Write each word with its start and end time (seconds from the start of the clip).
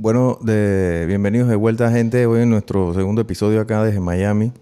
Bueno, 0.00 0.38
de, 0.40 1.06
bienvenidos 1.08 1.48
de 1.48 1.56
vuelta, 1.56 1.90
gente. 1.90 2.24
Hoy 2.26 2.42
en 2.42 2.50
nuestro 2.50 2.94
segundo 2.94 3.20
episodio 3.20 3.60
acá 3.60 3.82
desde 3.82 3.98
Miami. 3.98 4.52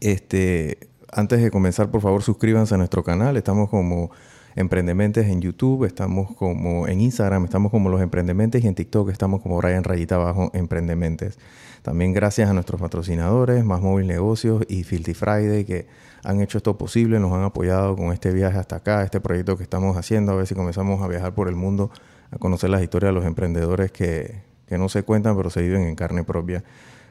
Este, 0.00 0.90
antes 1.12 1.40
de 1.40 1.52
comenzar, 1.52 1.92
por 1.92 2.00
favor, 2.00 2.24
suscríbanse 2.24 2.74
a 2.74 2.76
nuestro 2.76 3.04
canal. 3.04 3.36
Estamos 3.36 3.70
como 3.70 4.10
Emprendementes 4.56 5.28
en 5.28 5.40
YouTube, 5.42 5.84
estamos 5.84 6.34
como 6.34 6.88
en 6.88 7.02
Instagram, 7.02 7.44
estamos 7.44 7.70
como 7.70 7.88
Los 7.88 8.00
Emprendementes 8.00 8.64
y 8.64 8.66
en 8.66 8.74
TikTok 8.74 9.10
estamos 9.10 9.42
como 9.42 9.58
Brian 9.58 9.84
Rayita 9.84 10.16
Abajo 10.16 10.50
Emprendementes. 10.54 11.38
También 11.82 12.12
gracias 12.12 12.50
a 12.50 12.52
nuestros 12.52 12.80
patrocinadores, 12.80 13.64
Más 13.64 13.80
Móvil 13.80 14.08
Negocios 14.08 14.64
y 14.66 14.82
Filthy 14.82 15.14
Friday, 15.14 15.64
que 15.64 15.86
han 16.24 16.40
hecho 16.40 16.58
esto 16.58 16.76
posible, 16.76 17.20
nos 17.20 17.32
han 17.32 17.44
apoyado 17.44 17.94
con 17.94 18.12
este 18.12 18.32
viaje 18.32 18.58
hasta 18.58 18.74
acá, 18.74 19.04
este 19.04 19.20
proyecto 19.20 19.56
que 19.56 19.62
estamos 19.62 19.96
haciendo, 19.96 20.32
a 20.32 20.34
ver 20.34 20.48
si 20.48 20.56
comenzamos 20.56 21.00
a 21.00 21.06
viajar 21.06 21.32
por 21.32 21.46
el 21.46 21.54
mundo 21.54 21.92
a 22.36 22.38
conocer 22.38 22.70
las 22.70 22.82
historias 22.82 23.10
de 23.10 23.14
los 23.14 23.26
emprendedores 23.26 23.90
que, 23.90 24.42
no 24.70 24.88
se 24.88 25.02
cuentan, 25.02 25.36
pero 25.36 25.50
se 25.50 25.62
viven 25.62 25.82
en 25.82 25.94
carne 25.94 26.24
propia. 26.24 26.64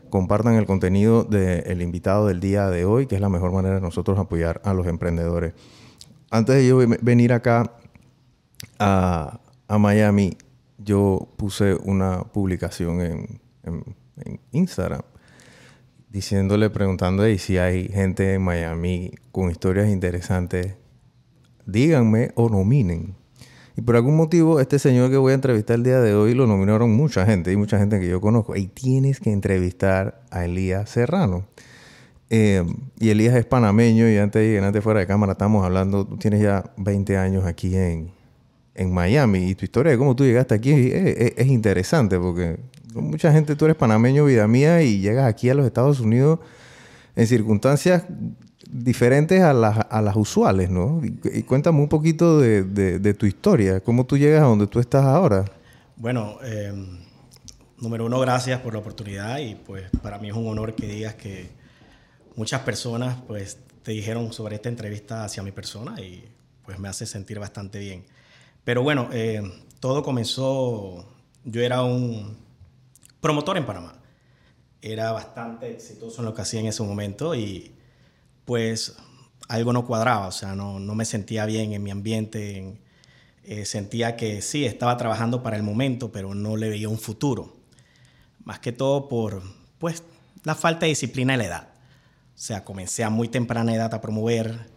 Compartan 0.10 0.56
el 0.56 0.66
contenido 0.66 1.24
del 1.24 1.82
invitado 1.82 2.28
del 2.28 2.40
día 2.40 2.70
de 2.70 2.86
hoy, 2.86 3.08
que 3.08 3.16
es 3.16 3.22
la 3.22 3.30
mejor 3.30 3.52
manera 3.52 3.76
de 3.76 3.82
nosotros 3.82 4.20
apoyar 4.20 4.62
a 4.64 4.74
los 4.74 4.88
emprendedores. 4.88 5.54
Antes 6.30 6.56
de 6.56 6.68
yo 6.68 6.78
venir 7.02 7.34
acá 7.34 7.72
a, 8.80 9.40
Miami, 9.80 10.38
yo 10.78 11.28
puse 11.38 11.76
una 11.76 12.24
publicación 12.24 13.02
en, 13.02 13.42
Instagram 14.52 15.02
diciéndole, 16.10 16.70
preguntando 16.70 17.24
si 17.38 17.58
hay 17.58 17.90
gente 17.90 18.36
en 18.36 18.42
Miami 18.42 19.12
con 19.34 19.52
historias 19.52 19.90
interesantes, 19.90 20.76
díganme 21.66 22.32
o 22.36 22.48
nominen. 22.48 23.16
Y 23.78 23.82
por 23.82 23.96
algún 23.96 24.16
motivo, 24.16 24.60
este 24.60 24.80
señor 24.80 25.10
que 25.10 25.18
voy 25.18 25.32
a 25.32 25.36
entrevistar 25.36 25.76
el 25.76 25.84
día 25.84 26.00
de 26.00 26.16
hoy 26.16 26.34
lo 26.34 26.48
nominaron 26.48 26.96
mucha 26.96 27.26
gente, 27.26 27.52
y 27.52 27.58
mucha 27.58 27.78
gente 27.78 28.00
que 28.00 28.08
yo 28.08 28.22
conozco. 28.22 28.56
Y 28.56 28.68
tienes 28.68 29.20
que 29.20 29.32
entrevistar 29.32 30.22
a 30.32 30.46
Elías 30.46 30.90
Serrano. 30.90 31.46
Eh, 32.30 32.64
y 33.00 33.10
Elías 33.10 33.36
es 33.36 33.46
panameño, 33.46 34.10
y 34.10 34.18
antes 34.18 34.64
antes 34.64 34.84
fuera 34.84 35.02
de 35.02 35.08
cámara 35.08 35.34
estamos 35.34 35.66
hablando, 35.66 36.06
tú 36.06 36.18
tienes 36.18 36.42
ya 36.42 36.64
20 36.78 37.18
años 37.18 37.46
aquí 37.46 37.76
en, 37.76 38.12
en 38.76 38.94
Miami, 38.94 39.50
y 39.50 39.56
tu 39.56 39.66
historia 39.66 39.92
de 39.92 39.98
cómo 39.98 40.16
tú 40.16 40.24
llegaste 40.24 40.56
aquí 40.56 40.72
es 40.72 41.48
interesante, 41.48 42.18
porque 42.18 42.58
mucha 42.94 43.32
gente, 43.34 43.58
tú 43.58 43.66
eres 43.66 43.76
panameño, 43.76 44.24
vida 44.24 44.48
mía, 44.48 44.82
y 44.84 45.02
llegas 45.02 45.28
aquí 45.28 45.50
a 45.50 45.54
los 45.54 45.66
Estados 45.66 46.00
Unidos 46.00 46.40
en 47.16 47.28
circunstancias 47.28 48.04
diferentes 48.84 49.42
a 49.42 49.54
las, 49.54 49.86
a 49.90 50.02
las 50.02 50.16
usuales, 50.16 50.70
¿no? 50.70 51.02
Y, 51.04 51.44
cuéntame 51.44 51.80
un 51.80 51.88
poquito 51.88 52.40
de, 52.40 53.14
tu 53.14 53.26
historia, 53.26 53.80
cómo 53.80 54.06
tú 54.06 54.18
llegas 54.18 54.42
a 54.42 54.46
donde 54.46 54.68
tú 54.68 54.80
estás 54.80 55.06
ahora. 55.06 55.46
Bueno, 55.96 56.38
em, 56.44 57.00
número 57.78 58.06
uno, 58.06 58.20
gracias 58.20 58.60
por 58.60 58.74
la 58.74 58.80
oportunidad 58.80 59.38
y 59.38 59.56
pues 59.56 59.90
para 60.02 60.20
mí 60.20 60.30
es 60.30 60.36
un 60.36 60.48
honor 60.48 60.76
que 60.76 60.88
digas 60.88 61.16
que 61.16 61.50
muchas 62.36 62.62
personas 62.62 63.18
pues 63.28 63.60
te 63.84 63.92
dijeron 63.92 64.34
sobre 64.34 64.56
esta 64.56 64.68
entrevista 64.68 65.24
hacia 65.24 65.42
mi 65.42 65.52
persona 65.52 66.00
y 66.02 66.26
pues 66.66 66.78
me 66.78 66.90
hace 66.90 67.06
sentir 67.06 67.40
bastante 67.40 67.80
bien. 67.80 68.06
Pero 68.66 68.84
bueno, 68.84 69.10
em, 69.14 69.52
todo 69.80 70.04
comenzó, 70.04 71.06
yo 71.46 71.62
era 71.62 71.82
un 71.84 72.36
promotor 73.22 73.58
en 73.58 73.66
Panamá, 73.66 73.94
era 74.82 75.12
bastante 75.14 75.72
exitoso 75.72 76.22
en 76.22 76.26
lo 76.26 76.34
que 76.34 76.42
hacía 76.42 76.60
en 76.60 76.68
ese 76.68 76.84
momento 76.84 77.36
y 77.36 77.75
pues 78.46 78.96
algo 79.48 79.74
no 79.74 79.86
cuadraba, 79.86 80.28
o 80.28 80.32
sea, 80.32 80.56
no, 80.56 80.80
no 80.80 80.96
me 80.96 81.06
sentía 81.06 81.46
bien 81.46 81.74
en 81.74 81.84
mi 81.84 81.92
ambiente, 81.92 82.80
eh, 83.44 83.66
sentía 83.66 84.16
que 84.16 84.42
sí, 84.42 84.66
estaba 84.66 84.98
trabajando 84.98 85.44
para 85.44 85.56
el 85.58 85.64
momento, 85.64 86.12
pero 86.12 86.34
no 86.34 86.58
le 86.58 86.70
veía 86.70 86.90
un 86.90 86.98
futuro. 86.98 87.56
Más 88.44 88.60
que 88.60 88.72
todo 88.72 89.08
por, 89.08 89.42
pues, 89.78 90.04
la 90.44 90.56
falta 90.56 90.86
de 90.86 90.90
disciplina 90.90 91.34
de 91.34 91.38
la 91.38 91.46
edad. 91.46 91.68
O 92.36 92.38
sea, 92.38 92.64
comencé 92.64 93.04
a 93.04 93.10
muy 93.10 93.28
temprana 93.28 93.74
edad 93.74 93.94
a 93.94 94.02
promover. 94.02 94.68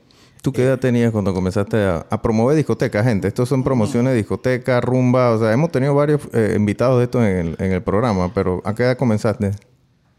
¿Tú 0.42 0.52
qué 0.52 0.62
edad 0.62 0.78
tenías 0.78 1.10
cuando 1.10 1.34
comenzaste 1.34 1.76
a, 1.84 2.22
promover 2.22 2.56
discotecas, 2.56 3.04
gente? 3.04 3.26
Estos 3.26 3.48
son 3.48 3.64
promociones 3.64 4.12
de 4.12 4.18
discoteca, 4.18 4.80
rumba, 4.80 5.30
o 5.32 5.38
sea, 5.38 5.52
hemos 5.52 5.72
tenido 5.72 5.94
varios 5.94 6.20
eh, 6.32 6.54
invitados 6.56 6.98
de 6.98 7.04
esto 7.04 7.24
en 7.24 7.36
el, 7.38 7.56
en 7.58 7.72
el 7.72 7.82
programa, 7.82 8.32
pero 8.32 8.62
¿a 8.64 8.74
qué 8.74 8.84
edad 8.84 8.96
comenzaste? 8.96 9.52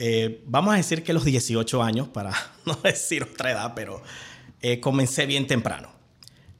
Eh, 0.01 0.41
vamos 0.47 0.73
a 0.73 0.77
decir 0.77 1.03
que 1.03 1.11
los 1.11 1.25
18 1.25 1.83
años, 1.83 2.07
para 2.07 2.33
no 2.65 2.75
decir 2.75 3.23
otra 3.23 3.51
edad, 3.51 3.73
pero 3.75 4.01
eh, 4.61 4.79
comencé 4.79 5.25
bien 5.25 5.45
temprano. 5.45 5.91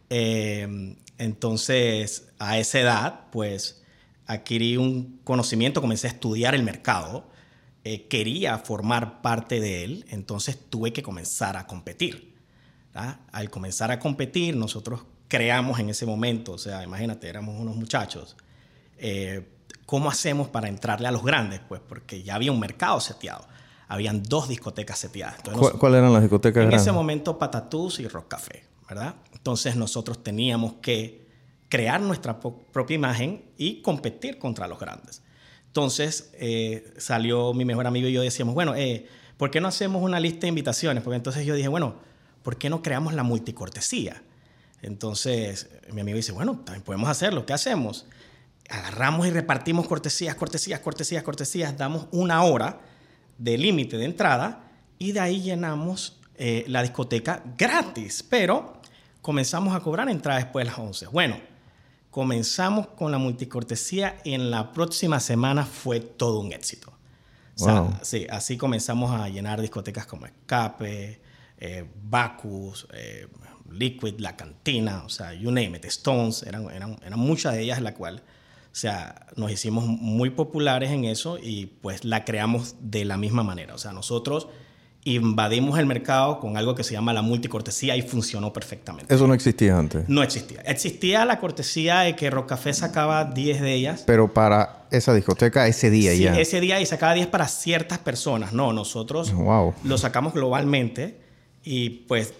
Eh, 0.09 0.95
entonces, 1.17 2.27
a 2.37 2.59
esa 2.59 2.79
edad, 2.79 3.19
pues 3.31 3.81
adquirí 4.25 4.77
un 4.77 5.19
conocimiento, 5.23 5.81
comencé 5.81 6.07
a 6.07 6.11
estudiar 6.11 6.53
el 6.53 6.63
mercado, 6.63 7.27
quería 8.07 8.59
formar 8.59 9.23
parte 9.23 9.59
de 9.59 9.83
él, 9.83 10.05
entonces 10.09 10.59
tuve 10.69 10.93
que 10.93 11.01
comenzar 11.01 11.57
a 11.57 11.65
competir. 11.65 12.35
Al 12.93 13.49
comenzar 13.49 13.89
a 13.89 13.97
competir, 13.97 14.55
nosotros 14.55 15.05
creamos 15.27 15.79
en 15.79 15.89
ese 15.89 16.05
momento, 16.05 16.51
o 16.51 16.57
sea, 16.59 16.83
imagínate, 16.83 17.27
éramos 17.27 17.59
unos 17.59 17.75
muchachos 17.75 18.37
¿Cómo 19.89 20.07
hacemos 20.07 20.49
para 20.49 20.67
entrarle 20.67 21.07
a 21.07 21.11
los 21.11 21.23
grandes? 21.23 21.61
Pues 21.67 21.81
porque 21.81 22.21
ya 22.21 22.35
había 22.35 22.51
un 22.51 22.59
mercado 22.59 22.99
seteado. 22.99 23.47
Habían 23.87 24.21
dos 24.21 24.47
discotecas 24.47 24.99
seteadas. 24.99 25.37
¿Cuáles 25.79 25.97
eran 25.97 26.13
las 26.13 26.21
discotecas 26.21 26.61
en 26.61 26.69
grandes? 26.69 26.83
ese 26.83 26.91
momento 26.91 27.39
Patatús 27.39 27.99
y 27.99 28.07
Rock 28.07 28.27
Café, 28.27 28.65
¿verdad? 28.87 29.15
Entonces 29.33 29.75
nosotros 29.75 30.21
teníamos 30.21 30.73
que 30.73 31.27
crear 31.69 31.99
nuestra 32.01 32.39
propia 32.39 32.93
imagen 32.93 33.45
y 33.57 33.81
competir 33.81 34.37
contra 34.37 34.67
los 34.67 34.77
grandes. 34.77 35.23
Entonces 35.65 36.29
eh, 36.35 36.93
salió 36.99 37.55
mi 37.55 37.65
mejor 37.65 37.87
amigo 37.87 38.07
y 38.07 38.11
yo 38.11 38.21
decíamos, 38.21 38.53
bueno, 38.53 38.75
eh, 38.75 39.07
¿por 39.37 39.49
qué 39.49 39.59
no 39.59 39.69
hacemos 39.69 40.03
una 40.03 40.19
lista 40.19 40.41
de 40.41 40.49
invitaciones? 40.49 41.01
Porque 41.01 41.15
entonces 41.15 41.47
yo 41.47 41.55
dije, 41.55 41.67
bueno, 41.67 41.95
¿por 42.43 42.57
qué 42.57 42.69
no 42.69 42.83
creamos 42.83 43.15
la 43.15 43.23
multicortesía? 43.23 44.21
Entonces 44.83 45.67
mi 45.91 46.01
amigo 46.01 46.17
dice, 46.17 46.31
bueno, 46.31 46.59
también 46.63 46.83
podemos 46.83 47.09
hacerlo, 47.09 47.47
¿qué 47.47 47.53
hacemos? 47.53 48.05
Agarramos 48.69 49.27
y 49.27 49.31
repartimos 49.31 49.87
cortesías, 49.87 50.35
cortesías, 50.35 50.79
cortesías, 50.79 51.23
cortesías, 51.23 51.77
damos 51.77 52.07
una 52.11 52.43
hora 52.43 52.79
de 53.37 53.57
límite 53.57 53.97
de 53.97 54.05
entrada 54.05 54.71
y 54.99 55.11
de 55.11 55.19
ahí 55.19 55.41
llenamos 55.41 56.19
eh, 56.35 56.65
la 56.67 56.83
discoteca 56.83 57.43
gratis, 57.57 58.23
pero 58.23 58.81
comenzamos 59.21 59.75
a 59.75 59.79
cobrar 59.79 60.09
entrada 60.09 60.39
después 60.39 60.65
de 60.65 60.71
las 60.71 60.79
11. 60.79 61.07
Bueno, 61.07 61.39
comenzamos 62.11 62.87
con 62.87 63.11
la 63.11 63.17
multicortesía 63.17 64.17
y 64.23 64.33
en 64.33 64.51
la 64.51 64.71
próxima 64.71 65.19
semana 65.19 65.65
fue 65.65 65.99
todo 65.99 66.39
un 66.39 66.53
éxito. 66.53 66.93
sí, 68.03 68.27
así 68.29 68.55
comenzamos 68.55 69.11
a 69.11 69.27
llenar 69.29 69.59
discotecas 69.59 70.05
como 70.05 70.27
Escape, 70.27 71.21
eh, 71.57 71.85
Bacus, 72.03 72.87
eh, 72.93 73.27
Liquid, 73.71 74.19
La 74.19 74.35
Cantina, 74.35 75.03
o 75.03 75.09
sea, 75.09 75.33
you 75.33 75.51
name 75.51 75.77
it, 75.77 75.85
Stones, 75.85 76.43
eran, 76.43 76.69
eran, 76.71 76.97
eran 77.03 77.19
muchas 77.19 77.53
de 77.53 77.61
ellas 77.61 77.79
en 77.79 77.83
la 77.83 77.93
cual 77.93 78.21
o 78.21 78.38
sea, 78.79 79.27
nos 79.35 79.51
hicimos 79.51 79.85
muy 79.85 80.29
populares 80.29 80.91
en 80.91 81.05
eso 81.05 81.37
y 81.37 81.65
pues 81.65 82.05
la 82.05 82.23
creamos 82.23 82.75
de 82.79 83.05
la 83.05 83.17
misma 83.17 83.43
manera. 83.43 83.75
O 83.75 83.77
sea, 83.77 83.91
nosotros 83.91 84.47
invadimos 85.03 85.79
el 85.79 85.85
mercado 85.85 86.39
con 86.39 86.57
algo 86.57 86.75
que 86.75 86.83
se 86.83 86.93
llama 86.93 87.13
la 87.13 87.21
multicortesía 87.21 87.95
y 87.95 88.01
funcionó 88.01 88.53
perfectamente. 88.53 89.13
¿Eso 89.13 89.27
no 89.27 89.33
existía 89.33 89.77
antes? 89.77 90.07
No 90.07 90.23
existía. 90.23 90.61
Existía 90.61 91.25
la 91.25 91.39
cortesía 91.39 91.99
de 92.01 92.15
que 92.15 92.29
Rocafé 92.29 92.73
sacaba 92.73 93.25
10 93.25 93.61
de 93.61 93.73
ellas. 93.73 94.03
Pero 94.05 94.33
para 94.33 94.85
esa 94.91 95.13
discoteca 95.13 95.67
ese 95.67 95.89
día 95.89 96.11
sí, 96.11 96.23
ya. 96.23 96.39
ese 96.39 96.59
día 96.59 96.79
y 96.81 96.85
sacaba 96.85 97.13
10 97.13 97.27
para 97.27 97.47
ciertas 97.47 97.97
personas. 97.97 98.53
No, 98.53 98.73
nosotros 98.73 99.33
lo 99.83 99.97
sacamos 99.97 100.33
globalmente 100.33 101.19
y 101.63 101.89
pues, 102.07 102.33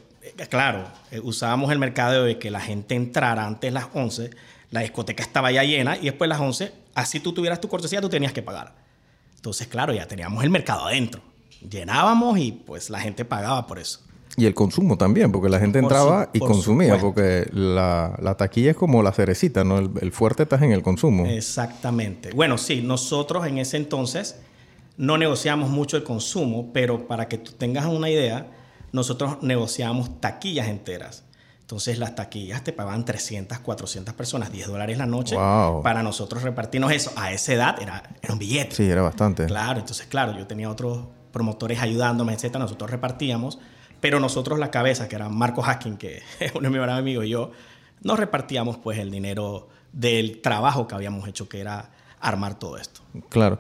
claro, 0.50 0.88
eh, 1.12 1.20
usábamos 1.22 1.72
el 1.72 1.80
mercado 1.80 2.24
de 2.24 2.40
que 2.40 2.52
la 2.52 2.62
gente 2.62 2.96
entrara 2.96 3.46
antes 3.46 3.70
de 3.70 3.72
las 3.72 3.88
11 3.94 4.32
la 4.72 4.82
discoteca 4.82 5.24
estaba 5.24 5.52
ya 5.52 5.64
llena 5.64 5.98
y 5.98 6.06
después 6.06 6.30
las 6.30 6.40
11, 6.40 6.72
así 6.94 7.20
tú 7.20 7.34
tuvieras 7.34 7.60
tu 7.60 7.68
cortesía, 7.68 8.02
tú 8.02 8.10
tenías 8.10 8.34
que 8.34 8.42
pagar. 8.42 8.76
Entonces, 9.36 9.68
claro, 9.68 9.94
ya 9.94 10.08
teníamos 10.08 10.44
el 10.44 10.50
mercado 10.50 10.86
adentro. 10.86 11.22
Llenábamos 11.68 12.38
y 12.40 12.52
pues 12.52 12.90
la 12.90 13.00
gente 13.00 13.26
pagaba 13.26 13.66
por 13.68 13.80
eso. 13.80 14.02
Y 14.38 14.46
el 14.46 14.54
consumo 14.54 14.98
también, 14.98 15.32
porque 15.32 15.50
la 15.50 15.60
gente 15.60 15.80
entraba 15.80 16.30
y 16.34 16.40
consumía, 16.40 16.98
porque 16.98 17.50
la, 17.52 18.36
taquilla 18.38 18.72
es 18.72 18.78
como 18.78 19.04
la 19.04 19.12
cerecita, 19.12 19.64
¿no? 19.64 19.80
El, 19.80 20.12
fuerte 20.12 20.44
está 20.44 20.64
en 20.64 20.72
el 20.72 20.82
consumo. 20.82 21.26
Exactamente. 21.26 22.32
Bueno, 22.32 22.58
sí, 22.58 22.82
nosotros 22.82 23.46
en 23.48 23.58
ese 23.58 23.78
entonces 23.78 24.40
no 24.98 25.18
negociamos 25.18 25.70
mucho 25.70 25.98
el 25.98 26.04
consumo, 26.04 26.72
pero 26.72 27.08
para 27.08 27.28
que 27.28 27.38
tú 27.38 27.52
tengas 27.54 27.86
una 27.86 28.10
idea, 28.10 28.48
nosotros 28.92 29.40
negociamos 29.42 30.22
taquillas 30.22 30.68
enteras. 30.68 31.24
Entonces 31.70 32.00
las 32.00 32.16
taquillas 32.16 32.64
te 32.64 32.74
pagaban 32.74 33.06
300, 33.06 33.60
400 33.60 34.16
personas, 34.16 34.52
10 34.52 34.70
dólares 34.70 34.98
la 34.98 35.06
noche. 35.06 35.36
Para 35.36 36.02
nosotros 36.02 36.42
repartirnos 36.42 36.92
eso 36.92 37.12
a 37.16 37.32
esa 37.32 37.54
edad 37.54 37.80
era, 37.80 38.02
era 38.24 38.34
un 38.34 38.40
billete. 38.40 38.76
Sí, 38.76 38.90
era 38.90 39.04
bastante. 39.04 39.46
Claro, 39.46 39.80
entonces 39.80 40.08
claro, 40.08 40.36
yo 40.36 40.48
tenía 40.48 40.68
otros 40.68 41.06
promotores 41.32 41.80
ayudándome, 41.80 42.34
etcétera. 42.34 42.64
Nosotros 42.64 42.90
repartíamos, 42.90 43.60
pero 44.00 44.20
nosotros 44.20 44.58
la 44.58 44.72
cabeza, 44.72 45.08
que 45.08 45.16
era 45.16 45.30
Marco 45.30 45.64
Haskin, 45.64 45.98
que 45.98 46.24
es 46.40 46.52
uno 46.56 46.72
de 46.72 46.80
mis 46.80 46.90
amigos 46.90 47.26
y 47.26 47.30
yo, 47.30 47.52
nos 48.02 48.18
repartíamos 48.18 48.78
pues 48.78 48.98
el 48.98 49.12
dinero 49.12 49.68
del 49.94 50.42
trabajo 50.42 50.88
que 50.88 50.96
habíamos 50.96 51.28
hecho, 51.28 51.48
que 51.48 51.60
era 51.60 51.92
armar 52.20 52.58
todo 52.58 52.78
esto. 52.78 53.02
Claro. 53.30 53.60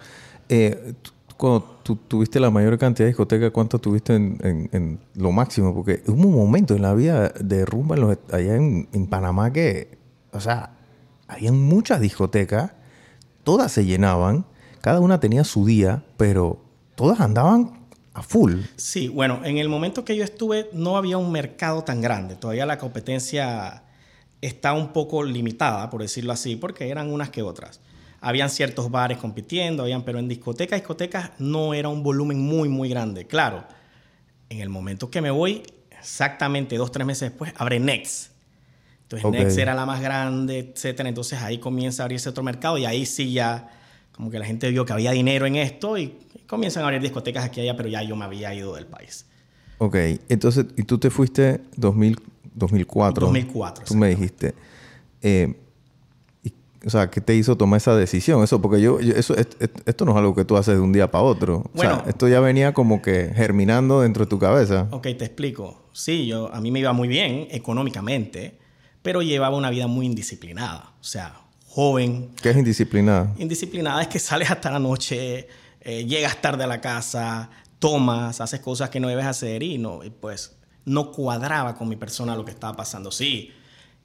Eh, 0.49 0.95
cuando 1.39 1.79
tú 1.83 1.95
tuviste 1.95 2.37
la 2.37 2.49
mayor 2.49 2.77
cantidad 2.77 3.05
de 3.05 3.11
discotecas, 3.11 3.51
¿cuánto 3.51 3.79
tuviste 3.79 4.13
en, 4.13 4.99
lo 5.15 5.31
máximo? 5.31 5.73
Porque 5.73 6.03
hubo 6.05 6.27
un 6.27 6.35
momento 6.35 6.75
en 6.75 6.81
la 6.81 6.93
vida 6.93 7.29
de 7.29 7.65
rumba 7.65 7.95
allá 8.29 8.57
en, 8.57 9.07
Panamá 9.07 9.53
que, 9.53 9.97
o 10.33 10.41
sea, 10.41 10.71
habían 11.29 11.57
muchas 11.57 12.01
discotecas, 12.01 12.73
todas 13.45 13.71
se 13.71 13.85
llenaban, 13.85 14.43
cada 14.81 14.99
una 14.99 15.21
tenía 15.21 15.45
su 15.45 15.65
día, 15.65 16.03
pero 16.17 16.61
todas 16.95 17.21
andaban 17.21 17.85
a 18.13 18.21
full. 18.21 18.55
Sí, 18.75 19.07
bueno, 19.07 19.39
en 19.45 19.59
el 19.59 19.69
momento 19.69 20.03
que 20.03 20.17
yo 20.17 20.25
estuve 20.25 20.69
no 20.73 20.97
había 20.97 21.17
un 21.17 21.31
mercado 21.31 21.85
tan 21.85 22.01
grande, 22.01 22.35
todavía 22.35 22.65
la 22.65 22.77
competencia 22.77 23.83
está 24.41 24.73
un 24.73 24.91
poco 24.91 25.23
limitada, 25.23 25.89
por 25.89 26.01
decirlo 26.01 26.33
así, 26.33 26.57
porque 26.57 26.89
eran 26.89 27.09
unas 27.09 27.29
que 27.29 27.43
otras 27.43 27.79
habían 28.21 28.49
ciertos 28.49 28.91
bares 28.91 29.17
compitiendo, 29.17 29.83
habían, 29.83 30.03
pero 30.03 30.19
en 30.19 30.27
discotecas, 30.27 30.79
discotecas 30.79 31.31
no 31.39 31.73
era 31.73 31.89
un 31.89 32.03
volumen 32.03 32.39
muy, 32.39 32.69
muy 32.69 32.89
grande. 32.89 33.25
Claro, 33.25 33.65
en 34.49 34.61
el 34.61 34.69
momento 34.69 35.09
que 35.09 35.21
me 35.21 35.31
voy, 35.31 35.63
exactamente 35.91 36.77
dos, 36.77 36.91
tres 36.91 37.05
meses 37.05 37.29
después, 37.29 37.53
abre 37.57 37.79
Next. 37.79 38.31
Entonces 39.03 39.31
Next 39.31 39.57
era 39.57 39.73
la 39.73 39.85
más 39.85 40.01
grande, 40.01 40.59
etcétera. 40.59 41.09
Entonces 41.09 41.41
ahí 41.41 41.57
comienza 41.57 42.03
a 42.03 42.05
abrirse 42.05 42.29
otro 42.29 42.43
mercado 42.43 42.77
y 42.77 42.85
ahí 42.85 43.05
sí 43.05 43.31
ya 43.33 43.69
como 44.11 44.29
que 44.29 44.37
la 44.37 44.45
gente 44.45 44.69
vio 44.69 44.85
que 44.85 44.91
había 44.91 45.11
dinero 45.11 45.45
en 45.45 45.55
esto 45.55 45.97
y, 45.97 46.13
comienzan 46.45 46.83
a 46.83 46.87
abrir 46.87 47.01
discotecas 47.01 47.45
aquí 47.45 47.61
y 47.61 47.63
allá, 47.63 47.77
pero 47.77 47.89
ya 47.89 48.01
yo 48.01 48.15
me 48.15 48.25
había 48.25 48.53
ido 48.53 48.75
del 48.75 48.87
país. 48.87 49.25
Ok, 49.77 49.95
entonces, 50.29 50.65
y 50.75 50.83
tú 50.83 50.97
te 50.97 51.09
fuiste 51.09 51.61
2000, 51.77 52.19
2004. 52.55 53.27
2004. 53.27 53.85
Tú 53.85 53.95
me 53.95 54.09
dijiste. 54.09 54.55
Eh, 55.21 55.53
o 56.85 56.89
sea, 56.89 57.09
¿qué 57.09 57.19
te 57.19 57.35
hizo 57.35 57.57
tomar 57.57 57.77
esa 57.77 57.95
decisión? 57.95 58.43
Eso, 58.43 58.61
porque 58.61 58.81
yo, 58.81 58.99
eso, 58.99 59.35
esto 59.35 60.05
no 60.05 60.11
es 60.11 60.17
algo 60.17 60.33
que 60.33 60.45
tú 60.45 60.55
haces 60.55 60.75
de 60.75 60.81
un 60.81 60.93
día 60.93 61.11
para 61.11 61.23
otro. 61.23 61.69
o 61.73 61.77
sea, 61.79 62.03
esto 62.07 62.27
ya 62.27 62.39
venía 62.39 62.73
como 62.73 63.01
que 63.01 63.31
germinando 63.35 64.01
dentro 64.01 64.25
de 64.25 64.29
tu 64.29 64.39
cabeza. 64.39 64.87
Ok, 64.91 65.03
te 65.17 65.25
explico. 65.25 65.89
Sí, 65.91 66.27
yo, 66.27 66.53
a 66.53 66.61
mí 66.61 66.71
me 66.71 66.79
iba 66.79 66.93
muy 66.93 67.07
bien 67.07 67.47
económicamente, 67.51 68.59
pero 69.01 69.21
llevaba 69.21 69.57
una 69.57 69.69
vida 69.69 69.87
muy 69.87 70.05
indisciplinada. 70.05 70.93
O 71.01 71.03
sea, 71.03 71.41
joven. 71.65 72.31
¿Qué 72.41 72.51
es 72.51 72.57
indisciplinada? 72.57 73.33
Indisciplinada 73.37 74.01
es 74.01 74.07
que 74.07 74.19
sales 74.19 74.49
hasta 74.49 74.71
la 74.71 74.79
noche, 74.79 75.47
eh, 75.81 76.05
llegas 76.05 76.41
tarde 76.41 76.63
a 76.63 76.67
la 76.67 76.79
casa, 76.79 77.49
tomas, 77.79 78.39
haces 78.39 78.61
cosas 78.61 78.89
que 78.89 78.99
no 78.99 79.07
debes 79.09 79.25
hacer 79.25 79.63
y 79.63 79.77
no, 79.77 79.99
pues 80.21 80.55
no 80.85 81.11
cuadraba 81.11 81.75
con 81.75 81.89
mi 81.89 81.97
persona 81.97 82.35
lo 82.35 82.45
que 82.45 82.51
estaba 82.51 82.75
pasando. 82.75 83.11
Sí, 83.11 83.51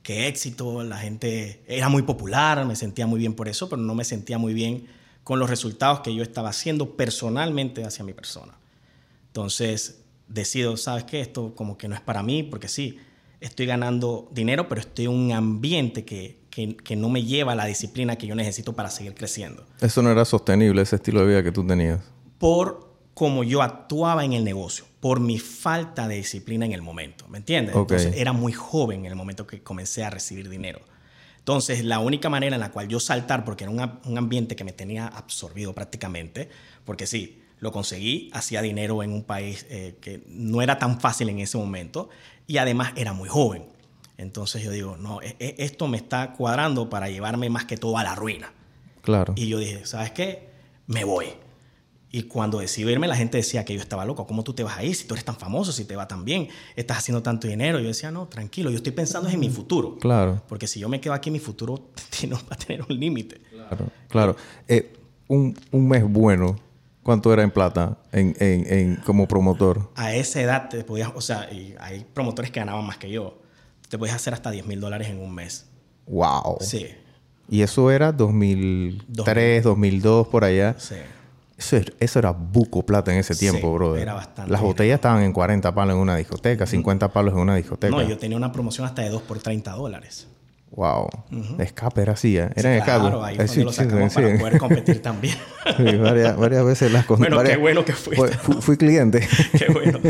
qué 0.05 0.29
éxito, 0.29 0.85
la 0.85 0.99
gente 0.99 1.65
era 1.67 1.89
muy 1.89 2.03
popular, 2.03 2.65
me 2.67 2.77
sentía 2.77 3.06
muy 3.09 3.19
bien 3.19 3.35
por 3.35 3.49
eso, 3.49 3.69
pero 3.69 3.83
no 3.83 3.95
me 3.95 4.05
sentía 4.05 4.39
muy 4.39 4.55
bien 4.55 4.87
con 5.25 5.39
los 5.41 5.49
resultados 5.49 6.01
que 6.01 6.15
yo 6.15 6.23
estaba 6.23 6.51
haciendo 6.51 6.95
personalmente 6.95 7.83
hacia 7.83 8.05
mi 8.05 8.12
persona. 8.12 8.53
Entonces, 9.29 10.03
decido, 10.29 10.77
¿sabes 10.77 11.05
qué? 11.05 11.21
Esto 11.21 11.55
como 11.56 11.79
que 11.79 11.89
no 11.89 11.95
es 11.95 12.03
para 12.03 12.23
mí, 12.23 12.43
porque 12.43 12.69
sí, 12.69 12.99
estoy 13.41 13.65
ganando 13.65 14.29
dinero, 14.31 14.69
pero 14.69 14.83
estoy 14.83 15.06
en 15.06 15.12
un 15.12 15.33
ambiente 15.33 16.05
que, 16.05 16.39
que, 16.50 16.77
que, 16.77 16.97
no 16.97 17.09
me 17.09 17.25
lleva 17.25 17.53
a 17.53 17.55
la 17.55 17.65
disciplina 17.65 18.17
que 18.17 18.27
yo 18.27 18.35
necesito 18.35 18.75
para 18.75 18.91
seguir 18.91 19.15
creciendo. 19.15 19.65
Eso 19.81 20.03
no 20.03 20.11
era 20.11 20.27
sostenible, 20.27 20.83
ese 20.83 20.97
estilo 20.97 21.21
de 21.21 21.29
vida 21.29 21.43
que 21.43 21.50
tú 21.50 21.67
tenías. 21.67 22.00
Por 22.39 22.84
como 23.14 23.44
yo 23.44 23.62
actuaba 23.62 24.25
en 24.25 24.32
el 24.32 24.44
negocio, 24.44 24.84
por 25.00 25.20
mi 25.20 25.38
falta 25.38 26.08
de 26.08 26.16
disciplina 26.16 26.66
en 26.66 26.72
el 26.72 26.82
momento, 26.82 27.26
¿me 27.28 27.38
entiendes? 27.38 27.75
Entonces 27.75 28.14
era 28.16 28.32
muy 28.32 28.52
joven 28.52 29.00
en 29.00 29.12
el 29.12 29.16
momento 29.16 29.46
que 29.46 29.62
comencé 29.62 30.05
a 30.05 30.11
recibir 30.11 30.49
dinero. 30.49 30.81
Entonces 31.38 31.84
la 31.84 32.00
única 32.00 32.28
manera 32.28 32.56
en 32.56 32.61
la 32.61 32.72
cual 32.72 32.88
yo 32.88 32.99
saltar, 32.99 33.44
porque 33.44 33.64
era 33.64 33.70
un, 33.70 34.19
ambiente 34.19 34.56
que 34.56 34.64
me 34.64 34.72
tenía 34.72 35.06
absorbido 35.06 35.75
prácticamente, 35.75 36.49
porque 36.84 37.06
sí, 37.06 37.43
lo 37.61 37.70
conseguí, 37.70 38.31
hacía 38.32 38.62
dinero 38.62 39.02
en 39.02 39.12
un 39.12 39.22
país 39.22 39.66
eh, 39.70 39.96
que 40.00 40.22
no 40.26 40.61
era 40.61 40.78
tan 40.78 41.00
fácil 41.00 41.28
en 41.28 41.38
ese 41.38 41.56
momento 41.56 42.08
y 42.46 42.56
además 42.56 42.93
era 42.96 43.12
muy 43.12 43.28
joven. 43.28 43.66
Entonces 44.16 44.62
yo 44.62 44.70
digo, 44.70 44.96
no, 44.96 45.22
e, 45.22 45.37
e, 45.38 45.55
esto 45.58 45.87
me 45.87 45.99
está 45.99 46.32
cuadrando 46.32 46.88
para 46.88 47.08
llevarme 47.08 47.50
más 47.50 47.64
que 47.64 47.76
todo 47.76 47.99
a 47.99 48.05
la 48.05 48.14
ruina. 48.14 48.52
Claro. 49.02 49.34
Y 49.37 49.46
yo 49.46 49.58
dije, 49.58 49.87
¿sabes 49.87 50.12
qué? 50.12 50.49
Me 50.87 51.05
voy. 51.05 51.26
Y 52.14 52.22
cuando 52.22 52.61
decidí 52.61 52.88
irme, 52.88 53.08
la 53.08 53.16
gente 53.16 53.38
decía 53.38 53.64
que 53.64 53.75
yo 53.75 53.81
estaba 53.81 54.05
loco. 54.05 54.25
¿Cómo 54.25 54.44
tú 54.44 54.52
te 54.55 54.62
vas 54.62 54.78
a 54.78 54.84
ir 54.84 54.94
si 54.94 55.05
tú 55.05 55.14
eres 55.14 55.25
tan 55.25 55.34
famoso, 55.34 55.72
si 55.72 55.84
te 55.84 55.96
va 55.96 56.06
tan 56.06 56.25
bien, 56.25 56.46
estás 56.76 56.99
haciendo 56.99 57.25
tanto 57.25 57.49
dinero? 57.49 57.81
Yo 57.81 57.88
decía, 57.88 58.12
no, 58.12 58.28
tranquilo, 58.28 58.70
yo 58.70 58.76
estoy 58.76 58.93
pensando 58.93 59.28
en 59.28 59.40
mi 59.40 59.50
futuro. 59.50 59.99
Claro. 59.99 60.40
Porque 60.49 60.69
si 60.69 60.78
yo 60.78 60.88
me 60.88 61.00
quedo 61.00 61.12
aquí, 61.12 61.32
mi 61.32 61.40
futuro 61.40 61.75
va 62.32 62.38
a 62.50 62.55
tener 62.55 62.87
un 62.88 63.00
límite. 63.00 63.40
Claro, 63.50 63.87
claro. 64.08 64.37
Eh, 64.69 64.93
un, 65.26 65.58
un, 65.72 65.88
mes 65.88 66.05
bueno, 66.08 66.56
¿cuánto 67.02 67.32
era 67.32 67.43
en 67.43 67.50
plata 67.50 67.99
en, 68.12 68.37
en, 68.38 68.72
en, 68.72 68.96
como 69.05 69.26
promotor? 69.26 69.90
A 69.96 70.14
esa 70.14 70.40
edad 70.40 70.69
te 70.69 70.84
podías, 70.84 71.11
o 71.16 71.20
sea, 71.20 71.52
y 71.52 71.75
hay 71.81 72.06
promotores 72.14 72.52
que 72.52 72.61
ganaban 72.61 72.87
más 72.87 72.96
que 72.96 73.11
yo. 73.11 73.40
Te 73.88 73.99
podías 73.99 74.14
hacer 74.14 74.34
hasta 74.34 74.52
10 74.52 74.69
mil 74.69 74.78
dólares 74.78 75.08
en 75.08 75.19
un 75.19 75.34
mes. 75.34 75.66
¡Wow! 76.06 76.58
Sí. 76.61 76.87
Y 77.49 77.62
eso 77.62 77.90
era 77.90 78.12
2003, 78.12 79.64
2002, 79.64 80.28
por 80.28 80.44
allá. 80.44 80.76
Sí. 80.78 80.94
Eso, 81.56 82.19
era 82.19 82.33
buco 82.33 82.85
plata 82.85 83.12
en 83.12 83.19
ese 83.19 83.35
tiempo, 83.35 83.69
sí, 83.69 83.75
brother. 83.75 84.03
Era 84.03 84.15
bastante. 84.15 84.51
Las 84.51 84.61
botellas 84.61 84.97
estaban 84.97 85.23
en 85.23 85.33
40 85.33 85.75
palos 85.75 85.95
en 85.95 86.01
una 86.01 86.17
discoteca, 86.17 86.67
50 86.67 87.12
palos 87.12 87.35
en 87.35 87.41
una 87.41 87.55
discoteca. 87.55 87.95
No, 87.95 88.03
yo 88.03 88.19
tenía 88.19 88.37
una 88.37 88.53
promoción 88.53 88.87
hasta 88.87 89.03
de 89.03 89.11
2 89.11 89.23
por 89.23 89.39
30 89.39 89.71
dólares. 89.73 90.27
Wow. 90.73 91.09
Escape 91.61 92.03
era 92.03 92.15
así, 92.15 92.37
¿eh? 92.37 92.51
Era 92.56 92.73
sí, 92.73 92.79
escape. 92.79 93.01
Claro, 93.01 93.25
ahí 93.25 93.37
fue 93.37 93.65
lo 93.65 93.73
sacamos 93.73 94.12
para 94.12 94.39
poder 94.39 94.59
competir 94.59 95.01
también. 95.01 95.37
varias, 96.03 96.37
varias, 96.37 96.65
veces 96.65 96.91
las 96.91 97.06
cosas. 97.06 97.29
Bueno, 97.29 97.49
qué 97.49 97.57
bueno 97.57 97.85
que 97.85 97.93
fuiste. 97.93 98.37
Fui, 98.39 98.57
fui 98.61 98.77
cliente. 98.77 99.27
qué 99.57 99.73
bueno. 99.73 100.00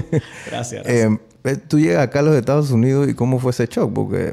Gracias. 0.46 0.86
Eh, 0.86 1.18
tú 1.68 1.78
llegas 1.78 2.04
acá 2.04 2.20
a 2.20 2.22
los 2.22 2.34
Estados 2.34 2.70
Unidos 2.70 3.08
y 3.10 3.14
¿cómo 3.14 3.38
fue 3.38 3.50
ese 3.50 3.66
shock? 3.66 3.92
Porque 3.92 4.32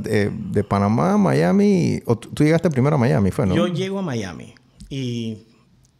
de, 0.00 0.30
de 0.30 0.64
Panamá 0.64 1.14
a 1.14 1.18
Miami... 1.18 2.02
O 2.04 2.16
tú 2.18 2.44
llegaste 2.44 2.68
primero 2.70 2.96
a 2.96 2.98
Miami, 2.98 3.30
¿fue, 3.30 3.46
no? 3.46 3.54
Yo 3.54 3.66
llego 3.68 3.98
a 3.98 4.02
Miami 4.02 4.54
y 4.90 5.46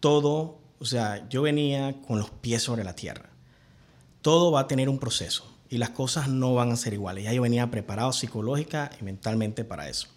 todo, 0.00 0.58
o 0.78 0.84
sea, 0.84 1.28
yo 1.28 1.42
venía 1.42 2.00
con 2.06 2.18
los 2.18 2.30
pies 2.30 2.62
sobre 2.62 2.84
la 2.84 2.94
tierra. 2.94 3.30
Todo 4.22 4.52
va 4.52 4.60
a 4.60 4.66
tener 4.66 4.88
un 4.88 4.98
proceso 4.98 5.44
y 5.68 5.78
las 5.78 5.90
cosas 5.90 6.28
no 6.28 6.54
van 6.54 6.72
a 6.72 6.76
ser 6.76 6.94
iguales. 6.94 7.24
Ya 7.24 7.32
yo 7.32 7.42
venía 7.42 7.70
preparado 7.70 8.12
psicológica 8.12 8.90
y 9.00 9.04
mentalmente 9.04 9.64
para 9.64 9.88
eso. 9.88 10.08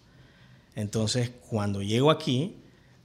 Entonces, 0.74 1.30
cuando 1.50 1.82
llego 1.82 2.10
aquí, 2.10 2.56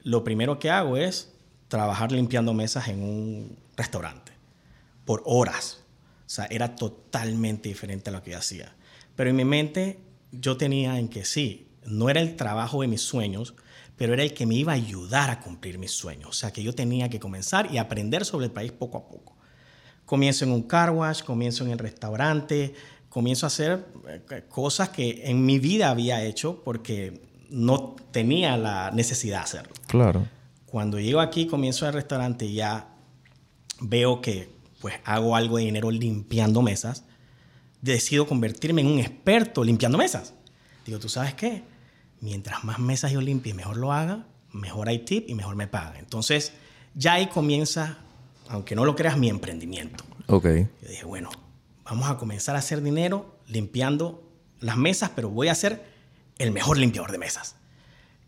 lo 0.03 0.23
primero 0.23 0.59
que 0.59 0.69
hago 0.69 0.97
es 0.97 1.33
trabajar 1.67 2.11
limpiando 2.11 2.53
mesas 2.53 2.87
en 2.87 3.03
un 3.03 3.57
restaurante 3.75 4.31
por 5.05 5.21
horas. 5.25 5.83
O 6.25 6.29
sea, 6.29 6.45
era 6.45 6.75
totalmente 6.75 7.69
diferente 7.69 8.09
a 8.09 8.13
lo 8.13 8.23
que 8.23 8.31
yo 8.31 8.37
hacía. 8.37 8.75
Pero 9.15 9.29
en 9.29 9.35
mi 9.35 9.45
mente 9.45 9.99
yo 10.31 10.57
tenía 10.57 10.99
en 10.99 11.09
que 11.09 11.25
sí, 11.25 11.67
no 11.85 12.09
era 12.09 12.21
el 12.21 12.35
trabajo 12.35 12.81
de 12.81 12.87
mis 12.87 13.01
sueños, 13.01 13.55
pero 13.97 14.13
era 14.13 14.23
el 14.23 14.33
que 14.33 14.45
me 14.45 14.55
iba 14.55 14.71
a 14.71 14.75
ayudar 14.75 15.29
a 15.31 15.41
cumplir 15.41 15.79
mis 15.79 15.91
sueños. 15.91 16.29
O 16.29 16.33
sea, 16.33 16.53
que 16.53 16.63
yo 16.63 16.73
tenía 16.73 17.09
que 17.09 17.19
comenzar 17.19 17.73
y 17.73 17.79
aprender 17.79 18.23
sobre 18.23 18.45
el 18.45 18.51
país 18.51 18.71
poco 18.71 18.97
a 18.99 19.07
poco. 19.07 19.35
Comienzo 20.05 20.45
en 20.45 20.51
un 20.51 20.61
car 20.61 20.91
wash, 20.91 21.23
comienzo 21.23 21.65
en 21.65 21.71
el 21.71 21.79
restaurante, 21.79 22.73
comienzo 23.09 23.45
a 23.45 23.47
hacer 23.47 23.85
eh, 24.07 24.43
cosas 24.47 24.89
que 24.89 25.23
en 25.25 25.45
mi 25.45 25.57
vida 25.59 25.89
había 25.89 26.23
hecho 26.23 26.61
porque 26.63 27.21
no 27.49 27.95
tenía 28.11 28.55
la 28.55 28.91
necesidad 28.91 29.39
de 29.39 29.43
hacerlo. 29.43 29.73
Claro. 29.87 30.27
Cuando 30.67 30.99
llego 30.99 31.19
aquí, 31.19 31.47
comienzo 31.47 31.85
en 31.85 31.89
el 31.89 31.93
restaurante 31.95 32.45
y 32.45 32.55
ya 32.55 32.89
veo 33.79 34.21
que 34.21 34.49
pues 34.79 34.95
hago 35.05 35.35
algo 35.35 35.57
de 35.57 35.63
dinero 35.63 35.89
limpiando 35.89 36.61
mesas, 36.61 37.03
decido 37.81 38.27
convertirme 38.27 38.81
en 38.81 38.87
un 38.87 38.99
experto 38.99 39.63
limpiando 39.63 39.97
mesas. 39.97 40.33
Digo, 40.85 40.99
¿tú 40.99 41.09
sabes 41.09 41.33
qué? 41.33 41.63
Mientras 42.21 42.63
más 42.63 42.79
mesas 42.79 43.11
yo 43.11 43.21
limpie, 43.21 43.53
mejor 43.53 43.77
lo 43.77 43.93
haga, 43.93 44.25
mejor 44.51 44.89
hay 44.89 44.99
tip 44.99 45.29
y 45.29 45.35
mejor 45.35 45.55
me 45.55 45.67
paga. 45.67 45.99
Entonces, 45.99 46.53
ya 46.95 47.13
ahí 47.13 47.27
comienza, 47.27 47.97
aunque 48.49 48.75
no 48.75 48.85
lo 48.85 48.95
creas, 48.95 49.17
mi 49.17 49.29
emprendimiento. 49.29 50.03
Ok. 50.27 50.45
Yo 50.45 50.89
dije, 50.89 51.05
bueno, 51.05 51.29
vamos 51.83 52.09
a 52.09 52.17
comenzar 52.17 52.55
a 52.55 52.59
hacer 52.59 52.81
dinero 52.81 53.37
limpiando 53.47 54.23
las 54.59 54.77
mesas, 54.77 55.11
pero 55.15 55.29
voy 55.29 55.47
a 55.49 55.55
ser 55.55 55.83
el 56.37 56.51
mejor 56.51 56.77
limpiador 56.77 57.11
de 57.11 57.17
mesas. 57.17 57.55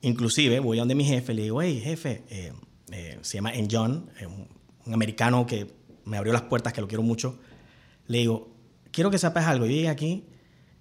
Inclusive 0.01 0.60
voy 0.60 0.77
a 0.77 0.81
donde 0.81 0.96
mi 0.96 1.03
jefe, 1.03 1.34
le 1.34 1.43
digo, 1.43 1.62
hey, 1.62 1.81
jefe, 1.84 2.24
eh, 2.29 2.53
eh, 2.91 3.19
se 3.22 3.38
llama 3.38 3.53
En 3.53 3.67
John, 3.69 4.10
eh, 4.19 4.25
un, 4.25 4.48
un, 4.86 4.93
americano 4.93 5.46
que 5.46 5.67
me 6.05 6.17
abrió 6.17 6.31
las 6.31 6.43
puertas, 6.43 6.74
que 6.74 6.81
lo 6.81 6.88
quiero 6.88 7.03
mucho. 7.03 7.38
Le 8.08 8.19
digo, 8.19 8.50
quiero 8.91 9.12
que 9.12 9.17
sepas 9.17 9.46
algo, 9.46 9.65
yo 9.65 9.72
llegué 9.72 9.89
aquí 9.89 10.25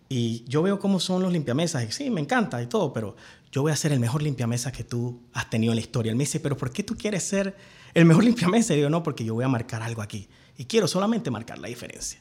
y 0.09 0.45
yo 0.49 0.63
veo 0.63 0.79
cómo 0.79 1.01
son 1.01 1.23
los 1.23 1.33
limpiamesas. 1.33 1.85
Y 1.89 1.93
sí, 1.93 2.11
me 2.11 2.21
encanta 2.21 2.63
y 2.63 2.67
todo, 2.67 2.93
pero 2.93 3.15
yo 3.53 3.63
voy 3.63 3.73
a 3.73 3.77
ser 3.77 3.93
el 3.93 4.01
mejor 4.01 4.23
limpiamesas 4.23 4.73
que 4.73 4.85
tú 4.85 5.21
has 5.33 5.51
tenido 5.51 5.73
en 5.73 5.77
la 5.77 5.83
historia. 5.83 6.11
Él 6.11 6.17
me 6.17 6.23
dice, 6.23 6.41
pero 6.41 6.57
¿por 6.57 6.71
qué 6.71 6.83
tú 6.83 6.97
quieres 6.97 7.23
ser 7.25 7.57
el 7.95 8.05
mejor 8.05 8.25
limpiamesas? 8.31 8.77
Y 8.77 8.81
yo 8.81 8.91
no, 8.91 9.03
porque 9.03 9.25
yo 9.25 9.35
voy 9.35 9.45
a 9.45 9.49
marcar 9.49 9.83
algo 9.83 10.03
aquí. 10.03 10.29
Y 10.57 10.65
quiero 10.65 10.89
solamente 10.89 11.31
marcar 11.31 11.59
la 11.59 11.69
diferencia. 11.69 12.21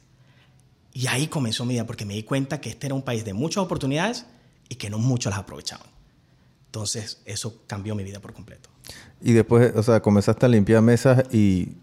Y 0.92 1.06
ahí 1.06 1.28
comenzó 1.28 1.64
mi 1.64 1.74
vida, 1.74 1.86
porque 1.86 2.04
me 2.04 2.14
di 2.14 2.22
cuenta 2.22 2.60
que 2.60 2.70
este 2.70 2.86
era 2.86 2.94
un 2.94 3.02
país 3.02 3.24
de 3.24 3.32
muchas 3.32 3.62
oportunidades 3.62 4.26
y 4.68 4.74
que 4.76 4.90
no 4.90 4.98
muchos 4.98 5.30
las 5.30 5.40
aprovechaban. 5.40 5.86
Entonces, 6.66 7.22
eso 7.24 7.62
cambió 7.66 7.94
mi 7.94 8.04
vida 8.04 8.20
por 8.20 8.32
completo. 8.32 8.68
Y 9.22 9.32
después, 9.32 9.74
o 9.74 9.82
sea, 9.82 10.00
comenzaste 10.00 10.46
a 10.46 10.48
limpiar 10.48 10.82
mesas 10.82 11.24
y, 11.32 11.76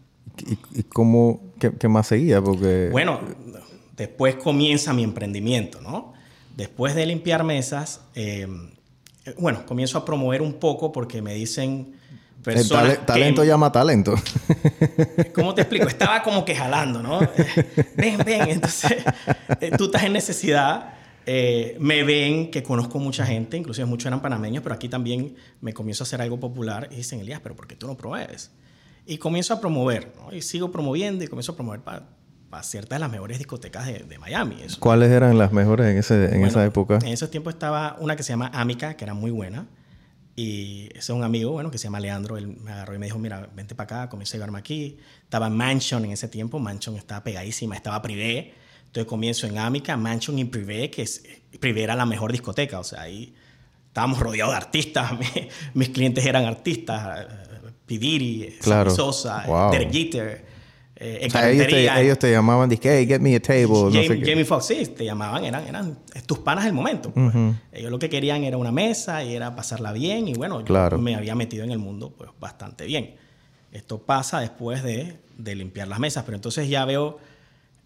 y, 0.46 0.84
cómo, 0.84 1.42
qué, 1.60 1.88
más 1.88 2.08
seguía? 2.08 2.42
Porque... 2.42 2.90
Bueno, 2.92 3.20
después 3.96 4.36
comienza 4.36 4.94
mi 4.94 5.04
emprendimiento, 5.04 5.82
¿no? 5.82 6.14
Después 6.56 6.96
de 6.96 7.06
limpiar 7.06 7.44
mesas, 7.44 8.02
eh, 8.16 8.48
bueno, 9.38 9.66
comienzo 9.66 9.98
a 9.98 10.06
promover 10.06 10.42
un 10.42 10.54
poco 10.54 10.92
porque 10.92 11.22
me 11.22 11.34
dicen 11.34 11.96
personas 12.44 13.00
El 13.00 13.06
talento 13.06 13.44
llama 13.44 13.72
talento. 13.72 14.16
¿Cómo 15.34 15.54
te 15.54 15.62
explico? 15.62 15.88
Estaba 15.88 16.22
como 16.22 16.46
que 16.46 16.56
jalando, 16.56 17.02
¿no? 17.02 17.20
ven, 17.98 18.18
ven. 18.24 18.50
Entonces, 18.50 19.04
eh, 19.60 19.72
tú 19.78 19.86
estás 19.86 20.04
en 20.04 20.14
necesidad. 20.14 20.94
Eh, 21.26 21.76
me 21.80 22.04
ven 22.04 22.52
que 22.52 22.62
conozco 22.62 23.00
mucha 23.00 23.26
gente, 23.26 23.58
inclusive 23.58 23.86
muchos 23.88 24.06
eran 24.06 24.22
panameños, 24.22 24.62
pero 24.62 24.76
aquí 24.76 24.88
también 24.88 25.36
me 25.60 25.74
comienzo 25.74 26.04
a 26.04 26.06
hacer 26.06 26.22
algo 26.22 26.40
popular 26.40 26.88
y 26.92 26.98
dicen, 26.98 27.20
Elías, 27.20 27.40
pero 27.42 27.56
¿por 27.56 27.66
qué 27.66 27.76
tú 27.76 27.88
no 27.88 27.98
promueves? 27.98 28.52
Y 29.08 29.18
comienzo 29.18 29.56
a 29.56 29.60
promover, 29.60 30.14
¿no? 30.18 30.36
Y 30.36 30.44
sigo 30.44 30.72
promoviendo 30.72 31.24
y 31.24 31.28
comienzo 31.28 31.54
a 31.54 31.56
promover 31.56 31.80
para 31.82 32.04
ciertas 32.64 32.98
de 32.98 33.00
las 33.02 33.12
mejores 33.12 33.38
discotecas 33.38 33.86
de, 33.86 34.18
Miami. 34.20 34.58
¿Cuáles 34.80 35.12
eran 35.12 35.38
las 35.38 35.52
mejores 35.52 35.88
en, 35.88 35.98
ese, 35.98 36.36
en 36.36 36.46
esa 36.46 36.66
época? 36.66 37.00
En 37.02 37.10
ese 37.10 37.28
tiempo 37.28 37.50
estaba 37.50 37.96
una 38.00 38.16
que 38.16 38.24
se 38.24 38.34
llama 38.34 38.52
Amica, 38.54 38.96
que 38.96 39.04
era 39.04 39.14
muy 39.14 39.32
buena. 39.32 39.68
Y 40.36 40.88
ese 40.92 41.00
es 41.00 41.10
un 41.10 41.24
amigo, 41.24 41.52
bueno, 41.52 41.72
que 41.72 41.78
se 41.78 41.86
llama 41.86 42.00
Leandro. 42.00 42.38
Él 42.38 42.48
me 42.48 42.72
agarró 42.72 42.94
y 42.96 42.98
me 42.98 43.06
dijo, 43.06 43.18
mira, 43.18 43.50
vente 43.56 43.74
para 43.74 44.02
acá, 44.02 44.10
comienza 44.10 44.36
a 44.36 44.38
llevarme 44.38 44.60
aquí. 44.60 44.98
Estaba 45.24 45.50
Mansion 45.50 46.04
en 46.04 46.12
ese 46.12 46.28
tiempo. 46.28 46.60
Mansion 46.60 46.96
estaba 46.98 47.24
pegadísima. 47.24 47.76
Estaba 47.76 48.02
Privé. 48.02 48.54
Entonces 48.86 49.06
comienzo 49.06 49.48
en 49.48 49.58
Amica, 49.58 49.96
Mansion 49.96 50.38
y 50.40 50.46
Privé, 50.46 50.90
que 50.90 51.04
es, 51.04 51.24
Privé 51.60 51.84
era 51.84 51.96
la 51.96 52.06
mejor 52.06 52.32
discoteca. 52.32 52.80
O 52.80 52.84
sea, 52.84 53.02
ahí 53.02 53.34
estábamos 53.88 54.20
rodeados 54.20 54.54
de 54.54 54.58
artistas. 54.58 55.12
Mis 55.74 55.90
clientes 55.90 56.26
eran 56.26 56.46
artistas. 56.46 57.28
Pidiri, 57.86 58.58
claro. 58.62 58.90
Sosa, 58.90 59.44
wow. 59.46 59.72
Derek 59.72 59.92
eh, 60.98 61.28
ellos, 62.00 62.20
te, 62.20 62.32
llamaban, 62.32 62.70
dije, 62.70 63.00
hey, 63.00 63.06
get 63.06 63.20
me 63.20 63.36
a 63.36 63.40
table. 63.42 63.92
Jamie, 63.92 64.46
Foxx, 64.46 64.66
sí, 64.66 64.86
te 64.96 65.04
llamaban, 65.04 65.44
eran, 65.44 65.68
eran 65.68 66.00
tus 66.26 66.40
panas 66.40 66.64
del 66.64 66.74
momento. 66.74 67.12
Pues. 67.12 67.34
Ellos 67.74 67.92
lo 67.92 68.00
que 68.00 68.10
querían 68.10 68.46
era 68.46 68.56
una 68.56 68.72
mesa 68.72 69.22
y 69.24 69.36
era 69.36 69.56
pasarla 69.56 69.92
bien. 69.92 70.30
Y 70.30 70.36
bueno, 70.36 70.64
yo 70.64 70.98
me 70.98 71.16
había 71.16 71.36
metido 71.36 71.66
en 71.66 71.72
el 71.72 71.80
mundo 71.80 72.14
pues 72.18 72.30
bastante 72.40 72.86
bien. 72.86 73.16
Esto 73.74 73.98
pasa 74.00 74.40
después 74.40 74.84
de, 74.84 75.18
de 75.38 75.56
limpiar 75.56 75.90
las 75.90 76.00
mesas, 76.00 76.24
pero 76.24 76.38
entonces 76.38 76.70
ya 76.70 76.86
veo 76.86 77.20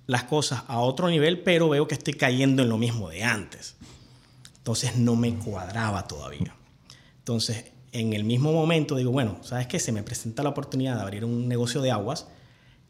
las 0.05 0.25
cosas 0.25 0.63
a 0.67 0.79
otro 0.79 1.09
nivel, 1.09 1.39
pero 1.41 1.67
veo 1.67 1.87
que 1.87 1.95
estoy 1.95 2.13
cayendo 2.13 2.61
en 2.61 2.69
lo 2.69 2.77
mismo 2.77 3.09
de 3.09 3.23
antes. 3.23 3.75
Entonces 4.57 4.97
no 4.97 5.15
me 5.15 5.33
cuadraba 5.33 6.07
todavía. 6.07 6.53
Entonces, 7.17 7.65
en 7.91 8.13
el 8.13 8.23
mismo 8.23 8.53
momento 8.53 8.95
digo, 8.95 9.11
bueno, 9.11 9.37
¿sabes 9.41 9.65
qué? 9.65 9.79
Se 9.79 9.91
me 9.91 10.03
presenta 10.03 10.43
la 10.43 10.49
oportunidad 10.49 10.95
de 10.95 11.01
abrir 11.01 11.25
un 11.25 11.47
negocio 11.47 11.81
de 11.81 11.89
aguas 11.89 12.27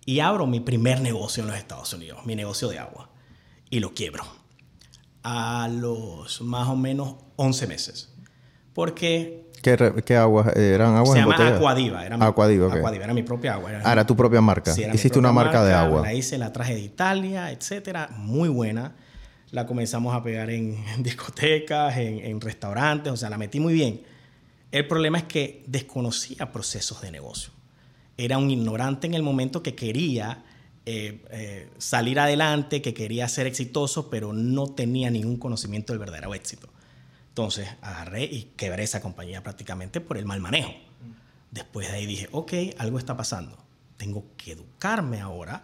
y 0.10 0.22
abro 0.22 0.48
mi 0.48 0.60
primer 0.60 1.02
negocio 1.02 1.44
en 1.44 1.50
los 1.50 1.58
Estados 1.60 1.94
Unidos, 1.94 2.26
mi 2.26 2.36
negocio 2.36 2.68
de 2.68 2.80
agua, 2.80 3.12
y 3.70 3.80
lo 3.80 3.94
quiebro 3.94 4.24
a 5.22 5.70
los 5.72 6.42
más 6.42 6.68
o 6.68 6.76
menos 6.76 7.18
11 7.36 7.68
meses. 7.68 8.12
Porque... 8.74 9.52
¿Qué, 9.62 10.04
qué 10.04 10.16
aguas? 10.16 10.56
¿Eran 10.56 10.96
aguas 10.96 11.14
Se 11.14 11.20
llama 11.20 11.36
Aquadiva. 11.36 12.04
Era 12.04 12.18
mi, 12.18 12.26
Aquadiva, 12.26 13.04
era 13.04 13.14
mi 13.14 13.22
propia 13.22 13.54
agua. 13.54 13.70
Era, 13.70 13.82
ah, 13.86 13.92
era 13.92 14.08
tu 14.08 14.16
propia 14.16 14.42
marca. 14.42 14.74
Hiciste 14.92 15.20
una 15.20 15.32
marca, 15.32 15.64
de 15.64 15.74
agua. 15.74 16.02
La 16.02 16.12
hice, 16.12 16.40
la 16.40 16.52
traje 16.52 16.74
de 16.74 16.82
Italia, 16.82 17.52
etcétera. 17.52 18.10
Muy 18.18 18.50
buena. 18.50 18.96
La 19.52 19.68
comenzamos 19.68 20.16
a 20.16 20.24
pegar 20.24 20.50
en, 20.50 20.76
discotecas, 21.04 21.96
en, 21.98 22.18
en 22.26 22.42
restaurantes. 22.42 23.14
O 23.14 23.18
sea, 23.18 23.30
la 23.30 23.38
metí 23.38 23.60
muy 23.60 23.76
bien. 23.76 24.02
El 24.72 24.88
problema 24.88 25.20
es 25.20 25.26
que 25.26 25.64
desconocía 25.68 26.52
procesos 26.52 27.00
de 27.02 27.12
negocio 27.12 27.54
era 28.20 28.38
un 28.38 28.52
ignorante 28.52 29.08
en 29.08 29.14
el 29.14 29.24
momento 29.24 29.64
que 29.64 29.76
quería 29.76 30.44
eh, 30.86 31.24
eh, 31.32 31.70
salir 31.78 32.20
adelante, 32.20 32.82
que 32.82 32.94
quería 32.94 33.30
ser 33.30 33.48
exitoso, 33.48 34.10
pero 34.10 34.34
no 34.34 34.68
tenía 34.68 35.10
ningún 35.10 35.38
conocimiento 35.38 35.94
del 35.94 36.00
verdadero 36.00 36.36
éxito. 36.36 36.68
Entonces 37.30 37.70
agarré 37.82 38.26
y 38.26 38.52
quebré 38.58 38.84
esa 38.84 39.00
compañía 39.00 39.42
prácticamente 39.42 40.02
por 40.02 40.18
el 40.18 40.26
mal 40.26 40.42
manejo. 40.42 40.74
Después 41.50 41.88
de 41.88 41.96
ahí 41.96 42.06
dije, 42.06 42.28
ok, 42.34 42.54
algo 42.78 43.00
está 43.00 43.16
pasando. 43.16 43.58
Tengo 43.96 44.26
que 44.36 44.52
educarme 44.52 45.22
ahora 45.22 45.64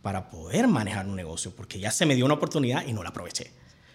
para 0.00 0.30
poder 0.30 0.68
manejar 0.68 1.08
un 1.08 1.16
negocio, 1.16 1.56
porque 1.56 1.80
ya 1.80 1.90
se 1.90 2.06
me 2.06 2.14
dio 2.14 2.24
una 2.24 2.34
oportunidad 2.34 2.86
y 2.86 2.92
no 2.92 3.02
la 3.02 3.08
aproveché. 3.08 3.50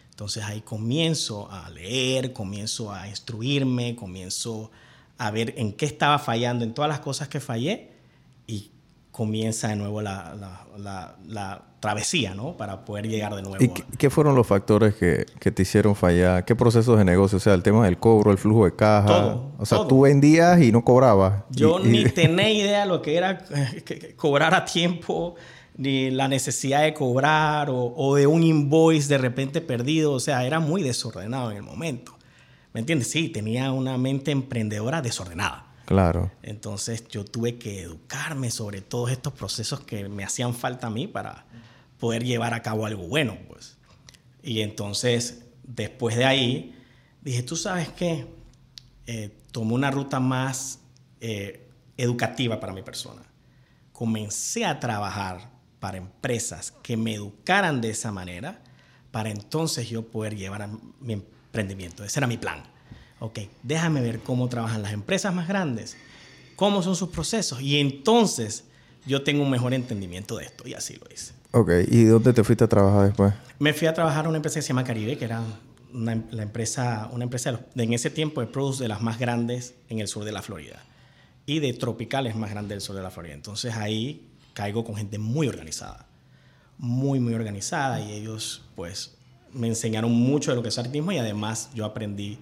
Entonces 0.09 0.43
ahí 0.43 0.59
comienzo 0.59 1.49
a 1.49 1.69
leer, 1.69 2.33
comienzo 2.33 2.91
a 2.91 3.07
instruirme, 3.07 3.95
comienzo 3.95 4.69
a 5.17 5.31
ver 5.31 5.53
en 5.55 5.71
qué 5.71 5.85
estaba 5.85 6.19
fallando, 6.19 6.65
en 6.65 6.73
todas 6.73 6.89
las 6.89 6.99
cosas 6.99 7.29
que 7.29 7.39
fallé 7.39 7.90
y 8.47 8.71
comienza 9.11 9.67
de 9.67 9.75
nuevo 9.75 10.01
la, 10.01 10.35
la, 10.77 11.15
la, 11.27 11.63
travesía, 11.79 12.35
¿no? 12.35 12.55
Para 12.57 12.85
poder 12.85 13.07
llegar 13.07 13.33
de 13.35 13.41
nuevo. 13.41 13.57
¿Y 13.59 13.69
qué, 13.69 14.11
fueron 14.11 14.35
los 14.35 14.45
factores 14.45 14.93
que, 14.93 15.25
que, 15.39 15.49
te 15.49 15.63
hicieron 15.63 15.95
fallar? 15.95 16.45
¿Qué 16.45 16.55
procesos 16.55 16.95
de 16.97 17.03
negocio? 17.03 17.37
O 17.37 17.41
sea, 17.41 17.55
el 17.55 17.63
tema 17.63 17.85
del 17.85 17.97
cobro, 17.97 18.31
el 18.31 18.37
flujo 18.37 18.65
de 18.65 18.75
caja. 18.75 19.07
Todo. 19.07 19.51
O 19.57 19.65
sea, 19.65 19.87
tú 19.87 20.01
vendías 20.01 20.61
y 20.61 20.71
no 20.71 20.83
cobrabas. 20.83 21.43
Yo 21.49 21.79
ni 21.79 22.03
tenía 22.05 22.51
idea 22.51 22.85
lo 22.85 23.01
que 23.01 23.15
era 23.15 23.43
cobrar 24.15 24.53
a 24.53 24.63
tiempo, 24.63 25.33
ni 25.75 26.11
la 26.11 26.27
necesidad 26.27 26.83
de 26.83 26.93
cobrar 26.93 27.71
o, 27.71 27.93
o 27.95 28.15
de 28.15 28.27
un 28.27 28.43
invoice 28.43 29.07
de 29.07 29.17
repente 29.17 29.59
perdido. 29.59 30.13
O 30.13 30.19
sea, 30.19 30.45
era 30.45 30.59
muy 30.59 30.83
desordenado 30.83 31.49
en 31.49 31.57
el 31.57 31.63
momento. 31.63 32.15
¿Me 32.73 32.79
entiendes? 32.79 33.09
Sí, 33.09 33.29
tenía 33.29 33.71
una 33.71 33.97
mente 33.97 34.29
emprendedora 34.29 35.01
desordenada. 35.01 35.70
Claro. 35.91 36.31
Entonces 36.41 37.05
yo 37.09 37.25
tuve 37.25 37.57
que 37.57 37.81
educarme 37.81 38.49
sobre 38.49 38.79
todos 38.79 39.11
estos 39.11 39.33
procesos 39.33 39.81
que 39.81 40.07
me 40.07 40.23
hacían 40.23 40.53
falta 40.53 40.87
a 40.87 40.89
mí 40.89 41.05
para 41.05 41.43
poder 41.99 42.23
llevar 42.23 42.53
a 42.53 42.61
cabo 42.61 42.85
algo 42.85 43.09
bueno, 43.09 43.37
pues. 43.49 43.77
Y 44.41 44.61
entonces, 44.61 45.43
después 45.63 46.15
de 46.15 46.23
ahí, 46.23 46.81
dije, 47.21 47.43
tú 47.43 47.57
sabes 47.57 47.89
qué, 47.89 48.25
eh, 49.05 49.35
tomé 49.51 49.73
una 49.73 49.91
ruta 49.91 50.21
más 50.21 50.79
eh, 51.19 51.67
educativa 51.97 52.57
para 52.61 52.71
mi 52.71 52.83
persona. 52.83 53.23
Comencé 53.91 54.63
a 54.63 54.79
trabajar 54.79 55.51
para 55.81 55.97
empresas 55.97 56.71
que 56.81 56.95
me 56.95 57.15
educaran 57.15 57.81
de 57.81 57.89
esa 57.89 58.13
manera 58.13 58.61
para 59.11 59.29
entonces 59.29 59.89
yo 59.89 60.03
poder 60.03 60.37
llevar 60.37 60.61
a 60.61 60.69
mi 61.01 61.11
emprendimiento. 61.11 62.05
Ese 62.05 62.21
era 62.21 62.27
mi 62.27 62.37
plan 62.37 62.63
ok, 63.21 63.39
déjame 63.61 64.01
ver 64.01 64.19
cómo 64.19 64.49
trabajan 64.49 64.81
las 64.81 64.93
empresas 64.93 65.33
más 65.33 65.47
grandes, 65.47 65.95
cómo 66.55 66.81
son 66.81 66.95
sus 66.95 67.09
procesos 67.09 67.61
y 67.61 67.79
entonces 67.79 68.65
yo 69.05 69.23
tengo 69.23 69.43
un 69.43 69.49
mejor 69.49 69.73
entendimiento 69.73 70.37
de 70.37 70.45
esto 70.45 70.67
y 70.67 70.73
así 70.73 70.95
lo 70.95 71.05
hice. 71.13 71.33
Ok, 71.51 71.69
¿y 71.87 72.03
dónde 72.05 72.33
te 72.33 72.43
fuiste 72.43 72.63
a 72.63 72.67
trabajar 72.67 73.05
después? 73.05 73.33
Me 73.59 73.73
fui 73.73 73.87
a 73.87 73.93
trabajar 73.93 74.25
a 74.25 74.29
una 74.29 74.37
empresa 74.37 74.55
que 74.55 74.63
se 74.63 74.69
llama 74.69 74.83
Caribe, 74.83 75.17
que 75.17 75.25
era 75.25 75.43
una, 75.93 76.23
la 76.31 76.43
empresa, 76.43 77.09
una 77.11 77.23
empresa 77.23 77.59
de, 77.75 77.83
en 77.83 77.93
ese 77.93 78.09
tiempo 78.09 78.41
de 78.41 78.47
produce 78.47 78.83
de 78.83 78.89
las 78.89 79.01
más 79.01 79.19
grandes 79.19 79.75
en 79.89 79.99
el 79.99 80.07
sur 80.07 80.25
de 80.25 80.31
la 80.31 80.41
Florida 80.41 80.83
y 81.45 81.59
de 81.59 81.73
tropicales 81.73 82.35
más 82.35 82.49
grandes 82.49 82.69
del 82.69 82.81
sur 82.81 82.95
de 82.95 83.03
la 83.03 83.11
Florida. 83.11 83.35
Entonces 83.35 83.75
ahí 83.75 84.27
caigo 84.53 84.83
con 84.83 84.95
gente 84.95 85.19
muy 85.19 85.47
organizada, 85.47 86.07
muy, 86.79 87.19
muy 87.19 87.35
organizada 87.35 88.01
y 88.01 88.13
ellos 88.13 88.63
pues 88.75 89.15
me 89.53 89.67
enseñaron 89.67 90.11
mucho 90.11 90.51
de 90.51 90.55
lo 90.55 90.63
que 90.63 90.69
es 90.69 90.79
artismo 90.79 91.11
y 91.11 91.19
además 91.19 91.69
yo 91.75 91.85
aprendí 91.85 92.39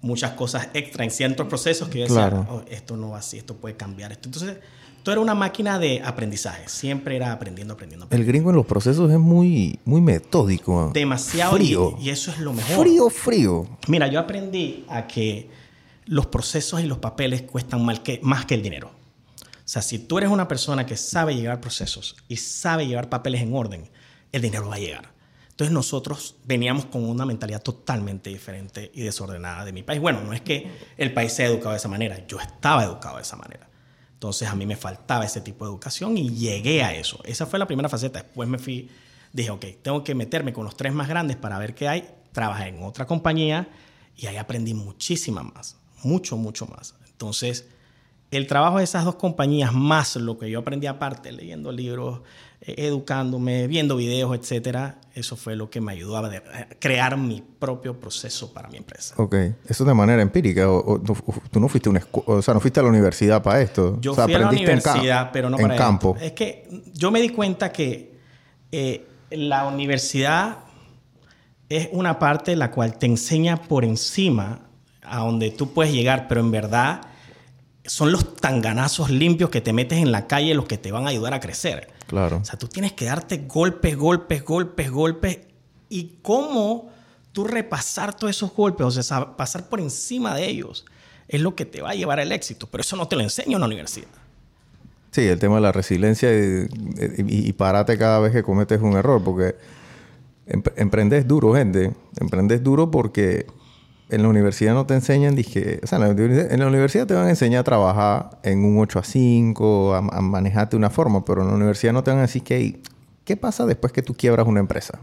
muchas 0.00 0.32
cosas 0.32 0.68
extra 0.74 1.04
en 1.04 1.10
ciertos 1.10 1.46
procesos 1.46 1.88
que 1.88 2.00
yo 2.00 2.04
decía, 2.04 2.46
oh, 2.50 2.62
esto 2.68 2.96
no 2.96 3.10
va 3.10 3.18
así, 3.18 3.38
esto 3.38 3.56
puede 3.56 3.76
cambiar 3.76 4.12
esto. 4.12 4.28
Entonces, 4.28 4.58
todo 5.02 5.12
era 5.12 5.20
una 5.20 5.34
máquina 5.34 5.78
de 5.78 6.02
aprendizaje. 6.04 6.68
Siempre 6.68 7.16
era 7.16 7.32
aprendiendo, 7.32 7.74
aprendiendo, 7.74 8.06
El 8.10 8.24
gringo 8.24 8.50
en 8.50 8.56
los 8.56 8.66
procesos 8.66 9.10
es 9.10 9.18
muy, 9.18 9.78
muy 9.84 10.00
metódico. 10.00 10.90
Demasiado 10.92 11.56
frío. 11.56 11.96
Y, 12.00 12.10
eso 12.10 12.30
es 12.30 12.38
lo 12.38 12.52
mejor. 12.52 12.86
Frío, 12.86 13.10
frío. 13.10 13.66
Mira, 13.86 14.06
yo 14.08 14.20
aprendí 14.20 14.84
a 14.88 15.06
que 15.06 15.48
los 16.06 16.26
procesos 16.26 16.80
y 16.80 16.86
los 16.86 16.98
papeles 16.98 17.42
cuestan 17.42 17.84
más 17.84 18.00
que, 18.00 18.20
más 18.22 18.44
que 18.44 18.54
el 18.54 18.62
dinero. 18.62 18.88
O 18.88 19.70
sea, 19.70 19.82
si 19.82 19.98
tú 19.98 20.18
eres 20.18 20.30
una 20.30 20.48
persona 20.48 20.86
que 20.86 20.96
sabe 20.96 21.36
llevar 21.36 21.60
procesos 21.60 22.16
y 22.26 22.36
sabe 22.36 22.86
llevar 22.86 23.08
papeles 23.08 23.42
en 23.42 23.54
orden, 23.54 23.88
el 24.32 24.42
dinero 24.42 24.68
va 24.68 24.76
a 24.76 24.78
llegar. 24.78 25.17
Entonces 25.58 25.74
nosotros 25.74 26.36
veníamos 26.44 26.84
con 26.84 27.04
una 27.04 27.26
mentalidad 27.26 27.60
totalmente 27.60 28.30
diferente 28.30 28.92
y 28.94 29.02
desordenada 29.02 29.64
de 29.64 29.72
mi 29.72 29.82
país. 29.82 30.00
Bueno, 30.00 30.22
no 30.22 30.32
es 30.32 30.40
que 30.40 30.70
el 30.96 31.12
país 31.12 31.32
sea 31.32 31.46
educado 31.48 31.72
de 31.72 31.78
esa 31.78 31.88
manera, 31.88 32.24
yo 32.28 32.38
estaba 32.38 32.84
educado 32.84 33.16
de 33.16 33.22
esa 33.22 33.34
manera. 33.34 33.68
Entonces 34.12 34.46
a 34.46 34.54
mí 34.54 34.66
me 34.66 34.76
faltaba 34.76 35.24
ese 35.24 35.40
tipo 35.40 35.64
de 35.64 35.72
educación 35.72 36.16
y 36.16 36.30
llegué 36.30 36.84
a 36.84 36.94
eso. 36.94 37.18
Esa 37.24 37.44
fue 37.44 37.58
la 37.58 37.66
primera 37.66 37.88
faceta. 37.88 38.22
Después 38.22 38.48
me 38.48 38.58
fui, 38.58 38.88
dije, 39.32 39.50
ok, 39.50 39.64
tengo 39.82 40.04
que 40.04 40.14
meterme 40.14 40.52
con 40.52 40.64
los 40.64 40.76
tres 40.76 40.92
más 40.92 41.08
grandes 41.08 41.36
para 41.36 41.58
ver 41.58 41.74
qué 41.74 41.88
hay. 41.88 42.08
Trabajé 42.30 42.68
en 42.68 42.80
otra 42.84 43.06
compañía 43.06 43.68
y 44.16 44.28
ahí 44.28 44.36
aprendí 44.36 44.74
muchísima 44.74 45.42
más, 45.42 45.76
mucho, 46.04 46.36
mucho 46.36 46.66
más. 46.66 46.94
Entonces 47.08 47.66
el 48.30 48.46
trabajo 48.46 48.78
de 48.78 48.84
esas 48.84 49.04
dos 49.04 49.14
compañías, 49.14 49.72
más 49.72 50.16
lo 50.16 50.38
que 50.38 50.50
yo 50.50 50.58
aprendí 50.58 50.86
aparte, 50.86 51.32
leyendo 51.32 51.72
libros, 51.72 52.20
eh, 52.60 52.74
educándome, 52.78 53.66
viendo 53.66 53.96
videos, 53.96 54.36
etcétera, 54.36 54.98
eso 55.14 55.36
fue 55.36 55.56
lo 55.56 55.70
que 55.70 55.80
me 55.80 55.92
ayudó 55.92 56.18
a, 56.18 56.30
crear 56.78 57.16
mi 57.16 57.40
propio 57.40 57.98
proceso 57.98 58.52
para 58.52 58.68
mi 58.68 58.76
empresa. 58.76 59.14
Ok, 59.16 59.34
eso 59.66 59.84
de 59.84 59.94
manera 59.94 60.20
empírica, 60.20 60.70
o, 60.70 61.00
tú 61.00 61.60
no 61.60 61.68
fuiste 61.68 61.88
una 61.88 62.02
o 62.12 62.42
sea, 62.42 62.54
no 62.54 62.60
fuiste 62.60 62.80
a 62.80 62.82
la 62.82 62.90
universidad 62.90 63.42
para 63.42 63.62
esto. 63.62 63.98
Yo 64.00 64.12
o 64.12 64.14
sea, 64.14 64.24
fui 64.24 64.34
a 64.34 64.40
la 64.40 64.50
universidad, 64.50 65.30
pero 65.32 65.48
no 65.48 65.58
en 65.58 65.68
campo. 65.76 66.16
Es 66.20 66.32
que 66.32 66.68
yo 66.92 67.10
me 67.10 67.20
di 67.22 67.30
cuenta 67.30 67.72
que 67.72 68.18
eh, 68.72 69.06
la 69.30 69.66
universidad 69.66 70.58
es 71.68 71.88
una 71.92 72.18
parte 72.18 72.56
la 72.56 72.70
cual 72.70 72.98
te 72.98 73.06
enseña 73.06 73.56
por 73.56 73.84
encima 73.84 74.60
a 75.02 75.18
donde 75.20 75.50
tú 75.50 75.72
puedes 75.72 75.92
llegar, 75.92 76.28
pero 76.28 76.40
en 76.40 76.50
verdad 76.50 77.00
son 77.88 78.12
los 78.12 78.36
tanganazos 78.36 79.10
limpios 79.10 79.50
que 79.50 79.60
te 79.60 79.72
metes 79.72 79.98
en 79.98 80.12
la 80.12 80.26
calle 80.26 80.54
los 80.54 80.66
que 80.66 80.78
te 80.78 80.92
van 80.92 81.06
a 81.06 81.10
ayudar 81.10 81.34
a 81.34 81.40
crecer. 81.40 81.88
Claro. 82.06 82.38
O 82.38 82.44
sea, 82.44 82.58
tú 82.58 82.68
tienes 82.68 82.92
que 82.92 83.06
darte 83.06 83.44
golpes, 83.46 83.96
golpes, 83.96 84.44
golpes, 84.44 84.90
golpes. 84.90 85.38
Y 85.88 86.18
cómo 86.22 86.90
tú 87.32 87.44
repasar 87.44 88.14
todos 88.14 88.36
esos 88.36 88.54
golpes, 88.54 88.86
o 88.86 88.90
sea, 88.90 89.36
pasar 89.36 89.68
por 89.68 89.80
encima 89.80 90.34
de 90.34 90.46
ellos, 90.46 90.84
es 91.28 91.40
lo 91.40 91.54
que 91.54 91.64
te 91.64 91.80
va 91.80 91.90
a 91.90 91.94
llevar 91.94 92.20
al 92.20 92.30
éxito. 92.30 92.68
Pero 92.70 92.82
eso 92.82 92.96
no 92.96 93.08
te 93.08 93.16
lo 93.16 93.22
enseño 93.22 93.56
en 93.56 93.60
la 93.60 93.66
universidad. 93.66 94.08
Sí, 95.10 95.22
el 95.22 95.38
tema 95.38 95.56
de 95.56 95.62
la 95.62 95.72
resiliencia 95.72 96.30
y, 96.32 96.68
y, 97.16 97.52
parate 97.54 97.96
cada 97.96 98.18
vez 98.18 98.32
que 98.32 98.42
cometes 98.42 98.82
un 98.82 98.92
error, 98.92 99.24
porque 99.24 99.56
emprendes 100.46 101.26
duro, 101.26 101.54
gente. 101.54 101.94
Emprendes 102.20 102.62
duro 102.62 102.90
porque 102.90 103.46
en 104.10 104.22
la 104.22 104.28
universidad 104.28 104.74
no 104.74 104.86
te 104.86 104.94
enseñan, 104.94 105.34
dije, 105.34 105.80
o 105.82 105.86
sea, 105.86 105.98
en 105.98 106.60
la, 106.60 106.66
universidad 106.66 107.06
te 107.06 107.14
van 107.14 107.26
a 107.26 107.30
enseñar 107.30 107.60
a 107.60 107.64
trabajar 107.64 108.38
en 108.42 108.64
un 108.64 108.78
8 108.78 108.98
a 108.98 109.04
5, 109.04 109.94
a, 109.94 110.00
manejarte 110.22 110.72
de 110.72 110.78
una 110.78 110.90
forma, 110.90 111.24
pero 111.24 111.42
en 111.42 111.48
la 111.48 111.54
universidad 111.54 111.92
no 111.92 112.02
te 112.02 112.10
van 112.10 112.18
a 112.18 112.22
decir 112.22 112.42
que, 112.42 112.80
¿qué 113.24 113.36
pasa 113.36 113.66
después 113.66 113.92
que 113.92 114.02
tú 114.02 114.14
quiebras 114.14 114.46
una 114.46 114.60
empresa? 114.60 114.98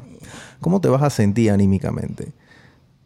¿Cómo 0.59 0.81
te 0.81 0.89
vas 0.89 1.03
a 1.03 1.11
sentir 1.11 1.51
anímicamente? 1.51 2.33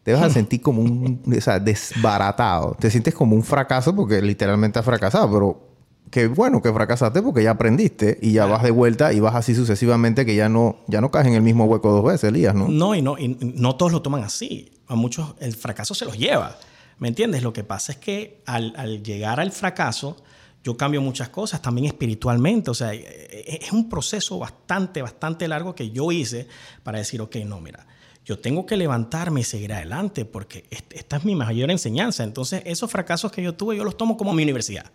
Te 0.03 0.13
vas 0.13 0.24
a 0.24 0.29
sentir 0.29 0.62
como 0.62 0.82
un, 0.82 1.22
o 1.38 1.41
sea, 1.41 1.60
desbaratado. 1.60 2.77
Te 2.79 2.89
sientes 2.89 3.13
como 3.13 3.36
un 3.36 3.44
fracaso 3.44 3.94
porque 3.94 4.22
literalmente 4.22 4.79
has 4.79 4.86
fracasado, 4.86 5.29
pero 5.32 5.62
qué 6.10 6.27
bueno 6.27 6.62
que 6.62 6.72
fracasaste 6.72 7.22
porque 7.22 7.44
ya 7.44 7.51
aprendiste 7.51 8.18
y 8.22 8.32
ya 8.32 8.46
vas 8.46 8.63
de 8.63 8.72
vuelta 8.72 9.12
y 9.12 9.20
vas 9.20 9.36
así 9.36 9.53
sucesivamente 9.53 10.25
que 10.25 10.34
ya 10.34 10.48
no, 10.48 10.77
ya 10.88 11.01
no 11.01 11.12
caes 11.12 11.27
en 11.27 11.34
el 11.34 11.41
mismo 11.41 11.65
hueco 11.65 11.91
dos 11.91 12.06
veces, 12.06 12.29
Elías, 12.29 12.56
¿no? 12.56 12.70
No, 12.70 12.96
y 12.96 13.01
no, 13.01 13.18
y 13.18 13.38
no 13.41 13.75
todos 13.75 13.91
lo 13.91 14.01
toman 14.01 14.24
así 14.24 14.78
a 14.89 14.96
muchos 14.96 15.36
el 15.39 15.53
fracaso 15.55 15.93
se 15.93 16.03
los 16.03 16.17
lleva. 16.17 16.58
¿Me 16.98 17.08
entiendes? 17.08 17.43
Lo 17.43 17.53
que 17.53 17.63
pasa 17.63 17.93
es 17.93 17.98
que 18.00 18.41
al, 18.46 19.01
llegar 19.03 19.39
al 19.39 19.51
fracaso, 19.51 20.17
yo 20.63 20.75
cambio 20.75 21.01
muchas 21.01 21.29
cosas, 21.29 21.62
también 21.62 21.86
espiritualmente. 21.88 22.72
O 22.72 22.74
sea, 22.74 22.93
e, 22.93 22.98
e, 23.00 23.60
es 23.62 23.72
un 23.72 23.88
proceso 23.88 24.38
bastante, 24.38 25.01
bastante 25.01 25.48
largo 25.48 25.74
que 25.74 25.91
yo 25.91 26.12
hice 26.12 26.48
para 26.84 26.98
decir, 26.98 27.22
ok, 27.22 27.38
no, 27.46 27.62
mira, 27.62 27.88
yo 28.25 28.39
tengo 28.39 28.65
que 28.65 28.75
levantarme 28.75 29.41
y 29.41 29.43
seguir 29.43 29.72
adelante 29.72 30.25
porque 30.25 30.65
esta 30.91 31.17
es 31.17 31.24
mi 31.24 31.36
mayor 31.36 31.72
enseñanza. 31.72 32.24
Entonces, 32.24 32.63
esos 32.65 32.91
fracasos 32.91 33.31
que 33.31 33.41
yo 33.41 33.53
tuve, 33.53 33.77
yo 33.77 33.84
los 33.84 33.98
tomo 33.98 34.17
como 34.17 34.34
mi 34.34 34.43
universidad. 34.43 34.91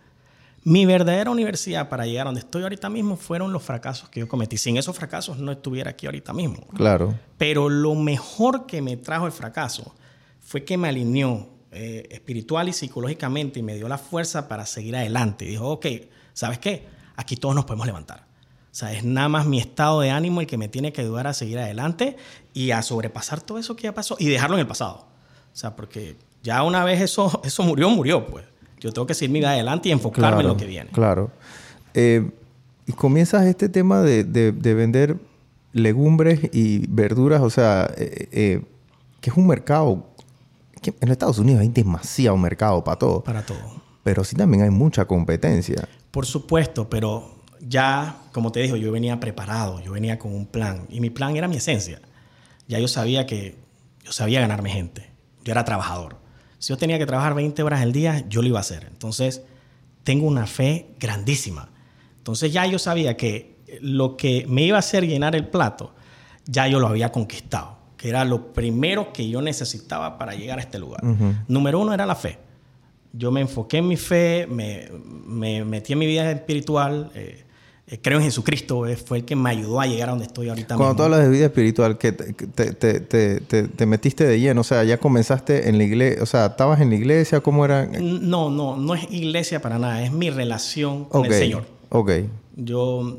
Mi 0.65 0.87
verdadera 0.87 1.31
universidad 1.31 1.91
para 1.91 2.07
llegar 2.07 2.27
a 2.27 2.29
donde 2.29 2.41
estoy 2.41 2.63
ahorita 2.63 2.89
mismo 2.89 3.17
fueron 3.17 3.53
los 3.53 3.63
fracasos 3.63 4.09
que 4.09 4.21
yo 4.21 4.29
cometí. 4.29 4.57
Sin 4.57 4.79
esos 4.79 4.97
fracasos 4.97 5.39
no 5.39 5.53
estuviera 5.53 5.91
aquí 5.91 6.07
ahorita 6.07 6.33
mismo. 6.33 6.67
Claro. 6.75 7.19
Pero 7.37 7.69
lo 7.69 7.95
mejor 7.95 8.65
que 8.65 8.81
me 8.81 8.97
trajo 8.97 9.27
el 9.27 9.33
fracaso 9.33 9.95
fue 10.41 10.65
que 10.65 10.79
me 10.79 10.89
alineó 10.89 11.51
eh, 11.71 12.09
espiritual 12.11 12.69
y 12.69 12.73
psicológicamente 12.73 13.59
y 13.59 13.63
me 13.63 13.75
dio 13.75 13.89
la 13.89 13.99
fuerza 13.99 14.49
para 14.49 14.65
seguir 14.65 14.97
adelante. 14.97 15.45
dijo, 15.45 15.69
ok, 15.69 15.87
¿sabes 16.33 16.59
qué? 16.59 16.87
Aquí 17.17 17.37
todos 17.37 17.55
nos 17.55 17.67
podemos 17.67 17.87
levantar. 17.87 18.25
O 18.75 18.77
sea, 18.77 18.93
es 18.93 19.05
nada 19.05 19.29
más 19.29 19.47
mi 19.47 19.59
estado 19.59 20.01
de 20.01 20.11
ánimo 20.11 20.41
el 20.41 20.47
que 20.47 20.57
me 20.57 20.69
tiene 20.69 20.93
que 20.93 21.03
ayudar 21.03 21.27
a 21.27 21.35
seguir 21.35 21.59
adelante 21.59 22.17
y 22.55 22.71
a 22.71 22.81
sobrepasar 22.83 23.41
todo 23.41 23.59
eso 23.59 23.77
que 23.77 23.85
ya 23.85 23.95
pasó 23.95 24.17
y 24.19 24.29
dejarlo 24.29 24.57
en 24.57 24.61
el 24.61 24.67
pasado. 24.67 25.07
O 25.53 25.57
sea, 25.57 25.77
porque 25.77 26.17
ya 26.43 26.63
una 26.63 26.85
vez 26.85 27.01
eso, 27.01 27.41
eso 27.45 27.63
murió, 27.63 27.91
murió, 27.91 28.27
pues. 28.27 28.45
Yo 28.85 28.93
tengo 28.93 29.07
que 29.07 29.15
seguir 29.15 29.47
adelante 29.47 29.89
y 29.89 29.93
enfocarme 29.93 30.43
en 30.43 30.47
lo 30.47 30.59
que 30.59 30.67
viene. 30.67 30.91
Claro. 30.91 31.31
Eh, 31.95 32.31
y 32.85 32.93
comienzas 32.93 33.47
este 33.47 33.71
tema 33.71 34.03
de, 34.03 34.53
vender 34.53 35.17
legumbres 35.73 36.51
y 36.53 36.87
verduras, 36.89 37.41
o 37.41 37.49
sea, 37.49 37.91
eh, 37.97 38.29
eh, 38.31 38.63
que 39.23 39.31
es 39.31 39.37
un 39.39 39.47
mercado. 39.47 40.07
Que 40.83 40.93
en 41.01 41.11
Estados 41.11 41.39
Unidos 41.39 41.63
hay 41.63 41.69
demasiado 41.69 42.37
mercado 42.37 42.85
para 42.85 42.99
todo. 42.99 43.25
Para 43.25 43.41
todo. 43.47 43.57
Pero 44.03 44.23
sí 44.23 44.37
también 44.37 44.65
hay 44.65 44.71
mucha 44.71 45.07
competencia. 45.07 45.89
Por 46.11 46.27
supuesto, 46.27 46.91
pero 46.91 47.37
ya, 47.67 48.19
como 48.33 48.53
te 48.53 48.61
digo, 48.61 48.77
yo 48.77 48.93
venía 48.93 49.19
preparado, 49.19 49.81
yo 49.81 49.93
venía 49.93 50.19
con 50.19 50.35
un 50.35 50.45
plan. 50.45 50.85
Y 50.91 51.01
mi 51.01 51.09
plan 51.09 51.35
era 51.35 51.49
mi 51.49 51.57
esencia. 51.57 52.03
Ya 52.69 52.79
yo 52.79 52.89
sabía 52.89 53.25
que 53.25 53.57
yo 54.05 54.13
sabía 54.13 54.43
ganarme 54.43 54.69
gente. 54.69 55.09
Yo 55.43 55.53
era 55.53 55.65
trabajador. 55.65 56.23
Si 56.65 56.71
yo 56.71 56.79
tenía 56.79 56.99
que 56.99 57.05
trabajar 57.05 57.35
20 57.35 57.63
horas 57.63 57.83
al 57.83 57.93
día, 57.93 58.25
yo 58.27 58.41
lo 58.41 58.49
iba 58.49 58.57
a 58.57 58.63
hacer. 58.63 58.87
Entonces, 58.91 59.43
tengo 60.03 60.27
una 60.27 60.47
fe 60.47 60.87
grandísima. 60.99 61.69
Entonces 62.17 62.55
ya 62.55 62.65
yo 62.65 62.79
sabía 62.79 63.19
que 63.19 63.57
lo 63.83 64.17
que 64.17 64.47
me 64.49 64.63
iba 64.63 64.77
a 64.77 64.79
hacer 64.79 65.07
llenar 65.07 65.37
el 65.37 65.47
plato, 65.47 65.95
ya 66.47 66.67
yo 66.67 66.81
lo 66.81 66.87
había 66.87 67.13
conquistado, 67.13 67.77
que 67.99 68.09
era 68.09 68.25
lo 68.25 68.55
primero 68.55 69.13
que 69.13 69.29
yo 69.29 69.43
necesitaba 69.43 70.17
para 70.17 70.35
llegar 70.37 70.59
a 70.59 70.63
este 70.63 70.79
lugar. 70.79 71.05
Número 71.49 71.81
uno 71.81 71.93
era 71.93 72.07
la 72.07 72.15
fe. 72.15 72.39
Yo 73.13 73.31
me 73.31 73.43
enfoqué 73.43 73.77
en 73.77 73.89
mi 73.89 73.99
fe, 73.99 74.47
me, 74.49 75.65
metí 75.67 75.93
en 75.93 75.99
mi 75.99 76.07
vida 76.07 76.31
espiritual, 76.31 77.11
eh, 77.15 77.45
eh, 77.87 77.99
creo 78.01 78.19
en 78.19 78.25
Jesucristo, 78.25 78.87
eh, 78.87 78.97
fue 78.97 79.19
el 79.19 79.25
que 79.27 79.37
me 79.37 79.51
ayudó 79.51 79.79
a 79.79 79.87
llegar 79.87 80.09
a 80.09 80.13
donde 80.13 80.25
estoy 80.25 80.49
ahorita 80.49 80.77
Cuando 80.77 80.97
tú 80.97 81.03
hablas 81.03 81.23
de 81.23 81.29
vida 81.29 81.47
espiritual, 81.47 81.99
que 81.99 82.13
te, 82.13 83.87
metiste 83.87 84.27
de 84.27 84.41
lleno, 84.41 84.63
o 84.63 84.65
sea, 84.65 84.85
ya 84.85 84.99
comenzaste 84.99 85.69
en 85.69 85.77
la 85.77 85.85
iglesia, 85.85 86.23
o 86.23 86.27
sea, 86.27 86.47
¿estabas 86.47 86.81
en 86.81 86.89
la 86.89 86.97
iglesia? 86.97 87.41
¿Cómo 87.41 87.63
era? 87.65 87.85
No, 87.87 88.49
no, 88.49 88.77
no 88.79 88.95
es 88.95 89.07
iglesia 89.11 89.61
para 89.61 89.79
nada, 89.79 90.03
es 90.03 90.13
mi 90.13 90.31
relación 90.31 91.05
con 91.05 91.27
el 91.27 91.35
Señor. 91.35 91.67
Ok. 91.91 92.11
Yo 92.57 93.19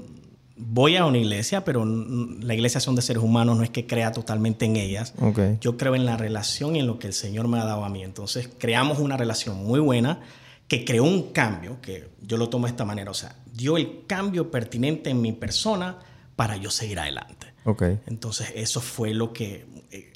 voy 0.57 0.95
a 0.95 1.05
una 1.05 1.19
iglesia, 1.19 1.63
pero 1.63 1.85
la 1.85 2.53
iglesia 2.55 2.79
son 2.79 2.95
de 2.95 3.03
seres 3.03 3.21
humanos, 3.21 3.57
no 3.57 3.63
es 3.63 3.69
que 3.69 3.85
crea 3.85 4.11
totalmente 4.13 4.65
en 4.65 4.77
ellas. 4.77 5.13
Okay. 5.21 5.57
Yo 5.61 5.77
creo 5.77 5.93
en 5.93 6.05
la 6.05 6.17
relación 6.17 6.75
y 6.75 6.79
en 6.79 6.87
lo 6.87 6.97
que 6.97 7.05
el 7.05 7.13
Señor 7.13 7.47
me 7.47 7.59
ha 7.59 7.65
dado 7.65 7.85
a 7.85 7.89
mí. 7.89 8.03
Entonces, 8.03 8.49
creamos 8.57 8.97
una 8.97 9.15
relación 9.15 9.63
muy 9.63 9.79
buena 9.79 10.21
que 10.67 10.83
creó 10.83 11.03
un 11.03 11.31
cambio, 11.31 11.79
que 11.81 12.09
yo 12.21 12.37
lo 12.37 12.49
tomo 12.49 12.65
de 12.65 12.71
esta 12.71 12.85
manera, 12.85 13.11
o 13.11 13.13
sea, 13.13 13.35
dio 13.53 13.77
el 13.77 14.05
cambio 14.07 14.49
pertinente 14.49 15.09
en 15.09 15.21
mi 15.21 15.31
persona 15.31 15.99
para 16.35 16.57
yo 16.57 16.71
seguir 16.71 16.99
adelante. 16.99 17.53
Okay. 17.63 17.99
Entonces, 18.07 18.51
eso 18.55 18.81
fue 18.81 19.13
lo 19.13 19.31
que, 19.31 19.65
eh, 19.91 20.13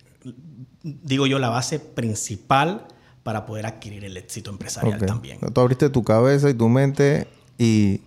digo 0.84 1.28
yo, 1.28 1.40
la 1.40 1.50
base 1.50 1.80
principal 1.80 2.88
para 3.24 3.46
poder 3.46 3.66
adquirir 3.66 4.06
el 4.06 4.18
éxito 4.18 4.50
empresarial 4.50 5.06
también. 5.06 5.40
Tú 5.54 5.62
abriste 5.62 5.90
tu 5.90 6.04
cabeza 6.04 6.50
y 6.50 6.54
tu 6.54 6.68
mente 6.68 7.28
y 7.58 8.02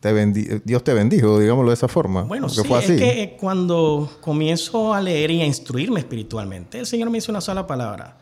te 0.00 0.60
Dios 0.64 0.82
te 0.82 0.92
bendijo, 0.92 1.38
digámoslo 1.38 1.70
de 1.70 1.74
esa 1.74 1.88
forma. 1.88 2.22
Bueno, 2.24 2.48
sí, 2.48 2.60
fue 2.64 2.78
así. 2.78 2.94
es 2.94 3.00
que 3.00 3.36
cuando 3.40 4.18
comienzo 4.20 4.92
a 4.92 5.00
leer 5.00 5.30
y 5.30 5.42
a 5.42 5.46
instruirme 5.46 6.00
espiritualmente, 6.00 6.80
el 6.80 6.86
Señor 6.86 7.08
me 7.08 7.18
hizo 7.18 7.30
una 7.30 7.40
sola 7.40 7.66
palabra 7.66 8.21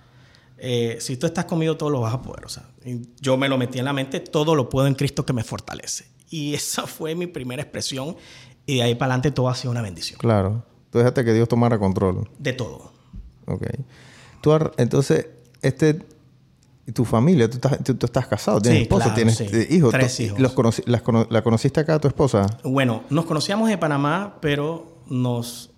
eh, 0.63 0.99
si 1.01 1.17
tú 1.17 1.27
estás 1.27 1.47
conmigo, 1.47 1.77
todo 1.79 1.89
lo 1.89 2.01
vas 2.01 2.13
a 2.13 2.21
poder. 2.21 2.45
O 2.45 2.49
sea, 2.49 2.69
yo 3.21 3.39
me 3.39 3.49
lo 3.49 3.57
metí 3.57 3.79
en 3.79 3.87
la 3.87 3.95
mente, 3.95 4.21
todo 4.21 4.55
lo 4.55 4.69
puedo 4.69 4.87
en 4.87 4.95
Cristo 4.95 5.25
que 5.25 5.33
me 5.33 5.43
fortalece. 5.43 6.07
Y 6.29 6.55
esa 6.55 6.87
fue 6.87 7.15
mi 7.15 7.27
primera 7.27 7.63
expresión. 7.63 8.17
Y 8.67 8.77
de 8.77 8.83
ahí 8.83 8.95
para 8.95 9.15
adelante 9.15 9.31
todo 9.31 9.49
ha 9.49 9.55
sido 9.55 9.71
una 9.71 9.81
bendición. 9.81 10.19
Claro. 10.19 10.65
Tú 10.91 10.99
dejaste 10.99 11.25
que 11.25 11.33
Dios 11.33 11.49
tomara 11.49 11.79
control. 11.79 12.29
De 12.39 12.53
todo. 12.53 12.93
Ok. 13.47 13.67
Tú, 14.43 14.53
entonces, 14.77 15.29
este, 15.63 15.99
tu 16.93 17.05
familia, 17.05 17.49
tú 17.49 17.57
estás, 17.57 17.83
tú, 17.83 17.97
estás 18.05 18.27
casado, 18.27 18.61
tienes 18.61 18.83
esposa, 18.83 19.15
tienes 19.15 19.41
hijos. 19.71 19.93
Tres 19.93 20.21
hijos. 20.21 20.39
Los 20.39 20.83
¿La 21.31 21.43
conociste 21.43 21.81
acá, 21.81 21.99
tu 21.99 22.09
esposa? 22.09 22.47
Bueno, 22.65 23.05
nos 23.09 23.25
conocíamos 23.25 23.69
de 23.69 23.79
Panamá, 23.79 24.37
pero 24.41 24.99
nos 25.09 25.71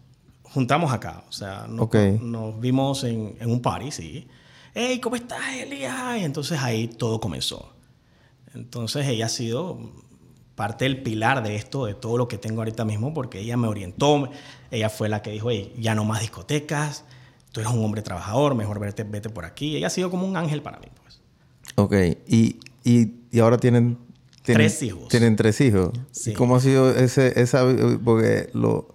juntamos 0.42 0.92
acá. 0.92 1.22
O 1.28 1.32
sea, 1.32 1.66
nos, 1.68 1.88
nos 2.20 2.60
vimos 2.60 3.04
en, 3.04 3.36
en, 3.38 3.50
un 3.50 3.62
party, 3.62 3.92
sí 3.92 4.28
hey, 4.74 5.00
¿cómo 5.00 5.16
estás, 5.16 5.40
Elías? 5.54 6.18
Y 6.18 6.24
entonces 6.24 6.58
ahí 6.60 6.88
todo 6.88 7.20
comenzó. 7.20 7.72
Entonces 8.54 9.06
ella 9.06 9.26
ha 9.26 9.28
sido 9.28 9.78
parte 10.54 10.84
del 10.84 11.02
pilar 11.02 11.42
de 11.42 11.56
esto, 11.56 11.86
de 11.86 11.94
todo 11.94 12.18
lo 12.18 12.28
que 12.28 12.38
tengo 12.38 12.60
ahorita 12.60 12.84
mismo, 12.84 13.14
porque 13.14 13.40
ella 13.40 13.56
me 13.56 13.68
orientó, 13.68 14.30
ella 14.70 14.90
fue 14.90 15.08
la 15.08 15.22
que 15.22 15.30
dijo, 15.30 15.50
hey, 15.50 15.74
ya 15.78 15.94
no 15.94 16.04
más 16.04 16.20
discotecas, 16.20 17.04
tú 17.52 17.60
eres 17.60 17.72
un 17.72 17.84
hombre 17.84 18.02
trabajador, 18.02 18.54
mejor 18.54 18.78
vete, 18.78 19.04
vete 19.04 19.30
por 19.30 19.44
aquí. 19.44 19.76
Ella 19.76 19.86
ha 19.86 19.90
sido 19.90 20.10
como 20.10 20.26
un 20.26 20.36
ángel 20.36 20.62
para 20.62 20.78
mí, 20.78 20.86
pues. 21.02 21.20
Ok, 21.76 21.94
y, 22.26 22.60
y, 22.84 23.14
y 23.30 23.38
ahora 23.40 23.58
tienen, 23.58 23.98
Tres 24.42 24.82
hijos. 24.82 25.08
Tienen 25.08 25.36
tres 25.36 25.60
hijos. 25.60 25.90
Sí. 26.10 26.32
¿Cómo 26.32 26.56
ha 26.56 26.60
sido 26.60 26.90
ese, 26.90 27.40
esa, 27.40 27.64
porque 28.04 28.50
lo 28.54 28.91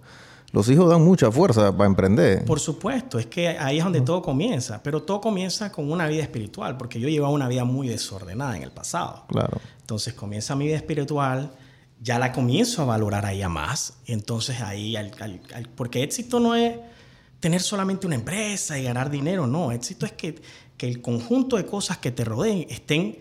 los 0.58 0.70
hijos 0.70 0.90
dan 0.90 1.04
mucha 1.04 1.32
fuerza 1.32 1.72
para 1.76 1.88
emprender. 1.88 2.44
Por 2.46 2.60
supuesto, 2.60 3.20
es 3.20 3.28
que 3.28 3.50
ahí 3.50 3.78
es 3.78 3.84
donde 3.84 4.02
todo 4.02 4.22
comienza, 4.24 4.82
pero 4.82 5.04
todo 5.04 5.22
comienza 5.22 5.72
con 5.72 5.92
una 5.92 6.08
vida 6.08 6.24
espiritual, 6.24 6.78
porque 6.78 7.00
yo 7.00 7.08
llevaba 7.10 7.32
una 7.32 7.48
vida 7.48 7.64
muy 7.64 7.88
desordenada 7.88 8.58
en 8.58 8.64
el 8.64 8.72
pasado. 8.72 9.26
Claro. 9.28 9.60
Entonces 9.80 10.14
comienza 10.16 10.56
mi 10.56 10.66
vida 10.66 10.76
espiritual, 10.78 11.52
ya 12.02 12.18
la 12.20 12.32
comienzo 12.32 12.82
a 12.82 12.86
valorar 12.86 13.26
ahí 13.26 13.42
a 13.44 13.50
más, 13.50 14.00
entonces 14.08 14.60
ahí, 14.62 14.96
al- 14.96 15.12
al- 15.20 15.42
al- 15.54 15.70
porque 15.70 16.02
éxito 16.04 16.40
no 16.40 16.56
es 16.56 16.76
tener 17.40 17.62
solamente 17.62 18.08
una 18.08 18.16
empresa 18.16 18.80
y 18.80 18.84
ganar 18.84 19.12
dinero, 19.12 19.46
no, 19.46 19.72
éxito 19.72 20.06
es 20.08 20.12
que, 20.14 20.42
que 20.76 20.88
el 20.88 21.02
conjunto 21.04 21.56
de 21.58 21.66
cosas 21.68 21.98
que 22.00 22.10
te 22.12 22.24
rodeen 22.24 22.66
estén 22.70 23.20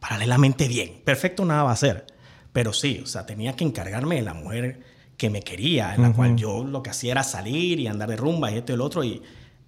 paralelamente 0.00 0.66
bien. 0.66 1.00
Perfecto 1.04 1.44
nada 1.44 1.62
va 1.62 1.70
a 1.72 1.76
ser, 1.76 2.06
pero 2.52 2.72
sí, 2.72 3.00
o 3.04 3.06
sea, 3.06 3.24
tenía 3.24 3.54
que 3.54 3.62
encargarme 3.64 4.16
de 4.16 4.22
la 4.22 4.34
mujer 4.34 4.80
que 5.22 5.30
me 5.30 5.40
quería, 5.40 5.94
en 5.94 6.02
la 6.02 6.12
cual 6.12 6.34
yo 6.34 6.64
lo 6.64 6.82
que 6.82 6.90
hacía 6.90 7.12
era 7.12 7.22
salir 7.22 7.78
y 7.78 7.86
andar 7.86 8.08
de 8.08 8.16
rumba 8.16 8.50
y 8.50 8.56
esto 8.58 8.72
y 8.72 8.74
el 8.74 8.80
otro, 8.80 9.04
y 9.04 9.22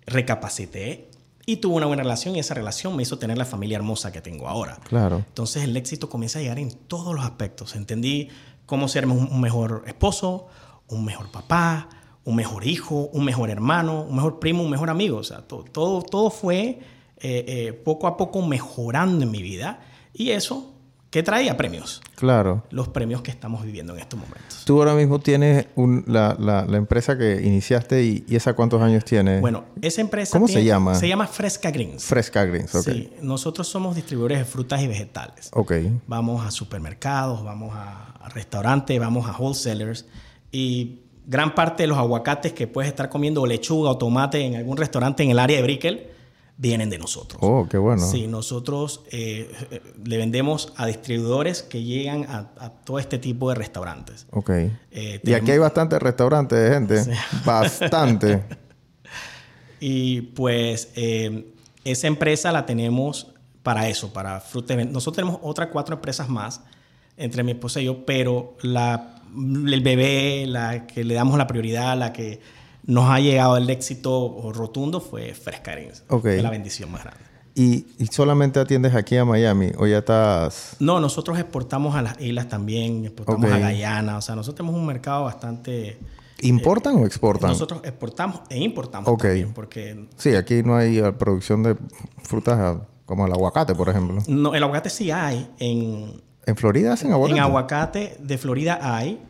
recapacité 0.04 1.10
y 1.46 1.58
tuve 1.58 1.76
una 1.76 1.86
buena 1.86 2.02
relación 2.02 2.34
y 2.34 2.40
esa 2.40 2.54
relación 2.54 2.96
me 2.96 3.04
hizo 3.04 3.20
tener 3.20 3.38
la 3.38 3.44
familia 3.44 3.76
hermosa 3.76 4.10
que 4.10 4.20
tengo 4.20 4.48
ahora. 4.48 4.80
Claro. 4.88 5.18
Entonces 5.18 5.62
el 5.62 5.76
éxito 5.76 6.08
comienza 6.08 6.40
a 6.40 6.42
llegar 6.42 6.58
en 6.58 6.72
todos 6.72 7.14
los 7.14 7.24
aspectos. 7.24 7.76
Entendí 7.76 8.30
cómo 8.66 8.88
ser 8.88 9.06
un 9.06 9.28
un 9.30 9.40
mejor 9.40 9.84
esposo, 9.86 10.48
un 10.88 11.04
mejor 11.04 11.30
papá, 11.30 11.88
un 12.24 12.34
mejor 12.34 12.66
hijo, 12.66 13.08
un 13.12 13.24
mejor 13.24 13.48
hermano, 13.48 14.02
un 14.02 14.16
mejor 14.16 14.40
primo, 14.40 14.64
un 14.64 14.70
mejor 14.70 14.90
amigo. 14.90 15.18
O 15.18 15.22
sea, 15.22 15.42
todo, 15.42 15.62
todo, 15.62 16.02
todo 16.02 16.30
fue 16.30 16.62
eh, 16.62 16.80
eh, 17.20 17.72
poco 17.74 18.08
a 18.08 18.16
poco 18.16 18.42
mejorando 18.42 19.22
en 19.22 19.30
mi 19.30 19.40
vida. 19.40 19.78
Y 20.12 20.30
eso, 20.30 20.73
¿qué 21.14 21.22
traía? 21.22 21.56
Premios. 21.56 22.02
Claro. 22.16 22.64
Los 22.72 22.88
premios 22.88 23.22
que 23.22 23.30
estamos 23.30 23.64
viviendo 23.64 23.92
en 23.94 24.00
estos 24.00 24.18
momentos. 24.18 24.64
Tú 24.64 24.80
ahora 24.80 24.94
mismo 24.94 25.20
tienes 25.20 25.66
un- 25.76 26.02
la, 26.08 26.34
la- 26.40 26.64
la 26.66 26.76
empresa 26.76 27.16
que 27.16 27.40
iniciaste 27.40 28.02
y, 28.02 28.24
y 28.26 28.34
esa 28.34 28.54
cuántos 28.54 28.82
años 28.82 29.04
tiene. 29.04 29.38
Bueno, 29.38 29.62
esa 29.80 30.00
empresa... 30.00 30.32
¿Cómo 30.32 30.48
se 30.48 30.64
llama? 30.64 30.96
Se 30.96 31.06
llama 31.06 31.28
Fresca 31.28 31.70
Greens. 31.70 32.02
Fresca 32.04 32.44
Greens, 32.44 32.74
ok. 32.74 32.82
Sí, 32.84 33.12
nosotros 33.22 33.68
somos 33.68 33.94
distribuidores 33.94 34.38
de 34.38 34.44
frutas 34.44 34.82
y 34.82 34.88
vegetales. 34.88 35.50
Ok. 35.52 35.72
Vamos 36.08 36.44
a 36.44 36.50
supermercados, 36.50 37.44
vamos 37.44 37.72
a, 37.76 38.06
a 38.20 38.28
restaurantes, 38.30 38.98
vamos 38.98 39.28
a 39.28 39.36
wholesalers 39.38 40.06
y 40.50 40.98
gran 41.26 41.54
parte 41.54 41.84
de 41.84 41.86
los 41.86 41.96
aguacates 41.98 42.52
que 42.52 42.66
puedes 42.66 42.88
estar 42.90 43.08
comiendo 43.08 43.40
o 43.42 43.46
lechuga 43.46 43.90
o 43.90 43.98
tomate 43.98 44.40
en 44.44 44.56
algún 44.56 44.76
restaurante 44.76 45.22
en 45.22 45.30
el 45.30 45.38
área 45.38 45.58
de 45.58 45.62
Brickell 45.62 46.08
vienen 46.56 46.90
de 46.90 46.98
nosotros. 46.98 47.40
Oh, 47.42 47.66
qué 47.68 47.78
bueno. 47.78 48.06
Sí, 48.06 48.26
nosotros 48.26 49.02
eh, 49.10 49.50
eh, 49.70 49.82
le 50.04 50.16
vendemos 50.16 50.72
a 50.76 50.86
distribuidores 50.86 51.62
que 51.62 51.82
llegan 51.82 52.24
a, 52.28 52.50
a 52.58 52.70
todo 52.70 52.98
este 52.98 53.18
tipo 53.18 53.48
de 53.48 53.56
restaurantes. 53.56 54.26
Ok. 54.30 54.50
Eh, 54.50 55.20
y 55.22 55.32
aquí 55.32 55.50
hay 55.50 55.58
bastantes 55.58 56.00
restaurantes 56.00 56.58
de 56.58 56.74
gente. 56.74 57.18
Bastante. 57.44 58.44
Y 59.86 60.22
pues 60.22 60.92
eh, 60.96 61.52
esa 61.84 62.06
empresa 62.06 62.50
la 62.52 62.64
tenemos 62.64 63.34
para 63.62 63.86
eso, 63.86 64.14
para 64.14 64.40
fruta. 64.40 64.74
Nosotros 64.76 65.16
tenemos 65.16 65.40
otras 65.42 65.68
cuatro 65.70 65.96
empresas 65.96 66.26
más 66.26 66.62
entre 67.18 67.42
mi 67.42 67.52
esposa 67.52 67.82
y 67.82 67.84
yo, 67.84 68.06
pero 68.06 68.56
la, 68.62 69.22
el 69.36 69.80
bebé, 69.82 70.46
la 70.46 70.86
que 70.86 71.04
le 71.04 71.12
damos 71.12 71.36
la 71.36 71.46
prioridad, 71.46 71.98
la 71.98 72.14
que 72.14 72.40
nos 72.86 73.10
ha 73.10 73.18
llegado 73.20 73.56
el 73.56 73.68
éxito 73.70 74.52
rotundo 74.54 75.00
fue 75.00 75.34
Fresca. 75.34 75.72
Fue 76.08 76.42
la 76.42 76.50
bendición 76.50 76.90
más 76.90 77.04
grande. 77.04 77.20
¿Y, 77.56 77.86
y 77.98 78.06
solamente 78.06 78.58
atiendes 78.58 78.94
aquí 78.94 79.16
a 79.16 79.24
Miami 79.24 79.70
o 79.78 79.86
ya 79.86 79.98
estás... 79.98 80.76
No, 80.80 80.98
nosotros 80.98 81.38
exportamos 81.38 81.94
a 81.94 82.02
las 82.02 82.20
islas 82.20 82.48
también, 82.48 83.04
exportamos 83.04 83.50
a 83.50 83.58
Guyana, 83.58 84.18
o 84.18 84.20
sea, 84.22 84.34
nosotros 84.34 84.56
tenemos 84.56 84.78
un 84.78 84.86
mercado 84.86 85.24
bastante... 85.24 85.98
¿Importan 86.40 86.96
o 86.96 87.06
exportan? 87.06 87.50
Nosotros 87.50 87.80
exportamos 87.84 88.40
e 88.50 88.58
importamos 88.58 89.08
Ok. 89.08 89.22
también, 89.22 89.52
porque 89.54 90.08
Sí, 90.16 90.34
aquí 90.34 90.64
no 90.64 90.74
hay 90.76 90.98
eh, 90.98 91.12
producción 91.12 91.62
de 91.62 91.76
frutas 92.24 92.78
como 93.06 93.24
el 93.26 93.32
aguacate, 93.32 93.74
por 93.74 93.88
ejemplo. 93.88 94.20
no, 94.26 94.52
el 94.54 94.62
aguacate 94.62 94.90
sí 94.90 95.12
hay 95.12 95.48
en, 95.60 96.20
¿En 96.44 96.56
Florida 96.56 96.94
hacen 96.94 97.12
aguacate? 97.12 97.38
En 97.38 97.42
aguacate 97.42 98.16
de 98.18 98.36
Florida 98.36 98.78
hay, 98.82 99.22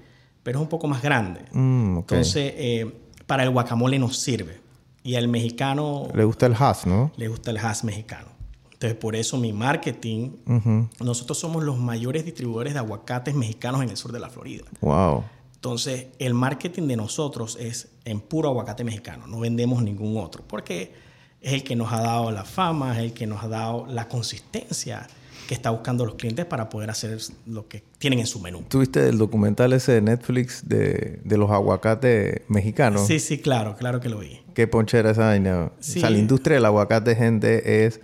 pero 0.43 0.59
es 0.59 0.62
un 0.62 0.69
poco 0.69 0.88
más 0.88 1.03
grande. 1.03 1.43
Mm. 1.53 1.99
Entonces, 1.99 2.55
eh, 2.57 3.04
para 3.27 3.43
el 3.43 3.51
guacamole 3.51 3.99
nos 3.99 4.17
sirve. 4.19 4.61
Y 5.03 5.17
al 5.17 5.29
mexicano 5.29 6.09
Le 6.15 6.25
gusta 6.25 6.47
el 6.47 6.55
hash, 6.59 6.87
¿no? 6.87 7.13
le 7.17 7.29
gusta 7.29 7.51
el 7.51 7.59
hash 7.59 7.83
mexicano. 7.85 8.29
Entonces, 8.73 8.99
por 8.99 9.17
eso 9.17 9.37
mi 9.39 9.53
marketing, 9.53 10.31
Ujú. 10.47 10.89
nosotros 11.01 11.39
somos 11.39 11.63
los 11.63 11.79
mayores 11.79 12.25
distribuidores 12.25 12.73
de 12.75 12.79
aguacates 12.81 13.35
mexicanos 13.35 13.83
en 13.83 13.91
el 13.91 13.97
sur 13.97 14.13
de 14.13 14.21
la 14.21 14.29
Florida. 14.31 14.65
Wow. 14.81 15.25
Entonces, 15.55 16.07
el 16.19 16.35
marketing 16.35 16.89
de 16.89 16.97
nosotros 16.97 17.57
es 17.61 17.89
en 18.05 18.21
puro 18.21 18.49
aguacate 18.51 18.85
mexicano, 18.85 19.27
no 19.27 19.41
vendemos 19.41 19.83
ningún 19.83 20.19
otro, 20.23 20.43
porque 20.47 20.93
es 21.41 21.53
el 21.55 21.65
que 21.65 21.77
nos 21.77 21.93
ha 21.93 22.01
dado 22.03 22.31
la 22.31 22.45
fama, 22.45 22.93
es 22.93 22.99
el 23.05 23.13
que 23.15 23.27
nos 23.27 23.43
ha 23.43 23.49
dado 23.49 23.87
la 23.87 24.09
consistencia 24.09 25.07
que 25.49 25.55
está 25.55 25.71
buscando 25.71 26.07
los 26.07 26.15
clientes 26.15 26.45
para 26.47 26.69
poder 26.71 26.89
hacer 26.91 27.19
lo 27.47 27.69
que 27.69 27.83
tienen 27.99 28.19
en 28.21 28.27
su 28.27 28.41
menú. 28.41 28.63
¿Tuviste 28.69 29.09
el 29.09 29.19
documental 29.19 29.73
ese 29.75 29.93
de 29.93 30.01
Netflix 30.03 30.67
de, 30.69 31.21
de 31.23 31.37
los 31.37 31.51
aguacates 31.51 32.41
mexicanos? 32.49 33.07
Sí, 33.07 33.21
sí, 33.21 33.39
claro, 33.39 33.77
claro 33.77 34.01
que 34.01 34.09
lo 34.09 34.19
vi. 34.21 34.41
Qué 34.55 34.67
ponchera 34.67 35.11
esa 35.11 35.27
vaina. 35.27 35.71
Sí. 35.81 35.99
O 35.99 36.01
sea, 36.01 36.11
la 36.11 36.19
industria 36.19 36.55
del 36.57 36.65
aguacate, 36.65 37.15
gente, 37.17 37.85
es 37.87 38.01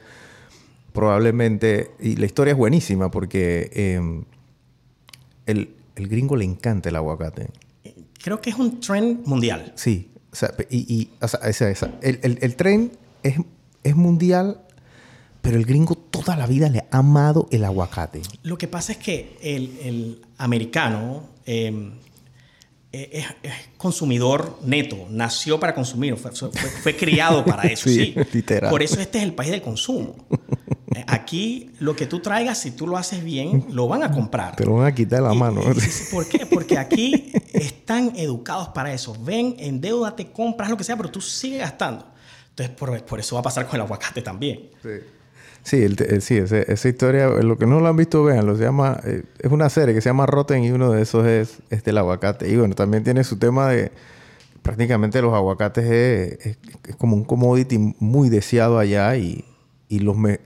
probablemente... 0.92 1.90
Y 2.00 2.16
la 2.16 2.26
historia 2.26 2.52
es 2.52 2.58
buenísima 2.58 3.10
porque 3.10 3.70
eh, 3.72 4.22
el, 5.46 5.70
el 5.96 6.08
gringo 6.08 6.36
le 6.36 6.44
encanta 6.44 6.88
el 6.88 6.96
aguacate. 6.96 7.48
Creo 8.22 8.40
que 8.40 8.50
es 8.50 8.56
un 8.56 8.80
trend 8.80 9.26
mundial. 9.26 9.72
Sí. 9.76 10.10
O 10.32 10.36
sea, 10.36 10.52
y, 10.68 10.78
y- 10.94 11.10
o 11.20 11.28
sea, 11.28 11.40
esa, 11.48 11.70
esa. 11.70 11.90
El, 12.02 12.20
el- 12.22 12.38
el 12.42 12.54
tren 12.56 12.92
es, 13.22 13.36
es 13.82 13.96
mundial, 13.96 14.60
pero 15.42 15.56
el 15.56 15.64
gringo 15.64 15.94
toda 15.96 16.36
la 16.36 16.46
vida 16.46 16.68
le 16.68 16.80
ha 16.90 16.98
amado 16.98 17.48
el 17.50 17.64
aguacate. 17.64 18.22
Lo 18.42 18.56
que 18.58 18.68
pasa 18.68 18.92
es 18.92 18.98
que 18.98 19.38
el, 19.42 19.78
el 19.82 20.22
americano 20.38 21.24
eh, 21.46 21.92
es, 22.92 23.24
es 23.42 23.52
consumidor 23.76 24.58
neto, 24.64 25.06
nació 25.10 25.60
para 25.60 25.74
consumir, 25.74 26.16
fue, 26.16 26.32
fue- 26.32 26.50
fue 26.50 26.96
criado 26.96 27.44
para 27.44 27.62
eso, 27.72 27.88
Sí, 27.88 28.14
sí. 28.16 28.20
literal. 28.32 28.70
Por 28.70 28.82
eso 28.82 29.00
este 29.00 29.18
es 29.18 29.24
el 29.24 29.34
país 29.34 29.50
del 29.50 29.62
consumo. 29.62 30.14
Eh, 30.92 31.04
Aquí 31.06 31.70
lo 31.78 31.94
que 31.94 32.06
tú 32.06 32.18
traigas, 32.18 32.58
si 32.58 32.72
tú 32.72 32.84
lo 32.88 32.96
haces 32.96 33.22
bien, 33.22 33.64
lo 33.70 33.86
van 33.86 34.02
a 34.02 34.10
comprar. 34.10 34.56
Te 34.56 34.64
lo 34.66 34.74
van 34.74 34.86
a 34.88 34.92
quitar 34.92 35.22
de 35.22 35.28
la 35.28 35.34
Y- 35.34 35.38
mano. 35.38 35.60
y- 35.62 36.12
¿Por 36.12 36.28
qué? 36.28 36.44
Porque 36.46 36.78
aquí 36.78 37.30
están 37.52 38.12
educados 38.16 38.70
para 38.70 38.92
eso. 38.92 39.16
Ven, 39.22 39.54
endeudate, 39.60 40.32
compras 40.32 40.68
lo 40.68 40.76
que 40.76 40.82
sea, 40.82 40.96
pero 40.96 41.08
tú 41.08 41.20
sigues 41.20 41.60
gastando. 41.60 42.06
Entonces, 42.48 42.74
por, 42.74 43.04
por 43.04 43.20
eso 43.20 43.36
va 43.36 43.40
a 43.40 43.44
pasar 43.44 43.66
con 43.68 43.76
el 43.76 43.82
aguacate 43.82 44.20
también. 44.20 44.68
Sí, 44.82 44.88
el 45.82 45.96
te- 45.96 46.16
eh, 46.16 46.20
sí 46.20 46.36
ese- 46.38 46.70
esa 46.72 46.88
historia, 46.88 47.26
eh, 47.28 47.42
lo 47.42 47.56
que 47.58 47.66
no 47.66 47.80
lo 47.80 47.88
han 47.88 47.96
visto, 47.96 48.24
véanlo. 48.24 48.56
Se 48.56 48.62
llama, 48.64 49.00
eh, 49.04 49.22
es 49.38 49.50
una 49.52 49.68
serie 49.70 49.94
que 49.94 50.00
se 50.00 50.08
llama 50.08 50.26
Rotten 50.26 50.64
y 50.64 50.70
uno 50.70 50.90
de 50.92 51.02
esos 51.02 51.26
es, 51.26 51.58
es 51.70 51.82
aguacate. 51.98 52.48
Y 52.48 52.56
bueno, 52.56 52.74
también 52.74 53.04
tiene 53.04 53.24
su 53.24 53.38
tema 53.38 53.68
de 53.68 53.92
prácticamente 54.62 55.22
los 55.22 55.34
aguacates 55.34 55.84
es, 55.84 56.46
es- 56.46 56.58
es 56.88 56.96
como 56.96 57.16
un 57.16 57.24
commodity 57.24 57.94
muy 57.98 58.28
deseado 58.28 58.78
allá 58.78 59.16
y, 59.16 59.44
y 59.88 60.00
los 60.00 60.16
me- 60.16 60.40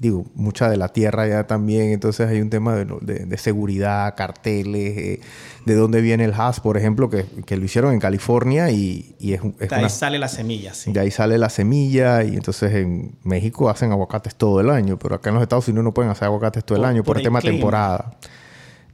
digo, 0.00 0.24
mucha 0.34 0.68
de 0.68 0.76
la 0.76 0.88
tierra 0.88 1.22
allá 1.22 1.46
también. 1.46 1.90
Entonces 1.92 2.28
hay 2.28 2.40
un 2.40 2.50
tema 2.50 2.74
de, 2.74 2.84
de- 3.00 3.26
de 3.26 3.38
seguridad, 3.38 4.14
carteles, 4.16 4.98
eh, 4.98 5.20
de 5.66 5.74
dónde 5.74 6.00
viene 6.00 6.24
el 6.24 6.32
hash, 6.34 6.58
por 6.60 6.76
ejemplo, 6.76 7.08
que, 7.08 7.24
que 7.46 7.56
lo 7.56 7.64
hicieron 7.64 7.92
en 7.94 8.00
California 8.00 8.70
y, 8.70 9.14
y 9.20 9.34
es, 9.34 9.40
un- 9.42 9.54
es 9.60 9.68
De 9.70 9.74
ahí 9.76 9.82
una- 9.82 9.88
sale 9.88 10.18
la 10.18 10.28
semilla, 10.28 10.74
sí. 10.74 10.92
de 10.92 11.00
ahí 11.00 11.10
sale 11.10 11.38
la 11.38 11.48
semilla 11.48 12.22
y 12.24 12.34
entonces 12.34 12.74
en 12.74 13.16
México 13.22 13.70
hacen 13.70 13.92
aguacates 13.92 14.34
todo 14.34 14.60
el 14.60 14.68
año, 14.70 14.98
pero 14.98 15.14
acá 15.14 15.30
en 15.30 15.34
los 15.36 15.42
Estados 15.42 15.68
Unidos 15.68 15.84
no 15.84 15.94
pueden 15.94 16.10
hacer 16.10 16.24
aguacates 16.26 16.64
todo 16.64 16.76
el 16.76 16.82
Por- 16.82 16.90
año 16.90 17.02
por, 17.02 17.06
por 17.14 17.16
el 17.18 17.22
tema 17.22 17.40
clima. 17.40 17.54
temporada. 17.56 18.16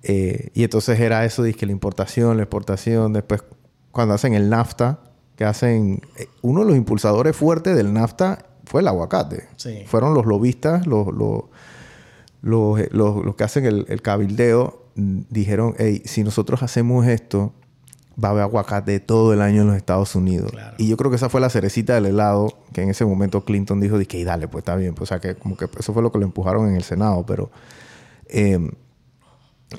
Eh, 0.02 0.50
y 0.54 0.64
entonces 0.64 0.98
era 1.00 1.24
eso, 1.24 1.42
que 1.42 1.66
la 1.66 1.72
importación, 1.72 2.36
la 2.36 2.42
exportación, 2.44 3.12
después 3.12 3.42
cuando 3.90 4.14
hacen 4.14 4.34
el 4.34 4.48
NAFTA, 4.50 5.00
que 5.36 5.44
hacen... 5.44 6.00
eh, 6.18 6.26
uno 6.42 6.60
de 6.60 6.66
los 6.66 6.76
impulsadores 6.76 7.34
fuertes 7.36 7.74
del 7.76 7.92
NAFTA 7.92 8.44
fue 8.70 8.82
el 8.82 8.88
aguacate. 8.88 9.48
Sí. 9.56 9.82
Fueron 9.86 10.14
los 10.14 10.26
lobistas, 10.26 10.86
los, 10.86 11.08
los, 11.12 11.42
los, 12.40 12.80
los- 12.92 13.34
que 13.34 13.44
hacen 13.44 13.66
el, 13.66 13.84
el 13.88 14.00
cabildeo, 14.00 14.84
mm, 14.94 15.22
dijeron, 15.28 15.74
hey, 15.76 16.02
si 16.04 16.22
nosotros 16.22 16.62
hacemos 16.62 17.06
esto, 17.08 17.52
va 18.22 18.28
a 18.28 18.30
haber 18.30 18.42
aguacate 18.44 19.00
todo 19.00 19.32
el 19.32 19.40
año 19.42 19.62
en 19.62 19.66
los 19.68 19.76
Estados 19.76 20.14
Unidos. 20.14 20.52
Claro. 20.52 20.76
Y 20.78 20.86
yo 20.88 20.96
creo 20.96 21.10
que 21.10 21.16
esa 21.16 21.28
fue 21.28 21.40
la 21.40 21.50
cerecita 21.50 21.94
del 21.94 22.06
helado, 22.06 22.52
que 22.72 22.82
en 22.82 22.90
ese 22.90 23.04
momento 23.04 23.44
Clinton 23.44 23.80
dijo, 23.80 23.98
que 24.06 24.24
dale, 24.24 24.46
pues 24.46 24.62
está 24.62 24.76
bien. 24.76 24.94
Pues, 24.94 25.10
o 25.10 25.14
sea, 25.14 25.20
que 25.20 25.34
como 25.34 25.56
que 25.56 25.66
eso 25.78 25.92
fue 25.92 26.02
lo 26.02 26.12
que 26.12 26.18
lo 26.18 26.24
empujaron 26.24 26.68
en 26.68 26.76
el 26.76 26.84
Senado. 26.84 27.24
Pero 27.26 27.50
eh, 28.28 28.70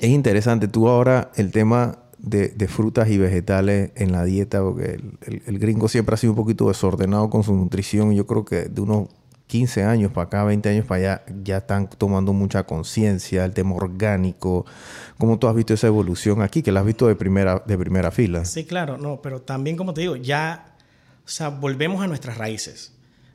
es 0.00 0.08
interesante. 0.10 0.68
Tú 0.68 0.86
ahora 0.88 1.30
el 1.36 1.50
tema 1.50 1.98
de, 2.22 2.68
frutas 2.68 3.08
y 3.10 3.18
vegetales 3.18 3.90
en 3.96 4.12
la 4.12 4.24
dieta, 4.24 4.62
porque 4.62 5.00
el, 5.46 5.58
gringo 5.58 5.88
siempre 5.88 6.14
ha 6.14 6.16
sido 6.16 6.32
un 6.32 6.36
poquito 6.36 6.68
desordenado 6.68 7.28
con 7.28 7.42
su 7.42 7.54
nutrición. 7.54 8.14
Yo 8.14 8.26
creo 8.26 8.44
que 8.44 8.64
de 8.64 8.80
unos 8.80 9.08
15 9.48 9.84
años 9.84 10.12
para 10.12 10.26
acá, 10.26 10.44
20 10.44 10.68
años 10.68 10.86
para 10.86 10.98
allá, 11.00 11.22
ya 11.42 11.58
están 11.58 11.90
tomando 11.90 12.32
mucha 12.32 12.64
conciencia, 12.64 13.44
el 13.44 13.52
tema 13.52 13.74
orgánico. 13.74 14.64
¿Cómo 15.18 15.38
tú 15.38 15.48
has 15.48 15.54
visto 15.54 15.74
esa 15.74 15.88
evolución 15.88 16.42
aquí, 16.42 16.62
que 16.62 16.72
la 16.72 16.80
has 16.80 16.86
visto 16.86 17.08
de 17.08 17.16
primera, 17.16 17.62
de 17.66 17.76
primera 17.76 18.10
fila? 18.10 18.44
Sí, 18.44 18.64
claro, 18.64 18.96
no, 18.98 19.20
pero 19.20 19.42
también, 19.42 19.76
como 19.76 19.92
te 19.92 20.02
digo, 20.02 20.16
ya, 20.16 20.76
o 21.24 21.28
sea, 21.28 21.48
volvemos 21.48 22.02
a 22.02 22.06
nuestras 22.06 22.38
raíces. 22.38 22.92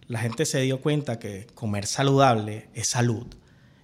La 0.07 0.19
gente 0.19 0.45
se 0.45 0.61
dio 0.61 0.81
cuenta 0.81 1.19
que 1.19 1.47
comer 1.53 1.85
saludable 1.85 2.69
es 2.73 2.87
salud. 2.87 3.27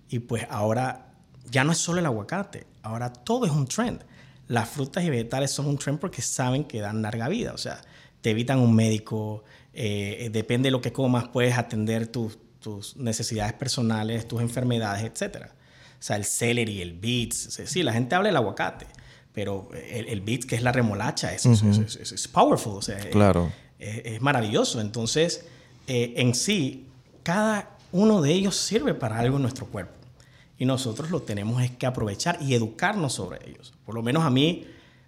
Y 0.09 0.19
pues 0.19 0.47
ahora 0.49 1.07
ya 1.51 1.65
no 1.65 1.73
es 1.73 1.77
solo 1.77 1.99
el 1.99 2.05
aguacate, 2.05 2.65
ahora 2.81 3.11
todo 3.11 3.45
es 3.45 3.51
un 3.51 3.67
trend. 3.67 4.01
Las 4.53 4.69
frutas 4.69 5.03
y 5.03 5.09
vegetales 5.09 5.49
son 5.49 5.65
un 5.65 5.79
trend 5.79 5.97
porque 5.97 6.21
saben 6.21 6.65
que 6.65 6.79
dan 6.79 7.01
larga 7.01 7.27
vida, 7.27 7.53
o 7.53 7.57
sea, 7.57 7.81
te 8.21 8.29
evitan 8.29 8.59
un 8.59 8.75
médico, 8.75 9.43
eh, 9.73 10.29
depende 10.31 10.67
de 10.67 10.71
lo 10.71 10.79
que 10.79 10.93
comas, 10.93 11.27
puedes 11.29 11.57
atender 11.57 12.05
tus, 12.05 12.37
tus 12.59 12.95
necesidades 12.95 13.53
personales, 13.53 14.27
tus 14.27 14.43
enfermedades, 14.43 15.05
etc. 15.05 15.47
O 15.47 15.49
sea, 15.97 16.17
el 16.17 16.23
celery, 16.23 16.83
el 16.83 16.93
beets, 16.93 17.61
sí, 17.65 17.81
la 17.81 17.93
gente 17.93 18.13
habla 18.13 18.29
del 18.29 18.35
aguacate, 18.35 18.85
pero 19.33 19.69
el, 19.89 20.07
el 20.07 20.21
beets, 20.21 20.45
que 20.45 20.55
es 20.55 20.61
la 20.61 20.71
remolacha, 20.71 21.33
es, 21.33 21.47
es, 21.47 22.27
powerful, 22.27 22.77
o 22.77 22.81
sea, 22.83 22.99
claro. 23.09 23.51
es, 23.79 24.21
maravilloso. 24.21 24.81
Entonces, 24.81 25.45
eh, 25.87 26.13
en 26.17 26.35
sí, 26.35 26.85
cada 27.23 27.71
uno 27.91 28.21
de 28.21 28.31
ellos 28.31 28.55
sirve 28.55 28.93
para 28.93 29.17
algo 29.17 29.37
en 29.37 29.41
nuestro 29.41 29.65
cuerpo. 29.65 30.02
Y 30.57 30.65
nosotros 30.65 31.09
lo 31.09 31.21
tenemos 31.21 31.61
es 31.61 31.71
que 31.71 31.85
aprovechar 31.85 32.37
y 32.41 32.53
educarnos 32.53 33.13
sobre 33.13 33.49
ellos. 33.49 33.73
Por 33.85 33.95
lo 33.95 34.01
menos 34.01 34.23
a 34.23 34.29
mí, 34.29 34.65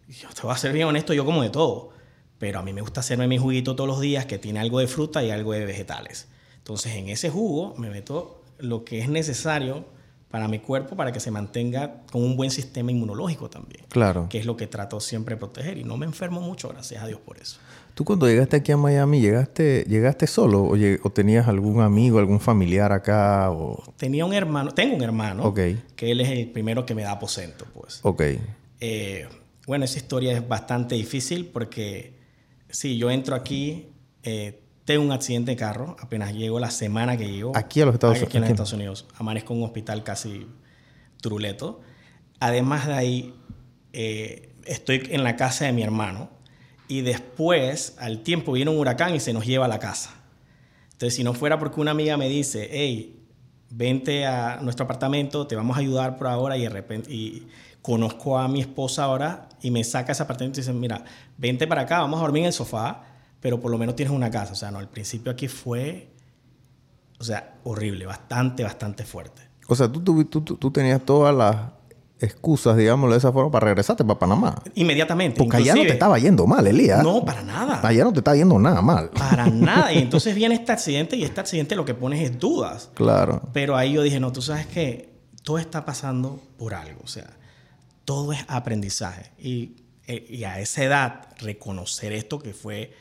yo 0.07 0.29
te 0.29 0.41
voy 0.41 0.51
a 0.51 0.57
ser 0.57 0.73
bien 0.73 0.87
honesto, 0.87 1.13
yo 1.13 1.25
como 1.25 1.41
de 1.41 1.49
todo 1.49 1.95
pero 2.37 2.59
a 2.59 2.61
mí 2.61 2.73
me 2.73 2.81
gusta 2.81 2.99
hacerme 2.99 3.27
mi 3.27 3.37
juguito 3.37 3.75
todos 3.75 3.87
los 3.87 3.99
días 3.99 4.25
que 4.25 4.37
tiene 4.37 4.59
algo 4.59 4.79
de 4.79 4.87
fruta 4.87 5.23
y 5.23 5.31
algo 5.31 5.53
de 5.53 5.65
vegetales. 5.65 6.27
Entonces 6.57 6.95
en 6.95 7.09
ese 7.09 7.29
jugo 7.29 7.75
me 7.77 7.89
meto 7.89 8.43
lo 8.57 8.83
que 8.83 8.99
es 8.99 9.09
necesario 9.09 9.85
para 10.29 10.47
mi 10.47 10.59
cuerpo 10.59 10.95
para 10.95 11.11
que 11.11 11.19
se 11.19 11.31
mantenga 11.31 12.01
con 12.11 12.23
un 12.23 12.35
buen 12.35 12.51
sistema 12.51 12.91
inmunológico 12.91 13.49
también. 13.49 13.85
Claro. 13.89 14.27
Que 14.29 14.39
es 14.39 14.45
lo 14.45 14.57
que 14.57 14.67
trato 14.67 14.99
siempre 14.99 15.35
de 15.35 15.39
proteger 15.39 15.77
y 15.77 15.83
no 15.83 15.97
me 15.97 16.05
enfermo 16.05 16.41
mucho, 16.41 16.69
gracias 16.69 17.03
a 17.03 17.07
Dios 17.07 17.19
por 17.19 17.37
eso. 17.37 17.57
¿Tú 17.95 18.05
cuando 18.05 18.27
llegaste 18.27 18.57
aquí 18.57 18.71
a 18.71 18.77
Miami, 18.77 19.19
llegaste, 19.19 19.85
llegaste 19.87 20.27
solo 20.27 20.63
o, 20.63 20.75
o 20.75 21.09
tenías 21.11 21.47
algún 21.47 21.81
amigo, 21.81 22.19
algún 22.19 22.39
familiar 22.39 22.91
acá? 22.91 23.49
O... 23.49 23.81
Tenía 23.97 24.25
un 24.25 24.33
hermano, 24.33 24.71
tengo 24.71 24.95
un 24.95 25.01
hermano, 25.01 25.45
okay. 25.45 25.81
que 25.95 26.11
él 26.11 26.21
es 26.21 26.29
el 26.29 26.51
primero 26.51 26.85
que 26.85 26.93
me 26.93 27.01
da 27.01 27.11
aposento, 27.11 27.65
pues. 27.73 28.01
Ok. 28.03 28.23
Eh, 28.79 29.27
bueno, 29.65 29.85
esa 29.85 29.97
historia 29.97 30.33
es 30.33 30.47
bastante 30.47 30.93
difícil 30.93 31.47
porque 31.47 32.15
Sí, 32.75 32.97
yo 32.97 33.09
entro 33.09 33.35
aquí, 33.35 33.87
eh, 34.23 34.61
tengo 34.83 35.03
un 35.03 35.13
accidente 35.13 35.51
de 35.51 35.57
carro, 35.57 35.95
apenas 35.97 36.33
llego 36.33 36.59
la 36.59 36.71
semana 36.71 37.15
que 37.15 37.31
llego. 37.31 37.53
Aquí 37.55 37.79
a 37.79 37.85
los 37.85 37.93
Estados 37.93 38.17
Unidos. 38.17 38.27
Aquí 38.27 38.37
en 38.37 38.41
los 38.41 38.49
Estados 38.49 38.73
Unidos. 38.73 39.05
Amanezco 39.17 39.53
en 39.53 39.59
un 39.59 39.65
hospital 39.65 40.03
casi 40.03 40.45
turuleto. 41.21 41.79
Además 42.41 42.85
de 42.87 42.93
ahí, 42.93 43.33
eh, 43.93 44.53
estoy 44.65 45.07
en 45.09 45.23
la 45.23 45.37
casa 45.37 45.65
de 45.65 45.71
mi 45.71 45.83
hermano 45.83 46.29
y 46.87 47.01
después, 47.01 47.95
al 47.99 48.21
tiempo, 48.21 48.53
viene 48.53 48.71
un 48.71 48.77
huracán 48.77 49.15
y 49.15 49.19
se 49.19 49.33
nos 49.33 49.45
lleva 49.45 49.65
a 49.65 49.67
la 49.67 49.79
casa. 49.79 50.11
Entonces, 50.91 51.15
si 51.15 51.23
no 51.23 51.33
fuera 51.33 51.59
porque 51.59 51.81
una 51.81 51.91
amiga 51.91 52.15
me 52.17 52.29
dice, 52.29 52.69
hey, 52.71 53.23
vente 53.69 54.25
a 54.25 54.59
nuestro 54.61 54.85
apartamento, 54.85 55.47
te 55.47 55.55
vamos 55.55 55.75
a 55.75 55.81
ayudar 55.81 56.17
por 56.17 56.27
ahora 56.27 56.57
y 56.57 56.61
de 56.61 56.69
repente 56.69 57.11
y 57.11 57.47
conozco 57.81 58.37
a 58.37 58.47
mi 58.47 58.61
esposa 58.61 59.03
ahora 59.03 59.49
y 59.61 59.71
me 59.71 59.83
saca 59.83 60.11
ese 60.13 60.23
apartamento 60.23 60.59
y 60.59 60.61
dice, 60.61 60.73
mira, 60.73 61.03
vente 61.37 61.67
para 61.67 61.81
acá, 61.81 61.99
vamos 61.99 62.19
a 62.19 62.23
dormir 62.23 62.41
en 62.41 62.47
el 62.47 62.53
sofá, 62.53 63.03
pero 63.41 63.59
por 63.59 63.71
lo 63.71 63.77
menos 63.77 63.95
tienes 63.95 64.13
una 64.15 64.31
casa. 64.31 64.53
O 64.53 64.55
sea, 64.55 64.71
no, 64.71 64.79
al 64.79 64.89
principio 64.89 65.31
aquí 65.31 65.47
fue, 65.47 66.09
o 67.19 67.23
sea, 67.23 67.55
horrible, 67.63 68.05
bastante, 68.05 68.63
bastante 68.63 69.03
fuerte. 69.05 69.41
O 69.67 69.75
sea, 69.75 69.91
tú, 69.91 70.01
tú, 70.01 70.41
tú, 70.41 70.71
tenías 70.71 71.03
todas 71.03 71.35
las 71.35 71.57
excusas, 72.19 72.77
digámoslo 72.77 73.13
de 73.13 73.19
esa 73.19 73.31
forma, 73.31 73.51
para 73.51 73.65
regresarte 73.65 74.03
para 74.03 74.19
Panamá. 74.19 74.61
Inmediatamente. 74.75 75.37
Porque 75.37 75.57
allá 75.57 75.75
no 75.75 75.81
te 75.81 75.93
estaba 75.93 76.17
yendo 76.17 76.47
mal, 76.47 76.65
Elías. 76.65 77.03
No, 77.03 77.25
para 77.25 77.43
nada. 77.43 77.85
Allá 77.85 78.03
no 78.03 78.13
te 78.13 78.19
está 78.19 78.35
yendo 78.35 78.57
nada 78.59 78.81
mal. 78.81 79.09
Para 79.09 79.47
nada. 79.51 79.91
Y 79.93 79.99
entonces 79.99 80.33
viene 80.35 80.55
este 80.55 80.71
accidente 80.71 81.15
y 81.17 81.23
este 81.23 81.41
accidente 81.41 81.75
lo 81.75 81.85
que 81.85 81.93
pones 81.93 82.21
es 82.21 82.39
dudas. 82.39 82.89
Claro. 82.93 83.41
Pero 83.53 83.75
ahí 83.75 83.93
yo 83.93 84.01
dije, 84.01 84.19
no, 84.19 84.31
tú 84.31 84.41
sabes 84.41 84.65
que 84.67 85.13
todo 85.43 85.57
está 85.57 85.85
pasando 85.85 86.41
por 86.57 86.73
algo. 86.73 87.01
O 87.03 87.07
sea, 87.07 87.37
todo 88.05 88.31
es 88.31 88.45
aprendizaje. 88.47 89.31
Y, 89.37 89.75
eh, 90.07 90.25
y, 90.29 90.43
a 90.45 90.59
esa 90.59 90.83
edad, 90.83 91.27
reconocer 91.39 92.13
esto 92.13 92.39
que 92.39 92.53
fue 92.53 92.93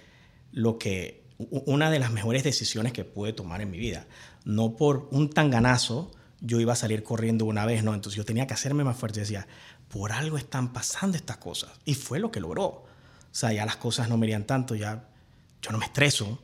lo 0.50 0.79
que, 0.79 1.24
una 1.38 1.90
de 1.90 1.98
las 1.98 2.11
mejores 2.11 2.42
decisiones 2.42 2.92
que 2.92 3.05
pude 3.05 3.33
tomar 3.33 3.61
en 3.61 3.70
mi 3.70 3.79
vida. 3.79 4.07
No 4.44 4.77
por 4.77 5.09
un 5.11 5.31
tanganazo 5.31 6.11
yo 6.40 6.61
iba 6.61 6.73
a 6.73 6.77
salir 6.77 7.03
corriendo 7.03 7.44
una 7.44 7.66
vez, 7.66 7.85
no. 7.85 7.94
Entonces 7.94 8.16
yo 8.16 8.25
tenía 8.25 8.47
que 8.47 8.55
hacerme 8.55 8.85
más 8.85 8.97
fuerte. 8.97 9.20
Decía, 9.20 9.47
por 9.88 10.12
algo 10.12 10.38
están 10.38 10.73
pasando 10.73 11.16
estas 11.16 11.38
cosas. 11.38 11.70
Y 11.85 11.94
fue 11.94 12.18
lo 12.18 12.31
que 12.31 12.40
logró. 12.40 12.64
O 12.64 12.87
sea, 13.31 13.53
ya 13.53 13.66
las 13.66 13.77
cosas 13.77 14.09
no 14.09 14.16
me 14.16 14.27
irían 14.27 14.44
tanto, 14.44 14.75
ya 14.75 15.09
yo 15.61 15.73
no 15.73 15.79
me 15.79 15.87
estreso. 15.87 16.38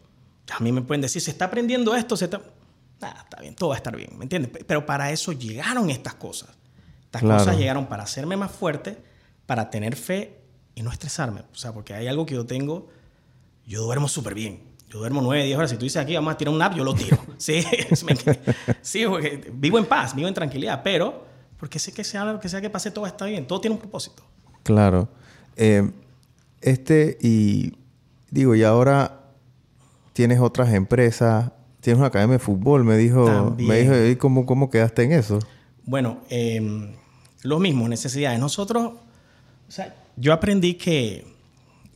A 0.51 0.61
mí 0.61 0.73
me 0.73 0.83
pueden 0.83 1.01
decir, 1.01 1.23
se 1.23 1.31
está 1.31 1.47
aprendiendo 1.47 1.95
esto, 1.95 2.17
se 2.17 2.25
está... 2.25 2.41
Nada, 3.01 3.21
está 3.23 3.41
bien, 3.41 3.55
todo 3.55 3.71
va 3.71 3.77
a 3.77 3.79
estar 3.79 3.97
bien, 3.97 4.19
¿me 4.19 4.25
entiendes? 4.25 4.51
Pero 4.67 4.85
para 4.85 5.11
eso 5.11 5.33
llegaron 5.33 5.89
estas 5.89 6.15
cosas. 6.15 6.51
Estas 7.05 7.23
cosas 7.23 7.57
llegaron 7.57 7.87
para 7.87 8.03
hacerme 8.03 8.37
más 8.37 8.51
fuerte, 8.51 8.97
para 9.47 9.71
tener 9.71 9.97
fe 9.97 10.41
y 10.75 10.83
no 10.83 10.91
estresarme. 10.93 11.43
O 11.53 11.57
sea, 11.57 11.73
porque 11.73 11.95
hay 11.95 12.09
algo 12.09 12.27
que 12.27 12.35
yo 12.35 12.47
tengo, 12.47 12.89
yo 13.67 13.83
duermo 13.83 14.07
súper 14.09 14.35
bien. 14.35 14.70
Yo 14.91 14.99
duermo 14.99 15.23
9, 15.23 15.45
10 15.45 15.57
horas. 15.57 15.71
Si 15.71 15.77
tú 15.77 15.85
dices 15.85 16.03
aquí, 16.03 16.15
vamos 16.15 16.35
a 16.35 16.37
tirar 16.37 16.53
un 16.53 16.59
nap, 16.59 16.75
yo 16.75 16.83
lo 16.83 16.95
tiro. 16.95 17.17
sí, 17.39 17.65
sí 18.83 19.05
vivo 19.53 19.79
en 19.79 19.85
paz, 19.85 20.15
vivo 20.15 20.29
en 20.29 20.35
tranquilidad, 20.35 20.83
pero 20.83 21.25
porque 21.59 21.79
sé 21.79 21.93
que 21.93 22.03
sea 22.03 22.25
lo 22.25 22.41
que 22.41 22.49
sea 22.49 22.61
que 22.61 22.71
pase, 22.71 22.91
todo 22.91 23.07
está 23.07 23.27
bien. 23.27 23.47
Todo 23.47 23.61
tiene 23.61 23.75
un 23.75 23.81
propósito. 23.81 24.25
Claro. 24.63 25.09
Eh, 25.57 25.91
este, 26.61 27.19
y 27.21 27.73
digo, 28.31 28.55
y 28.55 28.65
ahora 28.65 29.21
tienes 30.13 30.41
otras 30.41 30.73
empresas, 30.75 31.53
tienes 31.81 31.99
una 31.99 32.09
academia 32.09 32.35
de 32.35 32.39
fútbol, 32.39 32.85
me 32.85 32.97
dijo, 32.97 33.55
me 33.59 33.81
dijo, 33.81 34.07
¿y 34.07 34.17
cómo, 34.17 34.45
cómo 34.45 34.71
quedaste 34.71 35.05
en 35.05 35.13
eso? 35.13 35.39
Bueno, 35.85 36.21
eh, 36.31 36.95
lo 37.43 37.59
mismo, 37.59 37.89
necesidades. 37.89 38.39
Nosotros, 38.39 38.93
o 39.69 39.71
sea, 39.71 39.95
yo 40.17 40.33
aprendí 40.33 40.75
que, 40.75 41.30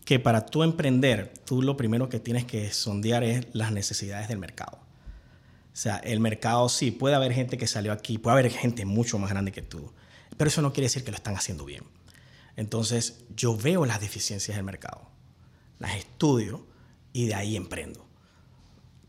que 0.05 0.19
para 0.19 0.47
tú 0.47 0.63
emprender, 0.63 1.33
tú 1.45 1.63
lo 1.63 1.77
primero 1.77 2.09
que 2.09 2.21
tienes 2.21 2.45
que 2.45 2.73
sondear 2.73 3.25
es 3.25 3.47
las 3.53 3.73
necesidades 3.73 4.29
del 4.29 4.39
mercado. 4.39 4.79
O 5.73 5.77
sea, 5.77 5.97
el 5.97 6.21
mercado 6.21 6.69
sí, 6.69 6.91
puede 6.91 7.15
haber 7.15 7.33
gente 7.33 7.59
que 7.59 7.67
salió 7.67 7.93
aquí, 7.93 8.19
puede 8.19 8.39
haber 8.39 8.53
gente 8.53 8.85
mucho 8.85 9.19
más 9.19 9.31
grande 9.31 9.51
que 9.51 9.63
tú, 9.63 9.93
pero 10.37 10.49
eso 10.49 10.63
no 10.63 10.73
quiere 10.73 10.87
decir 10.87 11.05
que 11.05 11.11
lo 11.11 11.17
están 11.17 11.37
haciendo 11.37 11.65
bien. 11.65 11.85
Entonces, 12.57 13.25
yo 13.35 13.57
veo 13.57 13.85
las 13.85 14.01
deficiencias 14.01 14.57
del 14.57 14.65
mercado, 14.65 15.09
las 15.79 15.97
estudio 15.97 16.67
y 17.13 17.27
de 17.27 17.35
ahí 17.35 17.57
emprendo. 17.57 18.07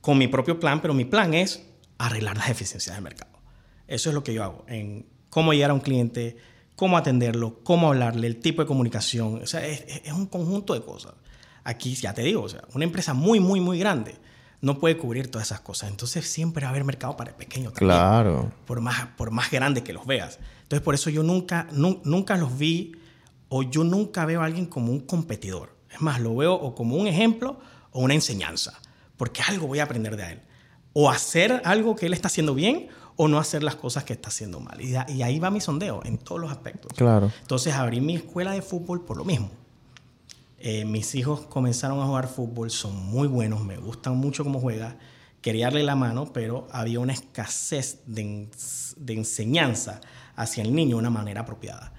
Con 0.02 0.18
mi 0.18 0.28
propio 0.28 0.60
plan, 0.60 0.82
pero 0.82 0.94
mi 0.94 1.06
plan 1.06 1.34
es 1.34 1.64
arreglar 1.98 2.38
las 2.38 2.48
deficiencias 2.48 2.96
del 2.96 3.04
mercado. 3.04 3.32
Eso 3.88 4.10
es 4.10 4.16
lo 4.16 4.24
que 4.24 4.34
yo 4.34 4.44
hago 4.44 4.66
en 4.68 5.06
cómo 5.30 5.54
llegar 5.54 5.72
a 5.72 5.74
un 5.74 5.82
cliente, 5.82 6.38
cómo 6.76 6.98
atenderlo, 6.98 7.60
cómo 7.64 7.88
hablarle, 7.88 8.28
el 8.28 8.38
tipo 8.38 8.62
de 8.62 8.68
comunicación. 8.68 9.42
O 9.42 9.48
sea, 9.48 9.66
es, 9.66 10.12
un 10.14 10.26
conjunto 10.28 10.74
de 10.74 10.82
cosas. 10.82 11.14
Aquí, 11.64 11.96
ya 11.96 12.14
te 12.14 12.22
digo, 12.22 12.44
o 12.44 12.50
sea, 12.50 12.64
una 12.74 12.86
empresa 12.86 13.14
muy, 13.14 13.40
muy, 13.40 13.60
muy 13.60 13.80
grande 13.80 14.16
no 14.62 14.80
puede 14.80 14.98
cubrir 14.98 15.30
todas 15.30 15.48
esas 15.48 15.62
cosas. 15.62 15.90
Entonces 15.90 16.28
siempre 16.28 16.64
va 16.64 16.70
a 16.70 16.72
haber 16.72 16.86
mercado 16.86 17.16
para 17.16 17.32
el 17.32 17.36
pequeño 17.36 17.72
también. 17.72 17.90
Claro. 17.90 18.52
Por 18.66 18.82
más, 18.82 19.08
por 19.16 19.30
más 19.30 19.52
grande 19.52 19.84
que 19.84 19.94
los 19.94 20.06
veas. 20.08 20.40
Entonces 20.64 20.84
por 20.84 20.96
eso 20.96 21.10
yo 21.10 21.22
nunca, 21.22 21.68
nunca 21.72 22.36
los 22.36 22.58
vi 22.58 22.94
o 23.50 23.62
yo 23.64 23.84
nunca 23.84 24.26
veo 24.26 24.42
a 24.42 24.46
alguien 24.46 24.66
como 24.66 24.92
un 24.92 25.02
competidor. 25.02 25.76
Es 25.92 26.02
más, 26.02 26.20
lo 26.20 26.36
veo 26.36 26.54
o 26.56 26.74
como 26.74 26.96
un 26.96 27.06
ejemplo 27.06 27.60
o 27.92 28.02
una 28.02 28.16
enseñanza. 28.16 28.80
Porque 29.18 29.42
algo 29.44 29.68
voy 29.68 29.80
a 29.80 29.84
aprender 29.84 30.18
de 30.18 30.34
él. 30.34 30.42
O 30.94 31.12
hacer 31.12 31.62
algo 31.64 31.96
que 31.96 32.08
él 32.08 32.14
está 32.14 32.28
haciendo 32.28 32.56
bien 32.56 32.88
o 33.18 33.28
no 33.28 33.38
hacer 33.38 33.64
las 33.64 33.76
cosas 33.76 34.04
que 34.04 34.14
está 34.14 34.30
haciendo 34.30 34.60
mal. 34.60 34.80
Y, 34.82 34.96
ahí 34.96 35.40
va 35.40 35.50
mi 35.50 35.62
sondeo 35.62 36.02
en 36.04 36.18
todos 36.18 36.42
los 36.42 36.52
aspectos. 36.52 36.92
Claro. 36.96 37.32
Entonces 37.42 37.74
abrí 37.74 38.02
mi 38.02 38.16
escuela 38.16 38.52
de 38.52 38.62
fútbol 38.62 39.02
por 39.02 39.18
lo 39.18 39.26
mismo. 39.26 39.50
Eh, 40.60 40.86
mis 40.86 41.14
hijos 41.16 41.42
comenzaron 41.42 42.00
a 42.02 42.06
jugar 42.06 42.28
fútbol, 42.28 42.72
son 42.72 42.96
muy 42.96 43.28
buenos, 43.28 43.64
me 43.64 43.78
gustan 43.78 44.18
mucho 44.18 44.44
cómo 44.44 44.60
juega. 44.60 44.98
Quería 45.42 45.68
darle 45.68 45.84
la 45.84 45.96
mano, 45.96 46.34
pero 46.34 46.68
había 46.72 47.00
una 47.00 47.14
escasez 47.14 48.00
de, 48.08 48.50
de 48.98 49.14
enseñanza 49.14 50.02
hacia 50.36 50.64
el 50.64 50.74
niño 50.74 50.96
de 50.96 51.02
una 51.02 51.10
manera 51.12 51.42
apropiada. 51.42 51.94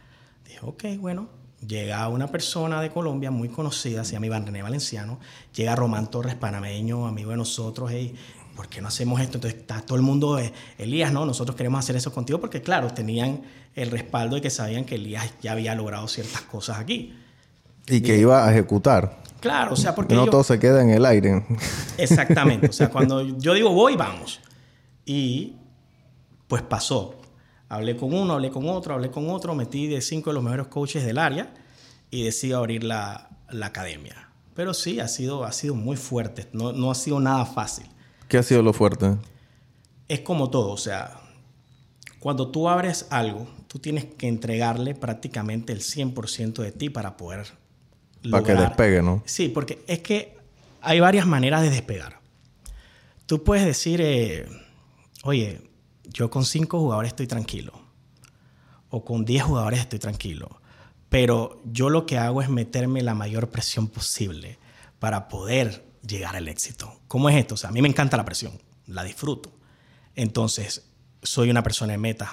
Dije, 0.45 0.59
ok, 0.63 0.85
bueno, 0.99 1.29
llega 1.65 2.07
una 2.09 2.27
persona 2.27 2.81
de 2.81 2.91
Colombia 2.91 3.31
muy 3.31 3.49
conocida, 3.49 4.05
se 4.05 4.13
llama 4.13 4.27
Iván 4.27 4.47
René 4.47 4.63
Valenciano, 4.63 5.19
llega 5.55 5.77
Román 5.77 6.11
Torres, 6.11 6.35
panameño, 6.35 7.07
amigo 7.07 7.31
de 7.31 7.37
nosotros, 7.37 7.91
hey, 7.93 8.15
¿por 8.57 8.69
qué 8.69 8.81
no 8.81 8.89
hacemos 8.89 9.21
esto? 9.21 9.37
Entonces 9.37 9.61
está 9.61 9.83
todo 9.83 9.97
el 9.97 10.03
mundo, 10.03 10.39
eh, 10.39 10.53
Elías, 10.79 11.13
no, 11.13 11.27
nosotros 11.27 11.55
queremos 11.55 11.79
hacer 11.79 11.95
eso 11.95 12.13
contigo 12.13 12.41
porque 12.41 12.63
claro, 12.63 12.91
tenían 12.91 13.43
el 13.75 13.91
respaldo 13.91 14.37
de 14.37 14.43
que 14.43 14.51
sabían 14.51 14.85
que 14.85 14.97
Elías 14.97 15.35
ya 15.41 15.53
había 15.53 15.75
logrado 15.75 16.09
ciertas 16.09 16.41
cosas 16.43 16.79
aquí. 16.79 17.15
Y 17.87 18.01
que 18.01 18.19
iba 18.19 18.45
a 18.45 18.51
ejecutar. 18.51 19.19
Claro, 19.39 19.75
o 19.75 19.77
sea, 19.77 19.95
porque... 19.95 20.15
No 20.15 20.27
todo 20.27 20.43
se 20.43 20.59
queda 20.59 20.83
en 20.83 20.91
el 20.91 21.05
aire. 21.05 21.45
Exactamente, 21.99 22.69
o 22.69 22.73
sea, 22.73 22.89
cuando 22.91 23.23
yo 23.39 23.55
digo 23.55 23.71
voy, 23.71 23.95
vamos. 23.95 24.41
Y 25.05 25.55
pues 26.49 26.63
pasó. 26.63 27.21
Hablé 27.69 27.97
con 27.97 28.15
uno, 28.15 28.35
hablé 28.35 28.51
con 28.51 28.69
otro, 28.69 28.95
hablé 28.95 29.11
con 29.11 29.29
otro, 29.31 29.55
metí 29.55 29.87
de 29.87 30.01
cinco 30.01 30.31
de 30.31 30.35
los 30.35 30.43
mejores 30.43 30.69
coaches 30.69 31.05
del 31.05 31.19
área 31.19 31.53
y 32.11 32.25
decidí 32.25 32.53
abrir 32.53 32.83
la, 32.83 33.29
la 33.51 33.67
academia. 33.67 34.31
Pero 34.55 34.73
sí, 34.73 35.01
ha 35.01 35.09
sido, 35.09 35.45
ha 35.45 35.53
sido 35.53 35.75
muy 35.75 35.97
fuerte, 35.97 36.49
no, 36.53 36.73
no 36.73 36.91
ha 36.91 36.95
sido 36.95 37.21
nada 37.21 37.45
fácil. 37.45 37.87
¿Qué 38.29 38.39
ha 38.39 38.43
sido 38.43 38.63
lo 38.63 38.73
fuerte? 38.73 39.17
Es 40.09 40.21
como 40.21 40.51
todo, 40.51 40.71
o 40.71 40.77
sea, 40.77 41.21
cuando 42.21 42.51
tú 42.51 42.69
abres 42.69 43.07
algo, 43.11 43.47
tú 43.69 43.79
tienes 43.79 44.05
que 44.05 44.29
entregarle 44.29 44.95
prácticamente 44.95 45.73
el 45.73 45.81
100% 45.81 46.63
de 46.63 46.73
ti 46.73 46.91
para 46.91 47.17
poder 47.17 47.47
Para 48.31 48.43
que 48.43 48.55
despegue, 48.55 49.03
¿no? 49.03 49.23
Sí, 49.27 49.49
porque 49.49 49.83
es 49.87 50.01
que 50.01 50.37
hay 50.81 51.01
varias 51.01 51.27
maneras 51.27 51.63
de 51.63 51.71
despegar. 51.71 52.21
Tú 53.27 53.43
puedes 53.43 53.65
decir, 53.65 54.01
eh, 54.01 54.47
oye, 55.25 55.61
yo 56.05 56.31
con 56.31 56.45
cinco 56.45 56.81
jugadores 56.81 57.11
estoy 57.11 57.27
tranquilo. 57.27 57.73
O 58.89 59.05
con 59.05 59.25
10 59.25 59.43
jugadores 59.43 59.81
estoy 59.81 59.99
tranquilo. 59.99 60.61
Pero 61.09 61.61
yo 61.65 61.91
lo 61.91 62.07
que 62.07 62.19
hago 62.19 62.41
es 62.41 62.49
meterme 62.49 63.03
la 63.03 63.15
mayor 63.15 63.51
presión 63.51 63.89
posible 63.89 64.59
para 64.99 65.29
poder 65.29 65.86
llegar 66.07 66.37
al 66.37 66.49
éxito. 66.49 67.01
¿Cómo 67.09 67.29
es 67.29 67.37
esto? 67.37 67.55
O 67.55 67.57
sea, 67.57 67.71
a 67.71 67.73
mí 67.73 67.83
me 67.83 67.89
encanta 67.89 68.17
la 68.17 68.25
presión, 68.25 68.61
la 68.87 69.05
disfruto. 69.05 69.53
Entonces, 70.15 70.91
soy 71.23 71.51
una 71.51 71.63
persona 71.63 71.93
de 71.93 71.99
metas. 71.99 72.31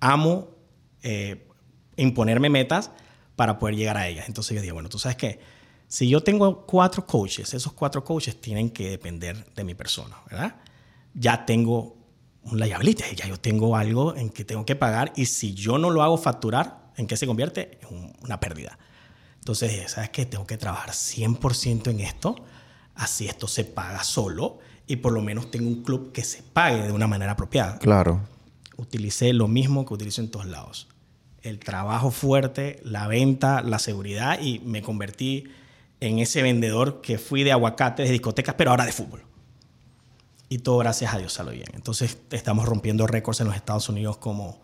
Amo 0.00 0.56
eh, 1.02 1.48
imponerme 1.96 2.50
metas 2.50 2.90
para 3.36 3.58
poder 3.58 3.76
llegar 3.76 3.96
a 3.96 4.08
ellas. 4.08 4.26
Entonces 4.28 4.54
yo 4.54 4.62
digo, 4.62 4.74
bueno, 4.74 4.88
tú 4.88 4.98
sabes 4.98 5.16
qué, 5.16 5.40
si 5.88 6.08
yo 6.08 6.22
tengo 6.22 6.66
cuatro 6.66 7.06
coaches, 7.06 7.54
esos 7.54 7.72
cuatro 7.72 8.02
coaches 8.02 8.40
tienen 8.40 8.70
que 8.70 8.90
depender 8.90 9.52
de 9.54 9.64
mi 9.64 9.74
persona, 9.74 10.16
¿verdad? 10.28 10.56
Ya 11.14 11.46
tengo 11.46 11.96
un 12.42 12.58
liability, 12.58 13.14
ya 13.14 13.26
yo 13.26 13.38
tengo 13.38 13.76
algo 13.76 14.14
en 14.16 14.30
que 14.30 14.44
tengo 14.44 14.64
que 14.64 14.76
pagar 14.76 15.12
y 15.16 15.26
si 15.26 15.54
yo 15.54 15.78
no 15.78 15.90
lo 15.90 16.02
hago 16.02 16.18
facturar, 16.18 16.92
¿en 16.96 17.06
qué 17.06 17.16
se 17.16 17.26
convierte? 17.26 17.78
En 17.88 18.12
una 18.20 18.40
pérdida. 18.40 18.78
Entonces, 19.38 19.92
¿sabes 19.92 20.10
qué? 20.10 20.26
Tengo 20.26 20.46
que 20.46 20.56
trabajar 20.56 20.90
100% 20.90 21.90
en 21.90 22.00
esto, 22.00 22.36
así 22.96 23.28
esto 23.28 23.46
se 23.48 23.64
paga 23.64 24.02
solo 24.04 24.58
y 24.86 24.96
por 24.96 25.12
lo 25.12 25.22
menos 25.22 25.50
tengo 25.50 25.68
un 25.68 25.82
club 25.82 26.12
que 26.12 26.24
se 26.24 26.42
pague 26.42 26.82
de 26.82 26.92
una 26.92 27.06
manera 27.06 27.32
apropiada. 27.32 27.78
Claro. 27.78 28.20
Utilicé 28.76 29.32
lo 29.32 29.48
mismo 29.48 29.84
que 29.84 29.94
utilizo 29.94 30.20
en 30.20 30.30
todos 30.30 30.46
lados. 30.46 30.88
El 31.42 31.58
trabajo 31.58 32.10
fuerte, 32.10 32.80
la 32.82 33.06
venta, 33.06 33.62
la 33.62 33.78
seguridad 33.78 34.40
y 34.40 34.58
me 34.60 34.82
convertí 34.82 35.44
en 36.00 36.18
ese 36.18 36.42
vendedor 36.42 37.00
que 37.00 37.18
fui 37.18 37.42
de 37.42 37.52
aguacates, 37.52 38.06
de 38.06 38.12
discotecas, 38.12 38.54
pero 38.56 38.70
ahora 38.70 38.84
de 38.84 38.92
fútbol. 38.92 39.22
Y 40.48 40.58
todo 40.58 40.78
gracias 40.78 41.12
a 41.14 41.18
Dios 41.18 41.32
salió 41.32 41.52
bien. 41.52 41.68
Entonces 41.74 42.18
estamos 42.30 42.66
rompiendo 42.66 43.06
récords 43.06 43.40
en 43.40 43.48
los 43.48 43.56
Estados 43.56 43.88
Unidos 43.88 44.16
como, 44.18 44.60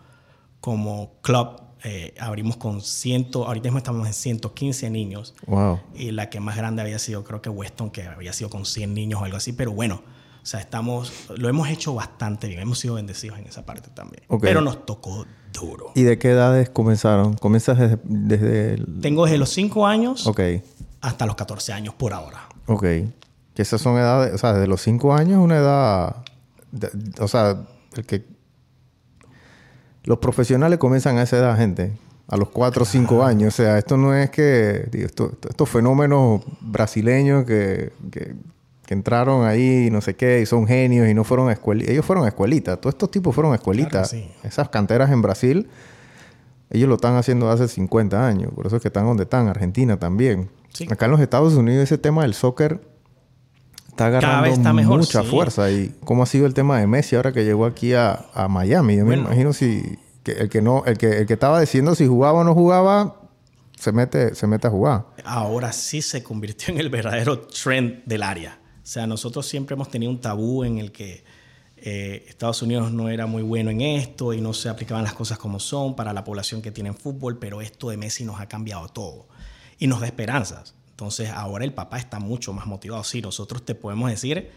como 0.61 1.15
club. 1.23 1.61
Eh, 1.85 2.15
abrimos 2.21 2.57
con 2.57 2.81
100, 2.81 3.31
ahorita 3.35 3.65
mismo 3.65 3.79
estamos 3.79 4.07
en 4.07 4.13
115 4.15 4.89
niños. 4.91 5.35
Wow. 5.47 5.81
Y 5.95 6.13
la 6.13 6.31
que 6.31 6.39
más 6.41 6.57
grande 6.57 6.83
había 6.83 6.99
sido, 6.99 7.25
creo 7.25 7.43
que 7.43 7.49
Weston, 7.51 7.91
que 7.91 8.05
había 8.05 8.33
sido 8.33 8.51
con 8.51 8.65
100 8.65 8.95
niños 8.95 9.21
o 9.21 9.25
algo 9.25 9.37
así. 9.37 9.53
Pero 9.53 9.73
bueno, 9.73 10.03
o 10.43 10.47
sea, 10.47 10.61
estamos, 10.61 11.13
lo 11.37 11.49
hemos 11.49 11.69
hecho 11.69 11.95
bastante 11.95 12.47
bien. 12.49 12.61
Hemos 12.61 12.79
sido 12.79 12.95
bendecidos 12.95 13.39
en 13.39 13.47
esa 13.47 13.67
parte 13.67 13.91
también. 13.95 14.23
Ok. 14.29 14.43
Pero 14.43 14.61
nos 14.61 14.87
tocó 14.87 15.27
duro. 15.53 15.91
¿Y 15.95 16.03
de 16.03 16.19
qué 16.19 16.31
edades 16.31 16.71
comenzaron? 16.71 17.35
¿Comienzas 17.35 17.79
desde, 17.79 17.99
desde 18.05 18.75
el... 18.75 19.01
Tengo 19.01 19.25
desde 19.25 19.39
los 19.39 19.51
5 19.51 19.87
años 19.87 20.27
Ok, 20.27 20.41
hasta 21.01 21.27
los 21.27 21.35
14 21.37 21.73
años 21.73 21.95
por 21.95 22.13
ahora. 22.13 22.49
ok. 22.67 22.83
Que 23.55 23.61
esas 23.61 23.83
son 23.83 23.99
edades, 23.99 24.33
o 24.33 24.39
sea, 24.39 24.55
desde 24.55 24.67
los 24.67 24.81
5 24.81 25.15
años 25.15 25.39
una 25.45 25.59
edad, 25.59 26.17
de- 26.71 26.91
o 27.21 27.29
sea, 27.29 27.67
el 27.95 28.07
que... 28.07 28.25
Los 30.05 30.19
profesionales 30.19 30.79
comienzan 30.79 31.19
a 31.19 31.23
esa 31.23 31.39
edad, 31.39 31.57
gente. 31.57 31.93
A 32.29 32.37
los 32.37 32.49
4 32.51 32.83
o 32.83 32.87
5 32.87 33.25
años. 33.25 33.55
O 33.55 33.57
sea, 33.57 33.79
esto 33.79 33.97
no 33.97 34.15
es 34.15 34.31
que... 34.31 34.87
digo, 34.91 35.07
esto- 35.07 35.33
estos 35.49 35.69
fenómenos 35.69 36.43
brasileños 36.61 37.45
que, 37.45 37.93
que, 38.11 38.35
que 38.87 38.95
entraron 38.95 39.45
ahí 39.47 39.87
y 39.87 39.91
no 39.91 40.01
sé 40.01 40.15
qué, 40.17 40.41
y 40.41 40.47
son 40.47 40.67
genios 40.67 41.09
y 41.09 41.15
no 41.15 41.25
fueron 41.25 41.49
a 41.49 41.53
escuelita. 41.53 41.93
Ellos 41.93 42.05
fueron 42.07 42.25
a 42.25 42.29
escuelita. 42.29 42.77
Todos 42.79 42.95
estos 42.95 43.11
tipos 43.11 43.35
fueron 43.35 43.53
a 43.53 43.57
escuelita. 43.57 43.91
Claro 43.91 44.09
que 44.11 44.17
sí. 44.17 44.31
Esas 44.45 44.69
canteras 44.71 45.11
en 45.11 45.21
Brasil, 45.23 45.69
ellos 46.71 46.89
lo 46.89 46.95
están 46.95 47.17
haciendo 47.17 47.51
hace 47.51 47.69
50 47.69 48.27
años. 48.27 48.51
Por 48.55 48.67
eso 48.67 48.77
es 48.77 48.83
que 48.83 48.89
están 48.89 49.05
donde 49.05 49.25
están. 49.25 49.49
Argentina 49.49 49.99
también. 49.99 50.49
Sí. 50.73 50.87
Acá 50.91 51.05
en 51.05 51.11
los 51.11 51.21
Estados 51.21 51.55
Unidos 51.55 51.85
ese 51.85 51.99
tema 51.99 52.23
del 52.23 52.33
soccer 52.35 52.81
está 53.93 54.07
agarrando 54.07 54.47
está 54.49 54.73
mejor, 54.73 54.99
mucha 54.99 55.23
sí. 55.23 55.29
fuerza. 55.29 55.71
¿Y 55.71 55.95
cómo 56.05 56.25
ha 56.25 56.27
sido 56.27 56.47
el 56.47 56.55
tema 56.55 56.79
de 56.81 56.87
Messi 56.87 57.15
ahora 57.17 57.33
que 57.33 57.45
llegó 57.45 57.65
aquí 57.65 57.95
a, 57.95 58.27
a 58.35 58.49
Miami? 58.49 58.97
Yo 58.97 59.05
Bueno. 59.05 59.23
me 59.23 59.29
imagino 59.29 59.53
si... 59.53 59.99
Que 60.25 60.33
el 60.33 60.49
que 60.49 60.63
no... 60.63 60.85
El 60.87 60.99
que, 60.99 61.19
el 61.19 61.27
que 61.27 61.33
estaba 61.35 61.61
diciendo 61.61 61.95
si 61.95 62.07
jugaba 62.07 62.41
o 62.41 62.45
no 62.45 62.55
jugaba... 62.55 63.17
Se 63.79 63.91
mete, 63.91 64.35
se 64.37 64.47
mete 64.47 64.69
a 64.69 64.71
jugar. 64.71 65.07
ahora 65.25 65.73
sí 65.73 66.03
se 66.03 66.23
convirtió 66.23 66.73
en 66.73 66.79
el 66.81 66.89
verdadero 66.89 67.41
trend 67.41 68.05
del 68.05 68.23
área. 68.23 68.61
O 68.77 68.87
sea, 68.87 69.07
nosotros 69.09 69.47
siempre 69.47 69.75
hemos 69.75 69.89
tenido 69.91 70.11
un 70.13 70.21
tabú 70.21 70.63
en 70.63 70.79
el 70.79 70.93
que 70.93 71.25
eh, 71.77 72.25
Estados 72.29 72.63
Unidos 72.63 72.93
no 72.93 73.09
era 73.09 73.27
muy 73.27 73.43
bueno 73.43 73.71
en 73.71 73.81
esto 73.81 74.33
y 74.33 74.41
no 74.41 74.53
se 74.55 74.69
aplicaban 74.69 75.03
las 75.03 75.15
cosas 75.15 75.37
como 75.37 75.59
son 75.59 75.97
para 75.97 76.13
la 76.13 76.23
población 76.23 76.63
que 76.63 76.71
tiene 76.71 76.91
en 76.91 76.95
fútbol, 76.95 77.39
pero 77.41 77.61
esto 77.61 77.91
de 77.91 77.97
Messi 77.97 78.25
nos 78.25 78.41
ha 78.41 78.47
cambiado 78.47 78.89
todo 78.89 79.27
y 79.79 79.89
nos 79.89 80.01
da 80.01 80.07
esperanzas. 80.07 80.75
Entonces 80.93 81.31
ahora 81.31 81.65
el 81.65 81.73
papá 81.75 81.99
está 81.99 82.21
mucho 82.21 82.53
más 82.53 82.67
motivado. 82.67 83.03
Sí, 83.05 83.21
nosotros 83.21 83.65
te 83.65 83.75
podemos 83.75 84.09
decir 84.11 84.51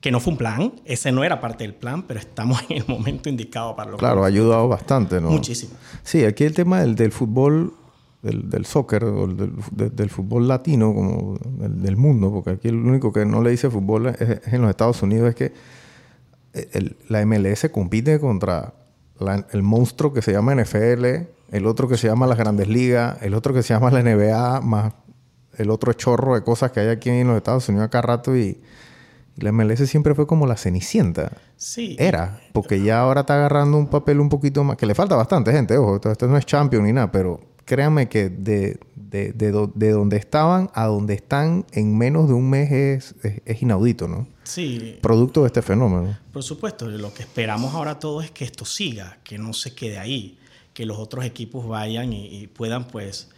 que 0.00 0.10
no 0.10 0.18
fue 0.18 0.32
un 0.32 0.38
plan, 0.38 0.72
ese 0.86 1.12
no 1.12 1.24
era 1.24 1.40
parte 1.42 1.62
del 1.64 1.74
plan, 1.74 2.04
pero 2.04 2.18
estamos 2.20 2.62
en 2.70 2.78
el 2.78 2.84
momento 2.88 3.28
indicado 3.28 3.76
para 3.76 3.90
lo 3.90 3.98
Claro, 3.98 4.24
ha 4.24 4.28
ayudado 4.28 4.66
bastante, 4.66 5.20
¿no? 5.20 5.30
Muchísimo. 5.30 5.74
Sí, 6.02 6.24
aquí 6.24 6.44
el 6.44 6.54
tema 6.54 6.80
del, 6.80 6.94
del 6.94 7.12
fútbol, 7.12 7.74
del, 8.22 8.48
del 8.48 8.64
soccer, 8.64 9.04
o 9.04 9.26
del, 9.26 9.52
de- 9.72 9.90
del 9.90 10.08
fútbol 10.08 10.48
latino, 10.48 10.94
como 10.94 11.36
del, 11.58 11.82
del 11.82 11.96
mundo, 11.98 12.30
porque 12.32 12.50
aquí 12.50 12.68
el 12.68 12.76
único 12.76 13.12
que 13.12 13.26
no 13.26 13.42
le 13.42 13.50
dice 13.50 13.68
fútbol 13.68 14.06
es, 14.06 14.20
es 14.22 14.52
en 14.54 14.62
los 14.62 14.70
Estados 14.70 15.02
Unidos, 15.02 15.28
es 15.28 15.34
que 15.34 15.52
el- 16.72 16.96
la 17.08 17.20
MLS 17.26 17.68
compite 17.70 18.18
contra 18.20 18.72
la- 19.18 19.46
el 19.52 19.62
monstruo 19.62 20.12
que 20.14 20.22
se 20.22 20.32
llama 20.32 20.54
NFL, 20.54 21.26
el 21.52 21.66
otro 21.66 21.88
que 21.88 21.96
se 21.98 22.06
llama 22.08 22.26
las 22.26 22.38
grandes 22.38 22.68
ligas, 22.68 23.18
el 23.22 23.34
otro 23.34 23.52
que 23.52 23.62
se 23.62 23.74
llama 23.74 23.90
la 23.90 24.00
NBA, 24.02 24.60
más 24.62 24.94
el 25.60 25.70
otro 25.70 25.92
chorro 25.92 26.34
de 26.34 26.42
cosas 26.42 26.72
que 26.72 26.80
hay 26.80 26.88
aquí 26.88 27.10
en 27.10 27.26
los 27.28 27.36
Estados 27.36 27.68
Unidos 27.68 27.86
acá 27.86 28.02
rato 28.02 28.36
y, 28.36 28.60
y 29.36 29.40
la 29.42 29.52
MLS 29.52 29.88
siempre 29.88 30.14
fue 30.14 30.26
como 30.26 30.46
la 30.46 30.56
cenicienta. 30.56 31.32
Sí. 31.56 31.96
Era, 31.98 32.40
porque 32.52 32.82
ya 32.82 33.00
ahora 33.00 33.20
está 33.22 33.34
agarrando 33.34 33.76
un 33.78 33.86
papel 33.88 34.20
un 34.20 34.28
poquito 34.28 34.64
más, 34.64 34.76
que 34.76 34.86
le 34.86 34.94
falta 34.94 35.16
bastante 35.16 35.52
gente, 35.52 35.76
ojo, 35.76 35.96
esto, 35.96 36.10
esto 36.10 36.26
no 36.26 36.36
es 36.36 36.46
champion 36.46 36.84
ni 36.84 36.92
nada, 36.92 37.10
pero 37.12 37.40
créanme 37.64 38.08
que 38.08 38.28
de, 38.30 38.80
de, 38.96 39.32
de, 39.32 39.50
do- 39.52 39.70
de 39.74 39.90
donde 39.90 40.16
estaban 40.16 40.70
a 40.74 40.86
donde 40.86 41.14
están 41.14 41.64
en 41.72 41.96
menos 41.96 42.26
de 42.28 42.34
un 42.34 42.48
mes 42.50 42.72
es, 42.72 43.14
es, 43.22 43.42
es 43.44 43.62
inaudito, 43.62 44.08
¿no? 44.08 44.26
Sí, 44.42 44.98
Producto 45.00 45.42
de 45.42 45.46
este 45.48 45.62
fenómeno. 45.62 46.18
Por 46.32 46.42
supuesto, 46.42 46.86
lo 46.88 47.14
que 47.14 47.22
esperamos 47.22 47.72
ahora 47.74 47.98
todo 48.00 48.20
es 48.22 48.30
que 48.32 48.44
esto 48.44 48.64
siga, 48.64 49.18
que 49.22 49.38
no 49.38 49.52
se 49.52 49.74
quede 49.74 49.98
ahí, 49.98 50.38
que 50.72 50.84
los 50.86 50.98
otros 50.98 51.24
equipos 51.24 51.68
vayan 51.68 52.12
y, 52.12 52.26
y 52.26 52.46
puedan 52.48 52.88
pues 52.88 53.28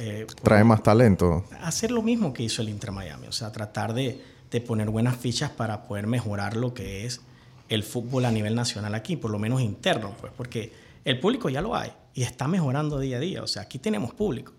eh, 0.00 0.26
Trae 0.42 0.64
más 0.64 0.82
talento. 0.82 1.44
hacer 1.62 1.90
lo 1.90 2.00
mismo 2.00 2.32
que 2.32 2.42
hizo 2.42 2.62
el 2.62 2.70
Inter 2.70 2.90
Miami, 2.90 3.26
o 3.26 3.32
sea, 3.32 3.52
tratar 3.52 3.92
de, 3.92 4.22
de 4.50 4.60
poner 4.60 4.88
buenas 4.88 5.16
fichas 5.16 5.50
para 5.50 5.84
poder 5.84 6.06
mejorar 6.06 6.56
lo 6.56 6.72
que 6.72 7.04
es 7.04 7.20
el 7.68 7.82
fútbol 7.84 8.24
a 8.24 8.30
nivel 8.30 8.54
nacional 8.54 8.94
aquí, 8.94 9.16
por 9.16 9.30
lo 9.30 9.38
menos 9.38 9.60
interno, 9.60 10.14
pues, 10.20 10.32
porque 10.36 10.72
el 11.04 11.20
público 11.20 11.50
ya 11.50 11.60
lo 11.60 11.76
hay 11.76 11.92
y 12.14 12.22
está 12.22 12.48
mejorando 12.48 12.98
día 12.98 13.18
a 13.18 13.20
día, 13.20 13.42
o 13.42 13.46
sea, 13.46 13.62
aquí 13.62 13.78
tenemos 13.78 14.14
público. 14.14 14.52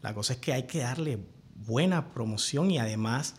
La 0.00 0.14
cosa 0.14 0.34
es 0.34 0.38
que 0.38 0.52
hay 0.52 0.64
que 0.64 0.78
darle 0.78 1.18
buena 1.54 2.10
promoción 2.10 2.70
y 2.70 2.78
además 2.78 3.34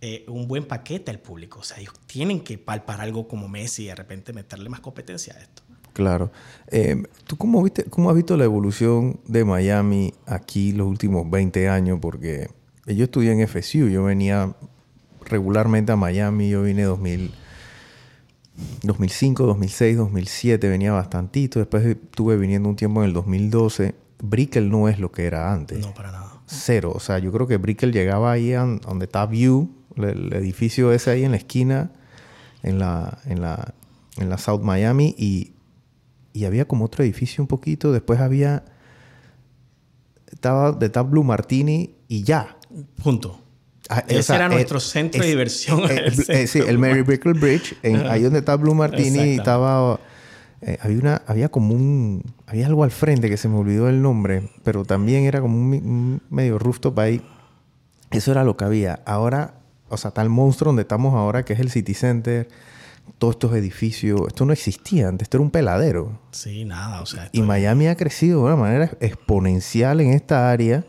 eh, 0.00 0.24
un 0.28 0.48
buen 0.48 0.64
paquete 0.64 1.10
al 1.10 1.18
público, 1.18 1.60
o 1.60 1.62
sea, 1.62 1.78
ellos 1.78 1.94
tienen 2.06 2.40
que 2.40 2.56
palpar 2.56 3.00
algo 3.00 3.28
como 3.28 3.48
Messi 3.48 3.84
y 3.84 3.86
de 3.86 3.94
repente 3.94 4.32
meterle 4.32 4.68
más 4.68 4.80
competencia 4.80 5.34
a 5.34 5.40
esto. 5.40 5.62
Claro. 5.94 6.30
Eh, 6.66 7.02
¿Tú 7.26 7.36
cómo, 7.38 7.62
viste, 7.62 7.84
cómo 7.84 8.10
has 8.10 8.16
visto 8.16 8.36
la 8.36 8.44
evolución 8.44 9.20
de 9.26 9.44
Miami 9.44 10.12
aquí 10.26 10.72
los 10.72 10.88
últimos 10.88 11.30
20 11.30 11.68
años? 11.68 12.00
Porque 12.02 12.50
yo 12.86 13.04
estudié 13.04 13.32
en 13.32 13.48
FSU, 13.48 13.88
yo 13.88 14.04
venía 14.04 14.54
regularmente 15.24 15.92
a 15.92 15.96
Miami, 15.96 16.50
yo 16.50 16.64
vine 16.64 16.82
2000, 16.82 17.32
2005, 18.82 19.46
2006, 19.46 19.96
2007, 19.96 20.68
venía 20.68 20.92
bastantito, 20.92 21.60
después 21.60 21.86
estuve 21.86 22.36
viniendo 22.36 22.68
un 22.68 22.76
tiempo 22.76 23.00
en 23.02 23.08
el 23.08 23.14
2012. 23.14 23.94
Brickell 24.20 24.68
no 24.68 24.88
es 24.88 24.98
lo 24.98 25.12
que 25.12 25.26
era 25.26 25.52
antes. 25.52 25.78
No, 25.78 25.94
para 25.94 26.10
nada. 26.10 26.32
Cero. 26.46 26.92
O 26.94 27.00
sea, 27.00 27.20
yo 27.20 27.30
creo 27.30 27.46
que 27.46 27.56
Brickell 27.56 27.92
llegaba 27.92 28.32
ahí 28.32 28.52
a 28.52 28.64
donde 28.64 29.04
está 29.04 29.26
View, 29.26 29.70
el, 29.96 30.04
el 30.04 30.32
edificio 30.34 30.92
ese 30.92 31.12
ahí 31.12 31.24
en 31.24 31.30
la 31.30 31.36
esquina, 31.36 31.92
en 32.64 32.80
la, 32.80 33.18
en 33.26 33.40
la, 33.40 33.74
en 34.16 34.28
la 34.28 34.38
South 34.38 34.62
Miami, 34.62 35.14
y, 35.16 35.53
y 36.34 36.44
había 36.44 36.66
como 36.68 36.84
otro 36.84 37.02
edificio 37.02 37.42
un 37.42 37.48
poquito. 37.48 37.90
Después 37.92 38.20
había. 38.20 38.64
Estaba 40.30 40.72
de 40.72 40.88
Blue 41.02 41.24
Martini 41.24 41.94
y 42.08 42.22
ya. 42.24 42.56
Punto. 43.02 43.40
Ah, 43.88 44.02
Ese 44.08 44.34
era 44.34 44.46
eh, 44.46 44.48
nuestro 44.48 44.80
centro 44.80 45.20
de 45.20 45.26
es- 45.28 45.32
diversión. 45.32 45.80
eh, 45.90 46.02
el 46.06 46.12
eh, 46.12 46.46
sí, 46.46 46.46
centro 46.46 46.70
el 46.70 46.78
Mary 46.78 46.94
Blue 46.94 47.04
Brickell 47.04 47.34
Bridge, 47.34 47.76
en- 47.82 48.06
ahí 48.08 48.22
donde 48.22 48.40
está 48.40 48.56
Blue 48.56 48.74
Martini, 48.74 49.34
estaba. 49.36 50.00
eh, 50.62 50.78
había 50.82 50.98
una, 50.98 51.22
había 51.26 51.48
como 51.50 51.74
un, 51.74 52.22
había 52.46 52.66
algo 52.66 52.82
al 52.84 52.90
frente 52.90 53.28
que 53.28 53.36
se 53.36 53.48
me 53.48 53.56
olvidó 53.56 53.88
el 53.88 54.00
nombre, 54.02 54.48
pero 54.64 54.84
también 54.84 55.24
era 55.24 55.40
como 55.40 55.56
un, 55.56 55.72
un 55.74 56.22
medio 56.30 56.58
rooftop 56.58 56.98
ahí. 56.98 57.22
Eso 58.10 58.32
era 58.32 58.42
lo 58.44 58.56
que 58.56 58.64
había. 58.64 59.00
Ahora, 59.06 59.54
o 59.90 59.96
sea, 59.98 60.10
tal 60.10 60.30
monstruo 60.30 60.70
donde 60.70 60.82
estamos 60.82 61.14
ahora, 61.14 61.44
que 61.44 61.52
es 61.52 61.60
el 61.60 61.70
City 61.70 61.94
Center, 61.94 62.48
todos 63.18 63.34
estos 63.34 63.54
edificios, 63.54 64.20
esto 64.28 64.44
no 64.44 64.52
existía 64.52 65.08
antes, 65.08 65.26
esto 65.26 65.36
era 65.38 65.44
un 65.44 65.50
peladero. 65.50 66.20
Sí, 66.32 66.64
nada, 66.64 67.00
o 67.00 67.06
sea. 67.06 67.28
Y 67.32 67.42
Miami 67.42 67.86
ha 67.88 67.96
crecido 67.96 68.40
de 68.40 68.44
una 68.46 68.56
manera 68.56 68.90
exponencial 69.00 70.00
en 70.00 70.10
esta 70.10 70.50
área. 70.50 70.84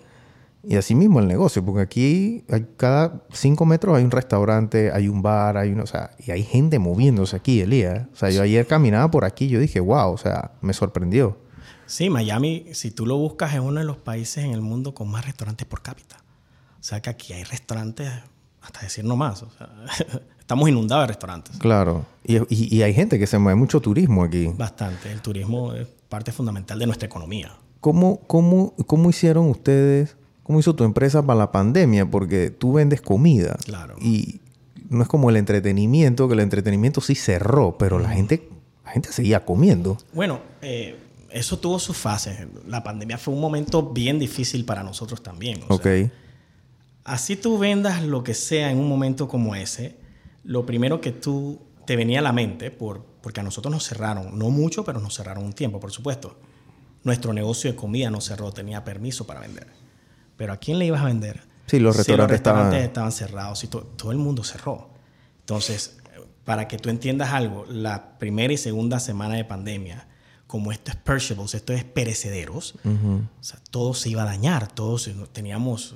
Y 0.67 0.77
así 0.77 0.95
mismo 0.95 1.19
el 1.19 1.27
negocio, 1.27 1.63
porque 1.63 1.81
aquí 1.83 2.43
hay- 2.49 2.65
cada 2.75 3.21
cinco 3.31 3.65
metros 3.67 3.95
hay 3.95 4.03
un 4.03 4.09
restaurante, 4.09 4.91
hay 4.91 5.07
un 5.07 5.21
bar, 5.21 5.57
hay 5.57 5.71
una, 5.71 5.83
o 5.83 5.87
sea, 5.87 6.09
y 6.25 6.31
hay 6.31 6.41
gente 6.41 6.79
moviéndose 6.79 7.35
aquí, 7.35 7.61
Elías. 7.61 8.07
O 8.11 8.15
sea, 8.15 8.31
yo 8.31 8.41
ayer 8.41 8.65
caminaba 8.65 9.11
por 9.11 9.25
aquí 9.25 9.45
y 9.45 9.49
yo 9.49 9.59
dije, 9.59 9.79
wow, 9.79 10.11
o 10.11 10.17
sea, 10.17 10.53
me 10.61 10.73
sorprendió. 10.73 11.37
Sí, 11.85 12.09
Miami, 12.09 12.65
si 12.73 12.89
tú 12.89 13.05
lo 13.05 13.15
buscas, 13.15 13.53
es 13.53 13.59
uno 13.59 13.79
de 13.79 13.85
los 13.85 13.97
países 13.97 14.43
en 14.43 14.51
el 14.53 14.61
mundo 14.61 14.95
con 14.95 15.07
más 15.07 15.23
restaurantes 15.25 15.67
por 15.67 15.83
cápita. 15.83 16.17
O 16.79 16.83
sea 16.83 16.99
que 16.99 17.11
aquí 17.11 17.33
hay 17.33 17.43
restaurantes, 17.43 18.09
hasta 18.65 18.81
decir 18.81 19.05
no 19.05 19.15
más. 19.15 19.43
O 19.43 19.49
sea, 19.57 19.69
estamos 20.39 20.67
inundados 20.69 21.03
de 21.03 21.07
restaurantes. 21.07 21.57
Claro. 21.57 22.05
Y, 22.23 22.37
y- 22.53 22.75
y 22.75 22.81
hay 22.83 22.93
gente 22.93 23.17
que 23.19 23.27
se 23.27 23.37
mueve 23.37 23.57
mucho 23.57 23.79
turismo 23.81 24.23
aquí. 24.23 24.47
Bastante. 24.57 25.11
El 25.11 25.21
turismo 25.21 25.73
es 25.73 25.87
parte 26.09 26.31
fundamental 26.31 26.77
de 26.79 26.85
nuestra 26.85 27.05
economía. 27.05 27.55
¿Cómo, 27.79 28.19
cómo, 28.27 28.73
¿Cómo 28.87 29.09
hicieron 29.09 29.47
ustedes, 29.49 30.15
cómo 30.43 30.59
hizo 30.59 30.73
tu 30.75 30.83
empresa 30.83 31.23
para 31.25 31.37
la 31.39 31.51
pandemia? 31.51 32.09
Porque 32.09 32.49
tú 32.49 32.73
vendes 32.73 33.01
comida. 33.01 33.57
Claro. 33.63 33.95
Y 34.01 34.41
no 34.89 35.01
es 35.03 35.07
como 35.07 35.29
el 35.29 35.35
entretenimiento, 35.37 36.27
que 36.27 36.33
el 36.33 36.39
entretenimiento 36.39 37.01
sí 37.01 37.15
cerró, 37.15 37.77
pero 37.77 37.99
la 37.99 38.09
gente, 38.09 38.49
la 38.83 38.91
gente 38.91 39.11
seguía 39.11 39.45
comiendo. 39.45 39.97
Bueno, 40.13 40.39
eh, 40.61 40.97
eso 41.31 41.59
tuvo 41.59 41.77
sus 41.79 41.97
fases. 41.97 42.39
La 42.67 42.83
pandemia 42.83 43.17
fue 43.19 43.33
un 43.33 43.41
momento 43.41 43.91
bien 43.91 44.17
difícil 44.19 44.65
para 44.65 44.81
nosotros 44.83 45.21
también. 45.21 45.59
o 45.67 45.75
Ok. 45.75 45.83
sea, 45.83 46.11
así 47.05 47.35
tú 47.37 47.57
vendas 47.57 48.03
lo 48.03 48.23
que 48.23 48.33
sea 48.33 48.69
en 48.71 48.77
un 48.79 48.89
momento 48.89 49.27
como 49.29 49.55
ese, 49.55 49.95
lo 50.43 50.65
primero 50.65 50.99
que 51.01 51.11
tú 51.11 51.61
te 51.85 51.95
venía 51.95 52.19
a 52.19 52.21
la 52.23 52.33
mente, 52.33 52.71
por, 52.71 53.05
porque 53.21 53.39
a 53.39 53.43
nosotros 53.43 53.71
nos 53.73 53.85
cerraron, 53.87 54.37
no 54.37 54.49
mucho, 54.49 54.83
pero 54.83 54.99
nos 54.99 55.15
cerraron 55.15 55.43
un 55.45 55.53
tiempo, 55.53 55.79
por 55.79 55.91
supuesto. 55.91 56.37
Nuestro 57.03 57.31
negocio 57.33 57.71
de 57.71 57.77
comida 57.77 58.09
no 58.09 58.19
cerró, 58.21 58.51
tenía 58.51 58.83
permiso 58.83 59.25
para 59.27 59.39
vender. 59.39 59.67
Pero 60.35 60.53
¿a 60.53 60.57
quién 60.57 60.79
le 60.79 60.85
ibas 60.87 61.01
a 61.01 61.05
vender? 61.05 61.43
Sí, 61.67 61.79
los 61.79 61.95
Si 61.95 61.99
restaurantes 61.99 62.35
estaban- 62.35 62.73
estaban 62.73 63.11
cerrados 63.11 63.63
y 63.63 63.67
to- 63.67 63.83
todo 63.95 64.11
el 64.11 64.17
mundo 64.17 64.43
cerró. 64.43 64.89
Entonces, 65.39 65.97
para 66.43 66.67
que 66.67 66.77
tú 66.77 66.89
entiendas 66.89 67.31
algo, 67.33 67.65
la 67.69 68.17
primera 68.17 68.51
y 68.53 68.57
segunda 68.57 68.99
semana 68.99 69.35
de 69.35 69.45
pandemia, 69.45 70.07
como 70.47 70.71
esto 70.71 70.91
es 70.91 70.97
perishables, 70.97 71.53
esto 71.55 71.73
es 71.73 71.83
perecederos, 71.83 72.75
o 72.83 73.43
sea, 73.43 73.59
todo 73.71 73.93
se 73.93 74.09
iba 74.09 74.23
a 74.23 74.25
dañar, 74.25 74.71
todos 74.71 75.09
teníamos 75.33 75.95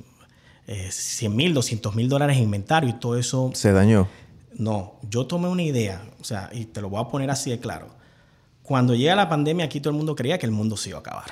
eh, 0.72 0.92
100 0.92 1.36
mil, 1.36 1.54
200 1.56 1.96
mil 1.96 2.08
dólares 2.08 2.38
en 2.38 2.44
inventario 2.44 2.92
y 2.92 2.94
todo 2.94 3.18
eso 3.18 3.50
Se 3.56 3.72
dañó. 3.72 4.08
no, 4.54 4.94
yo 5.10 5.26
tomé 5.26 5.48
una 5.48 5.64
idea, 5.64 6.00
o 6.22 6.24
sea, 6.24 6.52
y 6.54 6.66
te 6.66 6.80
lo 6.80 6.90
voy 6.90 7.02
a 7.02 7.08
poner 7.08 7.32
así 7.32 7.50
de 7.50 7.60
claro. 7.60 7.88
Cuando 8.62 8.94
llega 8.94 9.16
la 9.16 9.28
pandemia, 9.28 9.66
aquí 9.66 9.80
todo 9.82 9.90
el 9.90 9.98
mundo 9.98 10.16
creía 10.16 10.38
que 10.38 10.46
el 10.46 10.52
mundo 10.52 10.78
se 10.78 10.90
iba 10.90 11.00
a 11.00 11.02
acabar. 11.02 11.32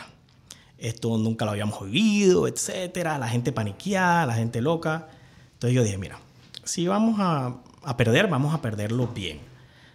Esto 0.80 1.16
nunca 1.20 1.46
lo 1.46 1.52
habíamos 1.52 1.86
vivido, 1.86 2.48
etcétera. 2.48 3.20
La 3.20 3.28
gente 3.28 3.52
paniqueada, 3.52 4.26
la 4.26 4.34
gente 4.34 4.60
loca. 4.60 5.08
Entonces 5.54 5.76
yo 5.76 5.84
dije, 5.84 6.00
mira, 6.00 6.20
si 6.64 6.88
vamos 6.88 7.18
a, 7.20 7.58
a 7.84 7.96
perder, 7.96 8.28
vamos 8.28 8.56
a 8.56 8.62
perderlo 8.64 9.08
bien. 9.10 9.40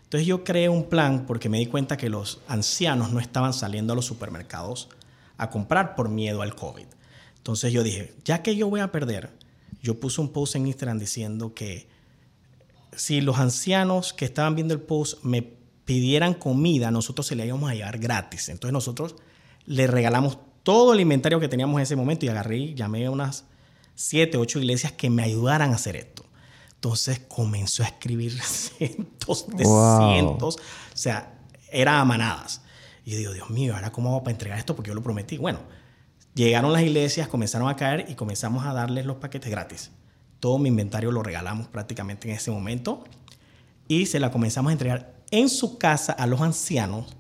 Entonces 0.05 0.24
yo 0.24 0.45
creé 0.45 0.68
un 0.68 0.84
plan 0.84 1.24
porque 1.26 1.49
me 1.49 1.59
di 1.59 1.66
cuenta 1.66 1.97
que 1.97 2.09
los 2.09 2.40
ancianos 2.47 3.11
no 3.11 3.18
estaban 3.18 3.53
saliendo 3.53 3.93
a 3.93 3.97
los 3.97 4.05
supermercados 4.05 4.88
a 5.36 5.51
comprar 5.51 5.97
por 5.97 6.09
miedo 6.11 6.43
al 6.43 6.55
COVID. 6.55 6.86
Entonces 7.43 7.72
yo 7.72 7.82
dije, 7.82 8.14
ya 8.24 8.40
que 8.43 8.55
yo 8.55 8.68
voy 8.70 8.78
a 8.80 8.93
perder, 8.93 9.30
yo 9.82 9.99
puse 9.99 10.20
un 10.20 10.28
post 10.32 10.55
en 10.55 10.66
Instagram 10.68 10.99
diciendo 11.01 11.55
que 11.55 11.88
si 12.97 13.20
los 13.20 13.38
ancianos 13.38 14.12
que 14.12 14.24
estaban 14.24 14.55
viendo 14.55 14.74
el 14.74 14.80
post 14.80 15.22
me 15.24 15.43
pidieran 15.84 16.34
comida, 16.34 16.90
nosotros 16.93 17.26
se 17.26 17.34
le 17.34 17.45
íbamos 17.47 17.70
a 17.70 17.74
llevar 17.74 17.99
gratis. 17.99 18.49
Entonces 18.49 18.72
nosotros 18.72 19.16
le 19.66 19.86
regalamos 19.88 20.38
todo 20.62 20.93
el 20.93 21.01
inventario 21.01 21.40
que 21.40 21.49
teníamos 21.49 21.76
en 21.78 21.82
ese 21.82 21.97
momento 21.97 22.24
y 22.26 22.28
agarré 22.28 22.59
y 22.59 22.74
llamé 22.74 23.07
a 23.07 23.11
unas 23.11 23.45
siete, 23.97 24.36
ocho 24.38 24.61
iglesias 24.61 24.93
que 24.93 25.11
me 25.11 25.24
ayudaran 25.24 25.72
a 25.72 25.74
hacer 25.74 25.97
esto. 25.97 26.24
Entonces 26.74 27.20
comenzó 27.28 27.82
a 27.82 27.86
escribir 27.86 28.40
cientos 28.43 29.47
de 29.49 29.64
Wow. 29.64 30.12
cientos. 30.12 30.57
O 30.59 30.97
sea, 30.97 31.34
era 31.72 32.01
a 32.01 32.05
manadas. 32.05 32.61
Y 33.05 33.11
yo 33.12 33.18
digo, 33.18 33.32
Dios 33.32 33.51
mío, 33.51 33.74
¿ahora 33.74 33.90
cómo 33.90 34.11
hago 34.11 34.22
para 34.22 34.30
entregar 34.32 34.59
esto? 34.61 34.76
Porque 34.76 34.88
yo 34.90 34.95
lo 34.95 35.03
prometí. 35.03 35.38
Bueno, 35.38 35.59
llegaron 36.35 36.72
las 36.72 36.83
iglesias, 36.83 37.28
comenzaron 37.28 37.68
a 37.68 37.76
caer 37.76 38.07
y 38.09 38.14
comenzamos 38.14 38.64
a 38.64 38.72
darles 38.72 39.07
los 39.07 39.16
paquetes 39.16 39.51
gratis. 39.51 39.91
Todo 40.41 40.59
mi 40.59 40.68
inventario 40.68 41.12
lo 41.12 41.22
regalamos 41.22 41.68
prácticamente 41.68 42.28
en 42.28 42.37
ese 42.37 42.51
momento 42.51 43.05
y 43.89 44.07
se 44.07 44.18
la 44.18 44.30
comenzamos 44.30 44.70
a 44.70 44.72
entregar 44.72 45.14
en 45.30 45.49
su 45.49 45.78
casa 45.78 46.12
a 46.12 46.26
los 46.26 46.41
ancianos 46.41 47.16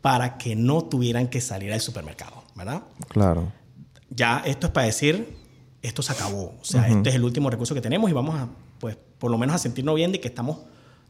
para 0.00 0.38
que 0.38 0.56
no 0.56 0.82
tuvieran 0.82 1.28
que 1.28 1.40
salir 1.40 1.72
al 1.72 1.80
supermercado, 1.80 2.42
¿verdad? 2.54 2.82
Claro. 3.08 3.52
Ya 4.08 4.42
esto 4.44 4.68
es 4.68 4.72
para 4.72 4.86
decir, 4.86 5.36
esto 5.82 6.02
se 6.02 6.12
acabó. 6.12 6.54
O 6.60 6.64
sea, 6.64 6.88
este 6.88 7.10
es 7.10 7.14
el 7.14 7.24
último 7.24 7.50
recurso 7.50 7.74
que 7.74 7.80
tenemos 7.80 8.10
y 8.10 8.12
vamos 8.12 8.34
a, 8.34 8.48
pues, 8.78 8.96
por 9.18 9.30
lo 9.30 9.38
menos 9.38 9.54
a 9.54 9.58
sentirnos 9.58 9.94
bien 9.94 10.10
de 10.10 10.20
que 10.20 10.28
estamos 10.28 10.58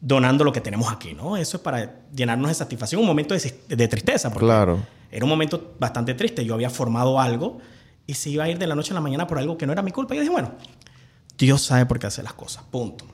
donando 0.01 0.45
lo 0.45 0.53
que 0.53 0.61
tenemos 0.61 0.91
aquí, 0.91 1.15
¿no? 1.15 1.37
Eso 1.37 1.59
es 1.59 1.63
para 1.63 2.01
llenarnos 2.13 2.49
de 2.49 2.55
satisfacción, 2.55 3.01
un 3.01 3.07
momento 3.07 3.35
de, 3.35 3.61
de 3.69 3.89
tristeza. 3.89 4.31
Porque 4.31 4.47
Claro. 4.47 4.81
Era 5.11 5.25
un 5.25 5.31
momento 5.31 5.75
bastante 5.79 6.15
triste. 6.15 6.45
Yo 6.45 6.55
había 6.55 6.71
formado 6.71 7.21
algo 7.21 7.59
y 8.07 8.15
se 8.15 8.31
iba 8.31 8.45
a 8.45 8.49
ir 8.49 8.59
de 8.59 8.67
la 8.67 8.75
noche 8.75 8.93
a 8.93 8.95
la 8.95 9.01
mañana 9.01 9.27
por 9.27 9.39
algo 9.39 9.57
que 9.57 9.67
no 9.67 9.73
era 9.73 9.83
mi 9.83 9.91
culpa. 9.91 10.15
Y 10.15 10.19
yo 10.19 10.23
dije, 10.23 10.33
bueno, 10.33 10.55
Dios 11.39 11.63
sabe 11.63 11.87
por 11.87 11.99
qué 11.99 12.07
hace 12.07 12.23
las 12.23 12.35
cosas. 12.35 12.65
Punto. 12.65 13.07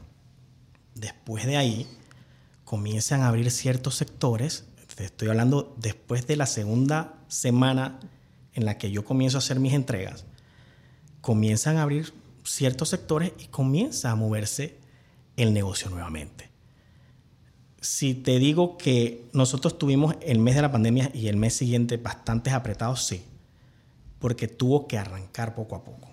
Después 0.95 1.47
de 1.47 1.57
ahí, 1.57 1.87
comienzan 2.65 3.23
a 3.23 3.29
abrir 3.29 3.51
ciertos 3.51 3.95
sectores. 3.95 4.67
Te 4.95 5.05
estoy 5.05 5.29
hablando 5.29 5.75
después 5.79 6.27
de 6.27 6.37
la 6.37 6.47
segunda 6.47 7.15
semana 7.29 8.01
en 8.55 8.65
la 8.65 8.79
que 8.79 8.91
yo 8.91 9.05
comienzo 9.05 9.37
a 9.37 9.41
hacer 9.41 9.61
mis 9.61 9.75
entregas. 9.75 10.25
Comienzan 11.21 11.77
a 11.77 11.83
abrir 11.83 12.15
ciertos 12.45 12.89
sectores 12.89 13.33
y 13.39 13.49
comienza 13.49 14.11
a 14.11 14.15
moverse 14.15 14.79
el 15.37 15.53
negocio 15.53 15.91
nuevamente. 15.91 16.46
Si 17.87 18.15
te 18.15 18.41
digo 18.41 18.77
que 18.77 19.25
nosotros 19.33 19.79
tuvimos 19.79 20.17
el 20.21 20.41
mes 20.41 20.57
de 20.57 20.63
la 20.63 20.73
pandemia 20.73 21.09
y 21.15 21.29
el 21.29 21.37
mes 21.37 21.55
siguiente 21.55 21.99
bastantes 21.99 22.53
apretados, 22.53 23.05
sí, 23.05 23.23
porque 24.19 24.49
tuvo 24.49 24.89
que 24.89 24.99
arrancar 24.99 25.55
poco 25.55 25.77
a 25.77 25.85
poco. 25.85 26.09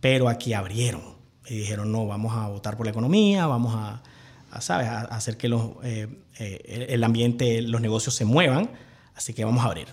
Pero 0.00 0.30
aquí 0.30 0.54
abrieron 0.54 1.02
y 1.46 1.56
dijeron, 1.56 1.92
no, 1.92 2.06
vamos 2.06 2.34
a 2.34 2.48
votar 2.48 2.78
por 2.78 2.86
la 2.86 2.90
economía, 2.90 3.46
vamos 3.46 3.74
a, 3.76 4.02
¿sabes? 4.62 4.88
a 4.88 5.02
hacer 5.02 5.36
que 5.36 5.48
eh, 5.82 6.08
eh, 6.38 6.86
el 6.88 7.04
ambiente, 7.04 7.60
los 7.60 7.82
negocios 7.82 8.14
se 8.14 8.24
muevan, 8.24 8.70
así 9.14 9.34
que 9.34 9.44
vamos 9.44 9.62
a 9.62 9.66
abrir. 9.66 9.88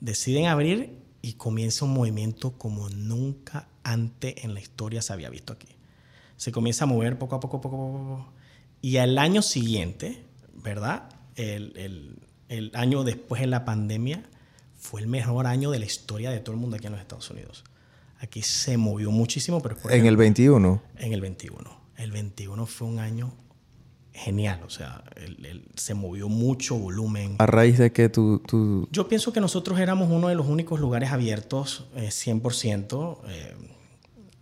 Deciden 0.00 0.48
abrir 0.48 0.98
y 1.22 1.32
comienza 1.32 1.86
un 1.86 1.94
movimiento 1.94 2.52
como 2.52 2.90
nunca 2.90 3.68
antes 3.84 4.34
en 4.44 4.52
la 4.52 4.60
historia 4.60 5.00
se 5.00 5.14
había 5.14 5.30
visto 5.30 5.54
aquí. 5.54 5.68
Se 6.36 6.52
comienza 6.52 6.84
a 6.84 6.88
mover 6.88 7.18
poco 7.18 7.36
a 7.36 7.40
poco, 7.40 7.62
poco 7.62 7.76
a 7.76 7.78
poco. 7.78 8.39
Y 8.82 8.96
al 8.98 9.18
año 9.18 9.42
siguiente, 9.42 10.24
¿verdad? 10.54 11.08
El, 11.36 11.72
el- 11.76 12.16
el 12.48 12.70
año 12.74 13.04
después 13.04 13.40
de 13.40 13.46
la 13.46 13.64
pandemia 13.64 14.24
fue 14.76 15.00
el 15.00 15.06
mejor 15.06 15.46
año 15.46 15.70
de 15.70 15.78
la 15.78 15.84
historia 15.84 16.30
de 16.30 16.40
todo 16.40 16.54
el 16.54 16.60
mundo 16.60 16.76
aquí 16.76 16.86
en 16.86 16.92
los 16.92 17.00
Estados 17.00 17.30
Unidos. 17.30 17.62
Aquí 18.18 18.42
se 18.42 18.76
movió 18.76 19.10
muchísimo, 19.12 19.62
pero 19.62 19.76
porque- 19.76 19.96
En 19.96 20.06
el 20.06 20.16
21. 20.16 20.82
en 20.98 21.12
el 21.12 21.20
21. 21.20 21.70
El 21.96 22.10
21 22.10 22.66
fue 22.66 22.88
un 22.88 22.98
año 22.98 23.32
genial, 24.12 24.60
o 24.66 24.70
sea, 24.70 25.04
el- 25.16 25.46
el- 25.46 25.64
se 25.76 25.94
movió 25.94 26.28
mucho 26.28 26.76
volumen. 26.76 27.36
A 27.38 27.46
raíz 27.46 27.78
de 27.78 27.92
que 27.92 28.08
tú... 28.08 28.42
tú 28.46 28.88
Yo 28.90 29.06
pienso 29.08 29.32
que 29.32 29.40
nosotros 29.40 29.78
éramos 29.78 30.10
uno 30.10 30.28
de 30.28 30.34
los 30.34 30.46
únicos 30.48 30.80
lugares 30.80 31.10
abiertos, 31.12 31.86
eh, 31.94 32.10
100%. 32.10 33.20
eh, 33.28 33.54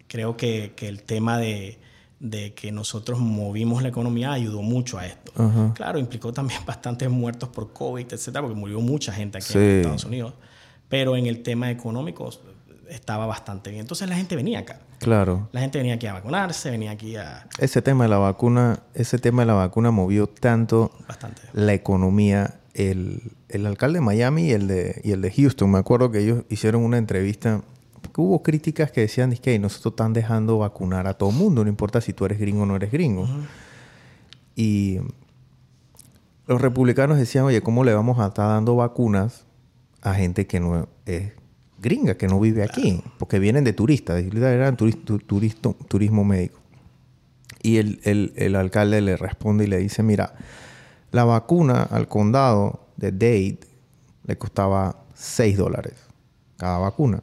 creo 0.06 0.36
que, 0.38 0.72
que 0.74 0.88
el 0.88 1.02
tema 1.02 1.38
de, 1.38 1.78
de 2.20 2.52
que 2.54 2.72
nosotros 2.72 3.18
movimos 3.20 3.82
la 3.82 3.88
economía 3.90 4.32
ayudó 4.32 4.60
mucho 4.62 4.98
a 4.98 5.06
esto. 5.06 5.32
Claro, 5.74 5.98
implicó 5.98 6.32
también 6.32 6.60
bastantes 6.66 7.08
muertos 7.10 7.48
por 7.50 7.72
COVID, 7.72 8.06
etcétera, 8.12 8.42
porque 8.42 8.58
murió 8.58 8.80
mucha 8.80 9.12
gente 9.12 9.38
aquí 9.38 9.46
Sí. 9.52 9.58
en 9.58 9.76
Estados 9.78 10.04
Unidos. 10.04 10.34
Pero 10.88 11.16
en 11.16 11.26
el 11.26 11.42
tema 11.42 11.70
económico 11.70 12.30
estaba 12.88 13.26
bastante 13.26 13.70
bien. 13.70 13.82
Entonces 13.82 14.08
la 14.08 14.16
gente 14.16 14.34
venía 14.34 14.60
acá. 14.60 14.80
claro. 14.98 15.48
La 15.52 15.60
gente 15.60 15.78
venía 15.78 15.94
aquí 15.94 16.06
a 16.06 16.14
vacunarse, 16.14 16.70
venía 16.70 16.90
aquí 16.90 17.14
a... 17.16 17.46
Ese 17.58 17.82
tema 17.82 18.04
de 18.04 18.10
la 18.10 18.18
vacuna, 18.18 18.80
ese 18.94 19.18
tema 19.18 19.42
de 19.42 19.46
la 19.46 19.54
vacuna 19.54 19.90
movió 19.90 20.26
tanto 20.26 20.90
Bastante. 21.06 21.42
la 21.52 21.72
economía. 21.74 22.54
El, 22.74 23.32
el 23.48 23.66
alcalde 23.66 23.98
de 23.98 24.04
Miami 24.04 24.44
y 24.46 24.50
el 24.52 24.68
de, 24.68 25.00
y 25.04 25.10
el 25.10 25.20
de 25.20 25.32
Houston, 25.32 25.70
me 25.70 25.78
acuerdo 25.78 26.10
que 26.12 26.20
ellos 26.20 26.44
hicieron 26.48 26.82
una 26.84 26.96
entrevista 26.96 27.62
porque 28.00 28.20
hubo 28.20 28.42
críticas 28.42 28.90
que 28.90 29.02
decían 29.02 29.32
que 29.36 29.58
nosotros 29.58 29.92
están 29.92 30.12
dejando 30.12 30.58
vacunar 30.58 31.06
a 31.06 31.14
todo 31.14 31.30
mundo, 31.30 31.64
no 31.64 31.70
importa 31.70 32.00
si 32.00 32.12
tú 32.12 32.24
eres 32.24 32.38
gringo 32.38 32.62
o 32.62 32.66
no 32.66 32.76
eres 32.76 32.90
gringo. 32.92 33.28
Y 34.54 34.98
los 36.46 36.60
republicanos 36.60 37.18
decían, 37.18 37.44
oye, 37.44 37.60
¿cómo 37.62 37.84
le 37.84 37.94
vamos 37.94 38.18
a 38.18 38.28
estar 38.28 38.48
dando 38.48 38.76
vacunas 38.76 39.44
a 40.02 40.14
gente 40.14 40.46
que 40.46 40.60
no 40.60 40.88
es 41.06 41.32
gringa, 41.80 42.16
que 42.16 42.26
no 42.26 42.40
vive 42.40 42.62
aquí? 42.62 43.02
Porque 43.18 43.38
vienen 43.38 43.64
de 43.64 43.72
turistas, 43.72 44.22
eran 44.22 44.76
turismo 44.76 46.24
médico. 46.24 46.58
Y 47.62 47.76
el, 47.78 48.00
el, 48.04 48.32
el, 48.36 48.56
alcalde 48.56 49.00
le 49.00 49.16
responde 49.16 49.64
y 49.64 49.66
le 49.66 49.78
dice, 49.78 50.02
mira, 50.02 50.34
la 51.10 51.24
vacuna 51.24 51.82
al 51.82 52.08
condado 52.08 52.86
de 52.96 53.10
Dade 53.12 53.58
le 54.24 54.38
costaba 54.38 55.04
6 55.14 55.56
dólares 55.56 55.94
cada 56.56 56.78
vacuna. 56.78 57.22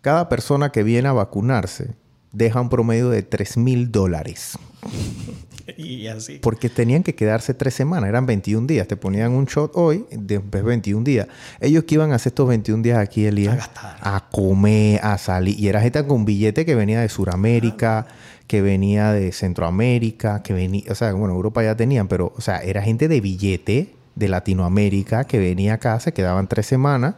Cada 0.00 0.28
persona 0.28 0.70
que 0.72 0.82
viene 0.82 1.08
a 1.08 1.12
vacunarse 1.12 1.94
deja 2.32 2.60
un 2.60 2.68
promedio 2.68 3.10
de 3.10 3.22
3 3.22 3.56
mil 3.58 3.92
dólares. 3.92 4.58
y 5.76 6.06
así. 6.06 6.38
Porque 6.38 6.68
tenían 6.68 7.02
que 7.02 7.14
quedarse 7.14 7.54
tres 7.54 7.74
semanas, 7.74 8.08
eran 8.08 8.26
21 8.26 8.66
días. 8.66 8.88
Te 8.88 8.96
ponían 8.96 9.32
un 9.32 9.44
shot 9.44 9.72
hoy, 9.74 10.06
después 10.10 10.64
21 10.64 11.04
días. 11.04 11.28
Ellos 11.60 11.84
que 11.84 11.96
iban 11.96 12.12
a 12.12 12.16
hacer 12.16 12.30
estos 12.30 12.48
21 12.48 12.82
días 12.82 12.98
aquí, 12.98 13.26
Elías, 13.26 13.70
a, 13.76 14.16
a 14.16 14.30
comer, 14.30 15.00
a 15.02 15.18
salir. 15.18 15.58
Y 15.58 15.68
era 15.68 15.80
gente 15.80 16.06
con 16.06 16.24
billete 16.24 16.64
que 16.64 16.74
venía 16.74 17.00
de 17.00 17.08
Sudamérica, 17.08 18.06
que 18.46 18.62
venía 18.62 19.12
de 19.12 19.32
Centroamérica, 19.32 20.42
que 20.42 20.52
venía, 20.54 20.84
o 20.90 20.94
sea, 20.94 21.12
bueno, 21.12 21.34
Europa 21.34 21.62
ya 21.62 21.76
tenían, 21.76 22.08
pero, 22.08 22.32
o 22.36 22.40
sea, 22.40 22.58
era 22.58 22.82
gente 22.82 23.06
de 23.06 23.20
billete 23.20 23.94
de 24.16 24.28
Latinoamérica 24.28 25.24
que 25.24 25.38
venía 25.38 25.74
acá, 25.74 26.00
se 26.00 26.12
quedaban 26.12 26.48
tres 26.48 26.66
semanas 26.66 27.14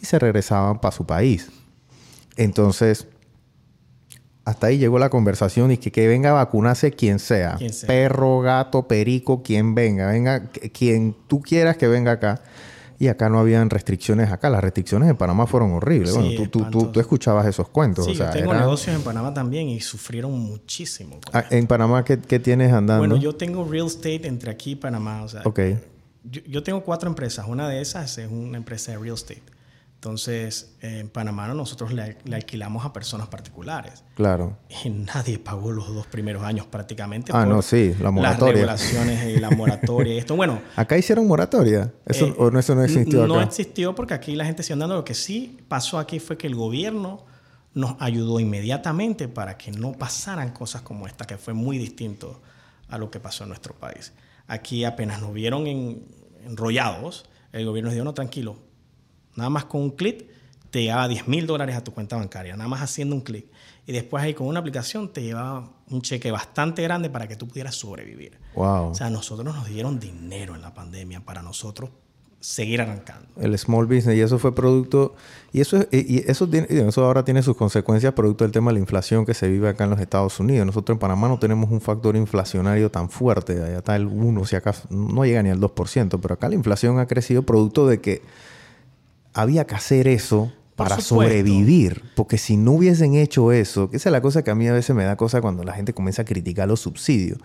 y 0.00 0.06
se 0.06 0.18
regresaban 0.18 0.80
para 0.80 0.92
su 0.92 1.04
país. 1.04 1.50
Entonces, 2.36 3.06
hasta 4.46 4.68
ahí 4.68 4.78
llegó 4.78 5.00
la 5.00 5.10
conversación 5.10 5.72
y 5.72 5.76
que, 5.76 5.90
que 5.90 6.06
venga 6.06 6.30
a 6.30 6.34
vacunarse 6.34 6.92
quien 6.92 7.18
sea. 7.18 7.58
Perro, 7.86 8.40
gato, 8.40 8.86
perico, 8.86 9.42
quien 9.42 9.74
venga. 9.74 10.06
Venga, 10.06 10.46
quien 10.72 11.16
tú 11.26 11.42
quieras 11.42 11.76
que 11.76 11.88
venga 11.88 12.12
acá. 12.12 12.40
Y 12.98 13.08
acá 13.08 13.28
no 13.28 13.40
habían 13.40 13.68
restricciones 13.70 14.30
acá. 14.30 14.48
Las 14.48 14.62
restricciones 14.62 15.10
en 15.10 15.16
Panamá 15.16 15.48
fueron 15.48 15.72
horribles. 15.72 16.14
bueno, 16.14 16.30
tú, 16.48 16.64
tú, 16.70 16.92
tú, 16.92 17.00
escuchabas 17.00 17.44
esos 17.46 17.68
cuentos. 17.68 18.06
Sí, 18.06 18.14
yo 18.14 18.30
tengo 18.30 18.54
negocios 18.54 18.94
en 18.94 19.02
Panamá 19.02 19.34
también 19.34 19.68
y 19.68 19.80
sufrieron 19.80 20.32
muchísimo. 20.38 21.18
Ah, 21.32 21.44
¿En 21.50 21.66
Panamá 21.66 22.04
¿qué, 22.04 22.18
¿qué, 22.18 22.38
tienes 22.38 22.72
andando? 22.72 23.00
Bueno, 23.00 23.16
yo 23.16 23.34
tengo 23.34 23.64
real 23.64 23.86
estate 23.86 24.28
entre 24.28 24.52
aquí 24.52 24.70
y 24.70 24.76
Panamá. 24.76 25.24
O 25.24 25.28
sea, 25.28 25.42
ok. 25.44 25.60
Yo, 26.22 26.40
yo, 26.46 26.62
tengo 26.62 26.84
cuatro 26.84 27.08
empresas. 27.08 27.46
Una 27.48 27.68
de 27.68 27.80
esas 27.80 28.16
es 28.16 28.30
una 28.30 28.56
empresa 28.56 28.92
de 28.92 28.98
real 28.98 29.14
estate. 29.14 29.42
Entonces, 30.06 30.76
en 30.82 31.08
Panamá 31.08 31.48
nosotros 31.48 31.92
le, 31.92 32.16
alquilamos 32.32 32.84
a 32.84 32.92
personas 32.92 33.26
particulares. 33.26 34.04
Claro. 34.14 34.56
Y 34.84 34.88
nadie 34.88 35.40
pagó 35.40 35.72
los 35.72 35.92
dos 35.92 36.06
primeros 36.06 36.44
años 36.44 36.64
prácticamente. 36.64 37.32
Ah, 37.34 37.44
no, 37.44 37.60
sí, 37.60 37.92
la 38.00 38.12
moratoria. 38.12 38.66
Las 38.66 38.92
regulaciones 38.92 39.36
y 39.36 39.40
la 39.40 39.50
moratoria 39.50 40.14
y 40.14 40.18
esto. 40.18 40.36
Bueno. 40.36 40.60
¿Acá 40.76 40.96
hicieron 40.96 41.26
moratoria? 41.26 41.92
¿Eso, 42.06 42.26
eh, 42.26 42.34
¿O 42.38 42.52
no, 42.52 42.60
eso 42.60 42.76
no 42.76 42.84
existió 42.84 43.24
acá? 43.24 43.34
No 43.34 43.40
existió 43.40 43.96
porque 43.96 44.14
aquí 44.14 44.36
la 44.36 44.44
gente 44.44 44.62
sigue 44.62 44.74
andando. 44.74 44.94
Lo 44.94 45.04
que 45.04 45.14
sí 45.14 45.58
pasó 45.66 45.98
aquí 45.98 46.20
fue 46.20 46.38
que 46.38 46.46
el 46.46 46.54
gobierno 46.54 47.24
nos 47.74 47.96
ayudó 47.98 48.38
inmediatamente 48.38 49.26
para 49.26 49.58
que 49.58 49.72
no 49.72 49.90
pasaran 49.90 50.52
cosas 50.52 50.82
como 50.82 51.08
esta, 51.08 51.24
que 51.24 51.36
fue 51.36 51.52
muy 51.52 51.78
distinto 51.78 52.40
a 52.88 52.96
lo 52.96 53.10
que 53.10 53.18
pasó 53.18 53.42
en 53.42 53.48
nuestro 53.48 53.74
país. 53.74 54.12
Aquí 54.46 54.84
apenas 54.84 55.20
nos 55.20 55.32
vieron 55.32 55.66
enrollados, 56.46 57.28
el 57.50 57.66
gobierno 57.66 57.90
dijo, 57.90 58.04
no, 58.04 58.14
tranquilo, 58.14 58.65
Nada 59.36 59.50
más 59.50 59.66
con 59.66 59.82
un 59.82 59.90
clic 59.90 60.26
te 60.70 60.82
llevaba 60.82 61.08
10 61.08 61.28
mil 61.28 61.46
dólares 61.46 61.76
a 61.76 61.84
tu 61.84 61.92
cuenta 61.92 62.16
bancaria, 62.16 62.56
nada 62.56 62.68
más 62.68 62.82
haciendo 62.82 63.14
un 63.14 63.20
clic. 63.20 63.46
Y 63.86 63.92
después 63.92 64.24
ahí 64.24 64.34
con 64.34 64.48
una 64.48 64.60
aplicación 64.60 65.12
te 65.12 65.22
llevaba 65.22 65.70
un 65.88 66.02
cheque 66.02 66.30
bastante 66.30 66.82
grande 66.82 67.08
para 67.08 67.28
que 67.28 67.36
tú 67.36 67.46
pudieras 67.46 67.76
sobrevivir. 67.76 68.38
Wow. 68.54 68.90
O 68.90 68.94
sea, 68.94 69.10
nosotros 69.10 69.54
nos 69.54 69.66
dieron 69.66 70.00
dinero 70.00 70.54
en 70.54 70.62
la 70.62 70.74
pandemia 70.74 71.20
para 71.20 71.42
nosotros 71.42 71.90
seguir 72.40 72.80
arrancando. 72.80 73.28
El 73.40 73.58
small 73.58 73.86
business 73.86 74.16
y 74.16 74.20
eso 74.20 74.38
fue 74.38 74.54
producto 74.54 75.14
y 75.52 75.60
eso 75.60 75.86
y 75.90 76.28
eso 76.30 76.48
tiene, 76.48 76.66
eso 76.68 77.04
ahora 77.04 77.24
tiene 77.24 77.42
sus 77.42 77.56
consecuencias 77.56 78.12
producto 78.12 78.44
del 78.44 78.52
tema 78.52 78.70
de 78.70 78.74
la 78.74 78.80
inflación 78.80 79.24
que 79.24 79.34
se 79.34 79.48
vive 79.48 79.68
acá 79.68 79.84
en 79.84 79.90
los 79.90 80.00
Estados 80.00 80.38
Unidos. 80.38 80.66
Nosotros 80.66 80.94
en 80.94 80.98
Panamá 81.00 81.28
no 81.28 81.38
tenemos 81.38 81.70
un 81.70 81.80
factor 81.80 82.14
inflacionario 82.14 82.90
tan 82.90 83.10
fuerte, 83.10 83.54
allá 83.54 83.78
está 83.78 83.96
el 83.96 84.06
1 84.06 84.44
si 84.44 84.54
acaso 84.54 84.86
no 84.90 85.24
llega 85.24 85.42
ni 85.42 85.50
al 85.50 85.60
2%, 85.60 86.20
pero 86.20 86.34
acá 86.34 86.48
la 86.48 86.54
inflación 86.54 86.98
ha 86.98 87.06
crecido 87.06 87.42
producto 87.42 87.86
de 87.86 88.00
que 88.00 88.22
había 89.36 89.66
que 89.66 89.74
hacer 89.74 90.08
eso 90.08 90.50
para 90.76 91.00
sobrevivir. 91.00 92.02
Porque 92.16 92.38
si 92.38 92.56
no 92.56 92.72
hubiesen 92.72 93.14
hecho 93.14 93.52
eso, 93.52 93.90
que 93.90 93.98
esa 93.98 94.08
es 94.08 94.12
la 94.12 94.22
cosa 94.22 94.42
que 94.42 94.50
a 94.50 94.54
mí 94.54 94.66
a 94.66 94.72
veces 94.72 94.96
me 94.96 95.04
da 95.04 95.16
cosa 95.16 95.40
cuando 95.40 95.62
la 95.62 95.74
gente 95.74 95.92
comienza 95.92 96.22
a 96.22 96.24
criticar 96.24 96.66
los 96.66 96.80
subsidios. 96.80 97.38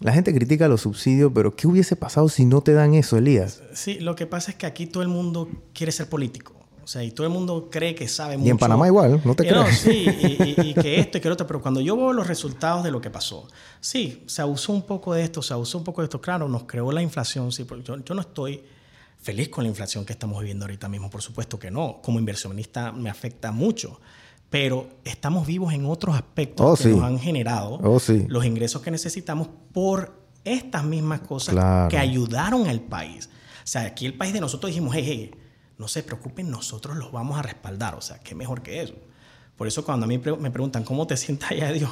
La 0.00 0.12
gente 0.12 0.34
critica 0.34 0.68
los 0.68 0.82
subsidios, 0.82 1.32
pero 1.34 1.56
¿qué 1.56 1.66
hubiese 1.66 1.96
pasado 1.96 2.28
si 2.28 2.44
no 2.44 2.60
te 2.60 2.72
dan 2.72 2.94
eso, 2.94 3.16
Elías? 3.16 3.62
Sí, 3.72 3.98
lo 4.00 4.14
que 4.14 4.26
pasa 4.26 4.50
es 4.50 4.56
que 4.56 4.66
aquí 4.66 4.86
todo 4.86 5.02
el 5.02 5.08
mundo 5.08 5.48
quiere 5.72 5.92
ser 5.92 6.08
político. 6.08 6.54
O 6.82 6.86
sea, 6.86 7.04
y 7.04 7.10
todo 7.10 7.26
el 7.26 7.32
mundo 7.32 7.68
cree 7.70 7.94
que 7.94 8.08
sabe 8.08 8.36
mucho. 8.36 8.48
Y 8.48 8.50
en 8.50 8.58
Panamá 8.58 8.86
igual, 8.86 9.20
no 9.24 9.34
te 9.34 9.46
crees. 9.46 9.56
No, 9.56 9.66
sí, 9.70 10.06
y, 10.64 10.74
que 10.74 11.00
esto 11.00 11.18
y 11.18 11.20
que 11.20 11.28
lo 11.28 11.34
otro. 11.34 11.46
Pero 11.46 11.60
cuando 11.60 11.80
yo 11.80 11.96
veo 11.96 12.12
los 12.12 12.26
resultados 12.26 12.82
de 12.82 12.90
lo 12.90 13.00
que 13.00 13.10
pasó, 13.10 13.46
sí, 13.80 14.24
se 14.26 14.42
abusó 14.42 14.72
un 14.72 14.82
poco 14.82 15.14
de 15.14 15.22
esto, 15.22 15.42
se 15.42 15.52
abusó 15.52 15.78
un 15.78 15.84
poco 15.84 16.00
de 16.00 16.06
esto. 16.06 16.20
Claro, 16.20 16.48
nos 16.48 16.64
creó 16.64 16.90
la 16.90 17.02
inflación, 17.02 17.52
sí, 17.52 17.64
porque 17.64 17.84
yo 17.84 18.14
no 18.14 18.20
estoy 18.20 18.62
feliz 19.20 19.48
con 19.48 19.64
la 19.64 19.68
inflación 19.68 20.04
que 20.04 20.12
estamos 20.12 20.38
viviendo 20.40 20.64
ahorita 20.64 20.88
mismo, 20.88 21.10
por 21.10 21.22
supuesto 21.22 21.58
que 21.58 21.70
no. 21.70 22.00
Como 22.02 22.18
inversionista 22.18 22.92
me 22.92 23.10
afecta 23.10 23.52
mucho. 23.52 24.00
Pero 24.50 24.88
estamos 25.04 25.46
vivos 25.46 25.74
en 25.74 25.84
otros 25.84 26.16
aspectos 26.16 26.66
oh, 26.66 26.82
que 26.82 26.88
nos 26.88 27.02
han 27.02 27.18
generado 27.18 27.78
oh, 27.82 28.00
sí. 28.00 28.24
los 28.28 28.46
ingresos 28.46 28.80
que 28.80 28.90
necesitamos 28.90 29.48
por 29.72 30.18
estas 30.44 30.84
mismas 30.84 31.20
cosas 31.20 31.54
que 31.90 31.98
ayudaron 31.98 32.66
al 32.66 32.80
país. 32.80 33.28
O 33.62 33.66
sea, 33.66 33.82
aquí 33.82 34.06
el 34.06 34.14
país 34.14 34.32
de 34.32 34.40
nosotros 34.40 34.70
dijimos, 34.70 34.94
hey, 34.94 35.04
hey, 35.06 35.30
no 35.76 35.86
se 35.86 36.02
preocupen, 36.02 36.50
nosotros 36.50 36.96
los 36.96 37.12
vamos 37.12 37.38
a 37.38 37.42
respaldar. 37.42 37.94
O 37.94 38.00
sea, 38.00 38.20
qué 38.20 38.34
mejor 38.34 38.62
que 38.62 38.82
eso. 38.82 38.94
Por 39.56 39.66
eso 39.66 39.84
cuando 39.84 40.04
a 40.04 40.08
mí 40.08 40.18
me 40.18 40.50
preguntan, 40.50 40.84
¿cómo 40.84 41.06
te 41.06 41.16
sientas 41.18 41.50
allá, 41.50 41.70
Dios? 41.72 41.90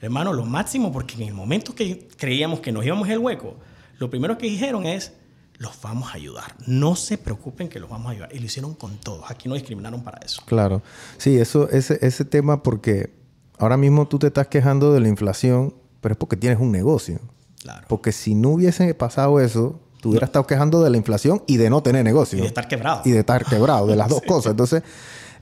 Hermano, 0.00 0.32
lo 0.32 0.46
máximo, 0.46 0.90
porque 0.92 1.16
en 1.16 1.28
el 1.28 1.34
momento 1.34 1.74
que 1.74 2.08
creíamos 2.16 2.60
que 2.60 2.72
nos 2.72 2.86
íbamos 2.86 3.08
el 3.10 3.18
hueco, 3.18 3.56
lo 3.98 4.08
primero 4.08 4.38
que 4.38 4.46
dijeron 4.46 4.86
es, 4.86 5.12
los 5.60 5.78
vamos 5.82 6.08
a 6.08 6.14
ayudar. 6.14 6.54
No 6.66 6.96
se 6.96 7.18
preocupen 7.18 7.68
que 7.68 7.78
los 7.78 7.90
vamos 7.90 8.08
a 8.08 8.12
ayudar. 8.12 8.34
Y 8.34 8.38
lo 8.38 8.46
hicieron 8.46 8.72
con 8.72 8.96
todos. 8.96 9.30
Aquí 9.30 9.46
no 9.46 9.54
discriminaron 9.54 10.02
para 10.02 10.18
eso. 10.24 10.42
Claro. 10.46 10.80
Sí, 11.18 11.36
eso, 11.36 11.68
ese, 11.68 11.98
ese 12.00 12.24
tema 12.24 12.62
porque 12.62 13.12
ahora 13.58 13.76
mismo 13.76 14.08
tú 14.08 14.18
te 14.18 14.28
estás 14.28 14.48
quejando 14.48 14.94
de 14.94 15.00
la 15.00 15.08
inflación, 15.08 15.74
pero 16.00 16.14
es 16.14 16.18
porque 16.18 16.36
tienes 16.36 16.58
un 16.60 16.72
negocio. 16.72 17.20
Claro. 17.60 17.86
Porque 17.88 18.10
si 18.10 18.34
no 18.34 18.48
hubiese 18.48 18.94
pasado 18.94 19.38
eso, 19.38 19.78
tú 20.00 20.08
hubieras 20.08 20.30
estado 20.30 20.46
quejando 20.46 20.82
de 20.82 20.88
la 20.88 20.96
inflación 20.96 21.42
y 21.46 21.58
de 21.58 21.68
no 21.68 21.82
tener 21.82 22.04
negocio. 22.04 22.38
Y 22.38 22.40
de 22.40 22.48
estar 22.48 22.66
quebrado. 22.66 23.02
Y 23.04 23.10
de 23.10 23.18
estar 23.18 23.44
quebrado, 23.44 23.86
de 23.86 23.96
las 23.96 24.08
dos 24.08 24.22
cosas. 24.22 24.52
Entonces, 24.52 24.82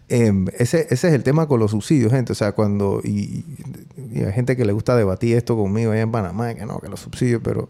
em, 0.09 0.47
ese, 0.59 0.89
ese 0.91 1.09
es 1.09 1.15
el 1.15 1.23
tema 1.23 1.47
con 1.47 1.61
los 1.61 1.71
subsidios, 1.71 2.11
gente. 2.11 2.33
O 2.33 2.35
sea, 2.35 2.57
cuando... 2.57 3.01
Y, 3.05 3.45
hay 4.17 4.33
gente 4.33 4.57
que 4.57 4.65
le 4.65 4.73
gusta 4.73 4.97
debatir 4.97 5.37
esto 5.37 5.55
conmigo 5.55 5.93
allá 5.93 6.01
en 6.01 6.11
Panamá, 6.11 6.55
que 6.55 6.67
no, 6.67 6.81
que 6.81 6.89
los 6.89 6.99
subsidios, 6.99 7.41
pero... 7.45 7.69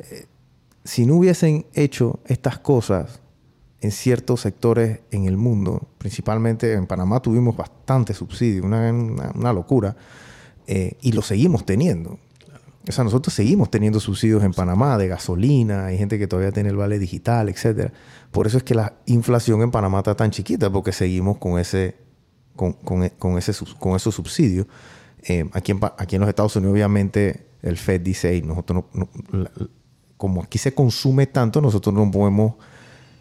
Eh, 0.00 0.26
si 0.88 1.04
no 1.04 1.16
hubiesen 1.16 1.66
hecho 1.74 2.18
estas 2.24 2.58
cosas 2.58 3.20
en 3.82 3.90
ciertos 3.92 4.40
sectores 4.40 5.00
en 5.10 5.26
el 5.26 5.36
mundo, 5.36 5.86
principalmente 5.98 6.72
en 6.72 6.86
Panamá 6.86 7.20
tuvimos 7.20 7.54
bastante 7.54 8.14
subsidio, 8.14 8.64
una, 8.64 9.52
locura, 9.52 9.94
eh, 10.66 10.96
y 11.02 11.12
lo 11.12 11.20
seguimos 11.20 11.66
teniendo. 11.66 12.18
O 12.88 12.90
sea, 12.92 13.04
nosotros 13.04 13.34
seguimos 13.34 13.70
teniendo 13.70 14.00
subsidios 14.00 14.42
en 14.42 14.54
Panamá 14.54 14.96
de 14.96 15.08
gasolina, 15.08 15.84
hay 15.84 15.98
gente 15.98 16.18
que 16.18 16.26
todavía 16.26 16.52
tiene 16.52 16.70
el 16.70 16.76
vale 16.76 16.98
digital, 16.98 17.50
etc. 17.50 17.92
Por 18.30 18.46
eso 18.46 18.56
es 18.56 18.62
que 18.62 18.74
la 18.74 18.94
inflación 19.04 19.60
en 19.60 19.70
Panamá 19.70 19.98
está 19.98 20.14
tan 20.14 20.30
chiquita, 20.30 20.72
porque 20.72 20.92
seguimos 20.92 21.36
con 21.36 21.58
ese, 21.58 21.96
con, 22.56 22.72
con 22.72 23.02
ese, 23.36 23.52
con 23.78 23.94
esos 23.94 24.14
subsidios. 24.14 24.66
Eh, 25.24 25.46
aquí, 25.52 25.72
en, 25.72 25.80
aquí 25.98 26.16
en 26.16 26.20
los 26.20 26.30
Estados 26.30 26.56
Unidos, 26.56 26.72
obviamente, 26.72 27.46
el 27.60 27.76
Fed 27.76 28.00
dice, 28.00 28.40
nosotros 28.40 28.84
no, 28.94 29.10
como 30.18 30.42
aquí 30.42 30.58
se 30.58 30.74
consume 30.74 31.26
tanto, 31.26 31.62
nosotros 31.62 31.94
no 31.94 32.10
podemos 32.10 32.56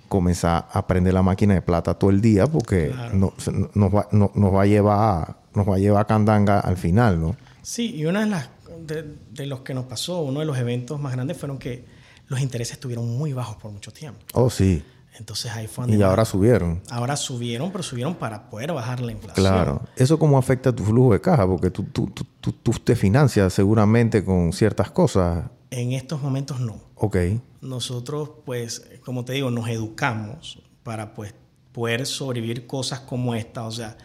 comenzar 0.09 0.67
a 0.71 0.87
prender 0.87 1.13
la 1.13 1.21
máquina 1.21 1.53
de 1.53 1.61
plata 1.61 1.93
todo 1.93 2.09
el 2.09 2.19
día 2.21 2.47
porque 2.47 2.93
no, 3.13 3.33
nos, 3.73 3.95
va, 3.95 4.07
nos, 4.11 4.53
va, 4.53 4.61
a 4.63 4.65
llevar 4.65 5.37
nos 5.53 5.67
va 5.67 5.75
a 5.75 5.79
llevar 5.79 6.01
a 6.01 6.05
candanga 6.05 6.59
al 6.59 6.77
final, 6.77 7.21
¿no? 7.21 7.35
Sí, 7.61 7.95
y 7.95 8.05
una 8.05 8.21
de 8.21 8.27
las 8.27 8.49
de, 8.85 9.45
los 9.45 9.61
que 9.61 9.73
nos 9.73 9.85
pasó, 9.85 10.21
uno 10.21 10.39
de 10.39 10.45
los 10.45 10.57
eventos 10.57 10.99
más 10.99 11.13
grandes 11.13 11.37
fueron 11.37 11.57
que 11.57 11.85
los 12.27 12.39
intereses 12.39 12.73
estuvieron 12.73 13.17
muy 13.17 13.33
bajos 13.33 13.57
por 13.57 13.71
mucho 13.71 13.91
tiempo. 13.91 14.19
Oh, 14.33 14.49
sí. 14.49 14.83
Entonces 15.19 15.51
ahí 15.51 15.67
fue 15.67 15.89
Y 15.89 16.01
ahora 16.01 16.25
subieron. 16.25 16.81
Ahora 16.89 17.15
subieron, 17.17 17.71
pero 17.71 17.83
subieron 17.83 18.15
para 18.15 18.49
poder 18.49 18.71
bajar 18.71 19.01
la 19.01 19.11
inflación. 19.11 19.45
Claro. 19.45 19.81
¿Eso 19.95 20.19
cómo 20.19 20.37
afecta 20.37 20.73
tu 20.73 20.83
flujo 20.83 21.13
de 21.13 21.21
caja? 21.21 21.45
Porque 21.47 21.71
tú, 21.71 21.83
tú, 21.85 22.07
tú, 22.07 22.51
tú 22.51 22.71
te 22.71 22.95
financias 22.95 23.51
seguramente 23.51 24.23
con 24.23 24.53
ciertas 24.53 24.91
cosas 24.91 25.45
en 25.71 25.91
estos 25.93 26.21
momentos 26.21 26.59
no. 26.59 26.81
Ok. 26.95 27.17
Nosotros, 27.61 28.29
pues, 28.45 28.85
como 29.03 29.25
te 29.25 29.33
digo, 29.33 29.51
nos 29.51 29.69
educamos 29.69 30.61
para, 30.83 31.13
pues, 31.13 31.33
poder 31.71 32.05
sobrevivir 32.05 32.65
cosas 32.65 33.01
como 33.01 33.35
esta. 33.35 33.65
O 33.65 33.71
sea, 33.71 33.97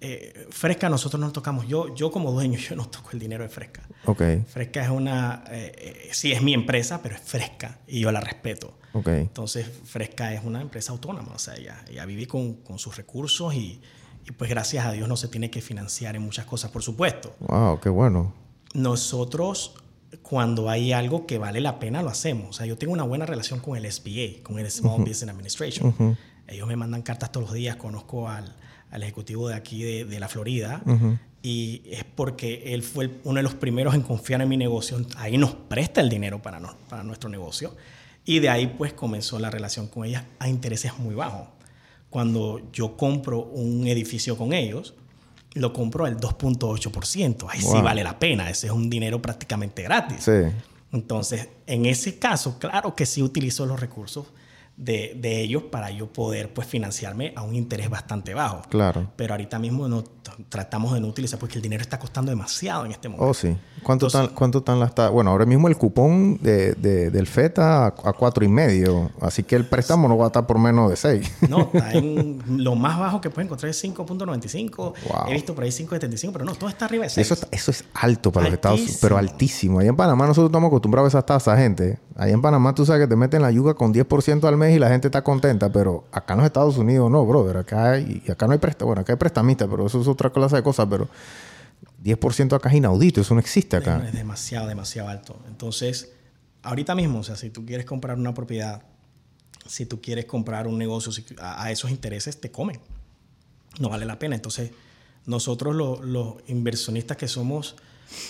eh, 0.00 0.46
Fresca 0.50 0.88
nosotros 0.88 1.18
no 1.20 1.32
tocamos. 1.32 1.66
Yo, 1.66 1.94
yo 1.94 2.10
como 2.10 2.30
dueño, 2.32 2.58
yo 2.70 2.76
no 2.76 2.86
toco 2.88 3.10
el 3.12 3.18
dinero 3.18 3.42
de 3.42 3.48
Fresca. 3.48 3.82
Ok. 4.04 4.22
Fresca 4.46 4.82
es 4.82 4.90
una, 4.90 5.44
eh, 5.50 5.72
eh, 5.76 6.08
sí 6.12 6.32
es 6.32 6.42
mi 6.42 6.54
empresa, 6.54 7.00
pero 7.02 7.14
es 7.14 7.22
Fresca 7.22 7.78
y 7.86 8.00
yo 8.00 8.12
la 8.12 8.20
respeto. 8.20 8.78
Ok. 8.92 9.08
Entonces 9.08 9.66
Fresca 9.84 10.32
es 10.32 10.44
una 10.44 10.60
empresa 10.60 10.92
autónoma, 10.92 11.32
o 11.34 11.38
sea, 11.38 11.54
ella, 11.54 11.84
ella 11.88 12.04
vive 12.06 12.26
con, 12.26 12.54
con 12.54 12.78
sus 12.78 12.96
recursos 12.96 13.54
y, 13.54 13.80
y, 14.26 14.30
pues 14.32 14.48
gracias 14.48 14.86
a 14.86 14.92
Dios 14.92 15.08
no 15.08 15.16
se 15.16 15.28
tiene 15.28 15.50
que 15.50 15.60
financiar 15.60 16.16
en 16.16 16.22
muchas 16.22 16.46
cosas, 16.46 16.70
por 16.70 16.82
supuesto. 16.82 17.34
Wow, 17.40 17.80
qué 17.80 17.88
bueno. 17.88 18.32
Nosotros 18.74 19.74
cuando 20.28 20.68
hay 20.68 20.92
algo 20.92 21.26
que 21.26 21.38
vale 21.38 21.60
la 21.60 21.78
pena 21.78 22.02
lo 22.02 22.08
hacemos. 22.08 22.50
O 22.50 22.52
sea, 22.52 22.66
yo 22.66 22.76
tengo 22.76 22.92
una 22.92 23.04
buena 23.04 23.26
relación 23.26 23.60
con 23.60 23.76
el 23.76 23.90
SBA, 23.90 24.42
con 24.42 24.58
el 24.58 24.70
Small 24.70 25.00
Business 25.00 25.28
Administration. 25.28 26.16
Ellos 26.48 26.68
me 26.68 26.76
mandan 26.76 27.02
cartas 27.02 27.32
todos 27.32 27.46
los 27.46 27.54
días, 27.54 27.76
conozco 27.76 28.28
al 28.28 28.54
al 28.90 29.02
ejecutivo 29.02 29.48
de 29.48 29.54
aquí 29.54 29.82
de, 29.82 30.04
de 30.04 30.20
la 30.20 30.28
Florida. 30.28 30.82
Y 31.42 31.82
es 31.86 32.04
porque 32.04 32.74
él 32.74 32.82
fue 32.82 33.10
uno 33.24 33.36
de 33.36 33.42
los 33.42 33.54
primeros 33.54 33.94
en 33.94 34.02
confiar 34.02 34.40
en 34.40 34.48
mi 34.48 34.56
negocio. 34.56 35.04
Ahí 35.16 35.38
nos 35.38 35.54
presta 35.54 36.00
el 36.00 36.08
dinero 36.08 36.42
para, 36.42 36.58
no, 36.58 36.76
para 36.88 37.04
nuestro 37.04 37.28
negocio. 37.28 37.76
Y 38.24 38.40
de 38.40 38.48
ahí 38.48 38.66
pues 38.66 38.92
comenzó 38.92 39.38
la 39.38 39.50
relación 39.50 39.86
con 39.86 40.04
ellas 40.04 40.24
a 40.38 40.48
intereses 40.48 40.98
muy 40.98 41.14
bajos. 41.14 41.48
Cuando 42.10 42.72
yo 42.72 42.96
compro 42.96 43.44
un 43.44 43.86
edificio 43.86 44.36
con 44.36 44.52
ellos, 44.52 44.94
lo 45.56 45.72
compro 45.72 46.04
al 46.04 46.18
2.8%. 46.18 47.46
Ahí 47.48 47.60
sí 47.60 47.80
vale 47.82 48.04
la 48.04 48.18
pena. 48.18 48.48
Ese 48.48 48.68
es 48.68 48.72
un 48.72 48.88
dinero 48.88 49.20
prácticamente 49.20 49.82
gratis. 49.82 50.22
Sí. 50.22 50.52
Entonces, 50.92 51.48
en 51.66 51.86
ese 51.86 52.18
caso, 52.18 52.58
claro 52.58 52.94
que 52.94 53.06
sí 53.06 53.22
utilizo 53.22 53.66
los 53.66 53.80
recursos 53.80 54.26
de, 54.76 55.16
de, 55.16 55.40
ellos 55.40 55.64
para 55.64 55.90
yo 55.90 56.12
poder 56.12 56.52
pues 56.52 56.66
financiarme 56.68 57.32
a 57.34 57.42
un 57.42 57.54
interés 57.54 57.88
bastante 57.88 58.34
bajo. 58.34 58.62
Claro. 58.68 59.10
Pero 59.16 59.34
ahorita 59.34 59.58
mismo 59.58 59.88
no 59.88 60.04
tratamos 60.48 60.92
de 60.92 61.00
no 61.00 61.08
utilizar 61.08 61.38
porque 61.38 61.56
el 61.56 61.62
dinero 61.62 61.80
está 61.82 61.98
costando 61.98 62.30
demasiado 62.30 62.84
en 62.84 62.92
este 62.92 63.08
momento. 63.08 63.30
Oh, 63.30 63.34
sí. 63.34 63.56
¿Cuánto, 63.82 64.06
Entonces, 64.06 64.28
tan, 64.28 64.36
cuánto 64.36 64.62
tan 64.62 64.80
las? 64.80 64.92
Bueno, 65.12 65.30
ahora 65.30 65.46
mismo 65.46 65.68
el 65.68 65.76
cupón 65.76 66.38
de, 66.42 66.74
de, 66.74 67.10
del 67.10 67.26
FETA 67.26 67.84
a, 67.84 67.86
a 67.86 68.12
cuatro 68.12 68.44
y 68.44 68.48
medio. 68.48 69.10
Así 69.20 69.42
que 69.42 69.56
el 69.56 69.66
préstamo 69.66 70.08
no 70.08 70.18
va 70.18 70.24
a 70.24 70.28
estar 70.28 70.46
por 70.46 70.58
menos 70.58 70.90
de 70.90 70.96
6. 70.96 71.32
No, 71.48 71.70
está 71.72 71.92
en 71.92 72.42
lo 72.48 72.74
más 72.74 72.98
bajo 72.98 73.20
que 73.20 73.30
puede 73.30 73.46
encontrar 73.46 73.70
es 73.70 73.82
5.95. 73.84 74.76
Wow. 74.76 74.94
He 75.28 75.32
visto 75.34 75.54
por 75.54 75.64
ahí 75.64 75.70
5.75, 75.70 76.32
pero 76.32 76.44
no, 76.44 76.54
todo 76.54 76.68
está 76.68 76.86
arriba 76.86 77.04
de 77.04 77.10
6. 77.10 77.26
Eso, 77.26 77.34
está, 77.34 77.48
eso 77.52 77.70
es 77.70 77.84
alto 77.94 78.32
para 78.32 78.46
altísimo. 78.46 78.50
los 78.50 78.54
Estados 78.54 78.80
Unidos, 78.80 78.98
pero 79.00 79.16
altísimo. 79.16 79.78
Allá 79.78 79.90
en 79.90 79.96
Panamá 79.96 80.26
nosotros 80.26 80.50
estamos 80.50 80.68
acostumbrados 80.68 81.14
a 81.14 81.18
esas 81.18 81.26
tasas, 81.26 81.58
gente. 81.58 81.98
Allá 82.16 82.32
en 82.32 82.42
Panamá 82.42 82.74
tú 82.74 82.84
sabes 82.84 83.02
que 83.02 83.08
te 83.08 83.16
meten 83.16 83.42
la 83.42 83.50
yuga 83.50 83.74
con 83.74 83.94
10% 83.94 84.44
al 84.44 84.56
mes 84.56 84.65
y 84.74 84.78
la 84.78 84.88
gente 84.88 85.08
está 85.08 85.22
contenta, 85.22 85.70
pero 85.70 86.04
acá 86.12 86.34
en 86.34 86.38
los 86.38 86.46
Estados 86.46 86.78
Unidos 86.78 87.10
no, 87.10 87.24
brother. 87.26 87.58
Acá 87.58 87.98
y 87.98 88.22
acá 88.30 88.46
no 88.46 88.52
hay 88.52 88.58
préstamo. 88.58 88.88
Bueno, 88.88 89.02
acá 89.02 89.12
hay 89.12 89.18
prestamistas, 89.18 89.68
pero 89.70 89.86
eso 89.86 90.00
es 90.00 90.08
otra 90.08 90.30
clase 90.30 90.56
de 90.56 90.62
cosas, 90.62 90.86
pero 90.88 91.08
10% 92.02 92.54
acá 92.54 92.68
es 92.68 92.76
inaudito, 92.76 93.20
eso 93.20 93.34
no 93.34 93.40
existe 93.40 93.76
acá. 93.76 94.02
Es 94.06 94.12
demasiado, 94.12 94.68
demasiado 94.68 95.08
alto. 95.08 95.38
Entonces, 95.48 96.12
ahorita 96.62 96.94
mismo, 96.94 97.20
o 97.20 97.22
sea, 97.22 97.36
si 97.36 97.50
tú 97.50 97.64
quieres 97.66 97.86
comprar 97.86 98.16
una 98.16 98.34
propiedad, 98.34 98.82
si 99.66 99.86
tú 99.86 100.00
quieres 100.00 100.26
comprar 100.26 100.66
un 100.66 100.78
negocio 100.78 101.12
a, 101.40 101.70
esos 101.70 101.90
intereses, 101.90 102.40
te 102.40 102.50
comen. 102.50 102.80
No 103.78 103.88
vale 103.88 104.06
la 104.06 104.18
pena. 104.18 104.36
Entonces, 104.36 104.70
nosotros 105.26 105.74
los 105.74 106.36
inversionistas 106.46 107.16
que 107.16 107.28
somos 107.28 107.76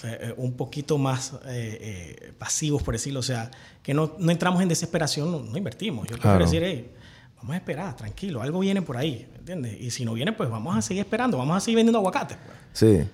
eh, 0.05 0.35
un 0.37 0.55
poquito 0.55 0.99
más 0.99 1.35
eh, 1.47 1.79
eh, 1.81 2.33
pasivos, 2.39 2.83
por 2.83 2.95
decirlo, 2.95 3.21
o 3.21 3.23
sea, 3.23 3.51
que 3.83 3.95
no, 3.95 4.15
no 4.19 4.33
entramos 4.33 4.63
en 4.63 4.69
desesperación, 4.69 5.31
no, 5.31 5.41
no 5.41 5.57
invertimos. 5.57 6.07
Yo 6.09 6.17
claro. 6.17 6.39
quiero 6.39 6.51
decir, 6.51 6.63
hey, 6.65 6.91
vamos 7.37 7.55
a 7.55 7.57
esperar, 7.57 7.97
tranquilo, 7.97 8.43
algo 8.43 8.61
viene 8.61 8.83
por 8.83 8.97
ahí, 8.97 9.29
¿entiendes? 9.39 9.81
Y 9.81 9.91
si 9.91 10.05
no 10.05 10.15
viene, 10.15 10.33
pues 10.33 10.51
vamos 10.51 10.77
a 10.77 10.83
seguir 10.83 11.03
esperando, 11.03 11.39
vamos 11.39 11.57
a 11.57 11.61
seguir 11.61 11.77
vendiendo 11.77 11.99
aguacates. 11.99 12.37
Pues. 12.45 12.59
Sí. 12.73 13.09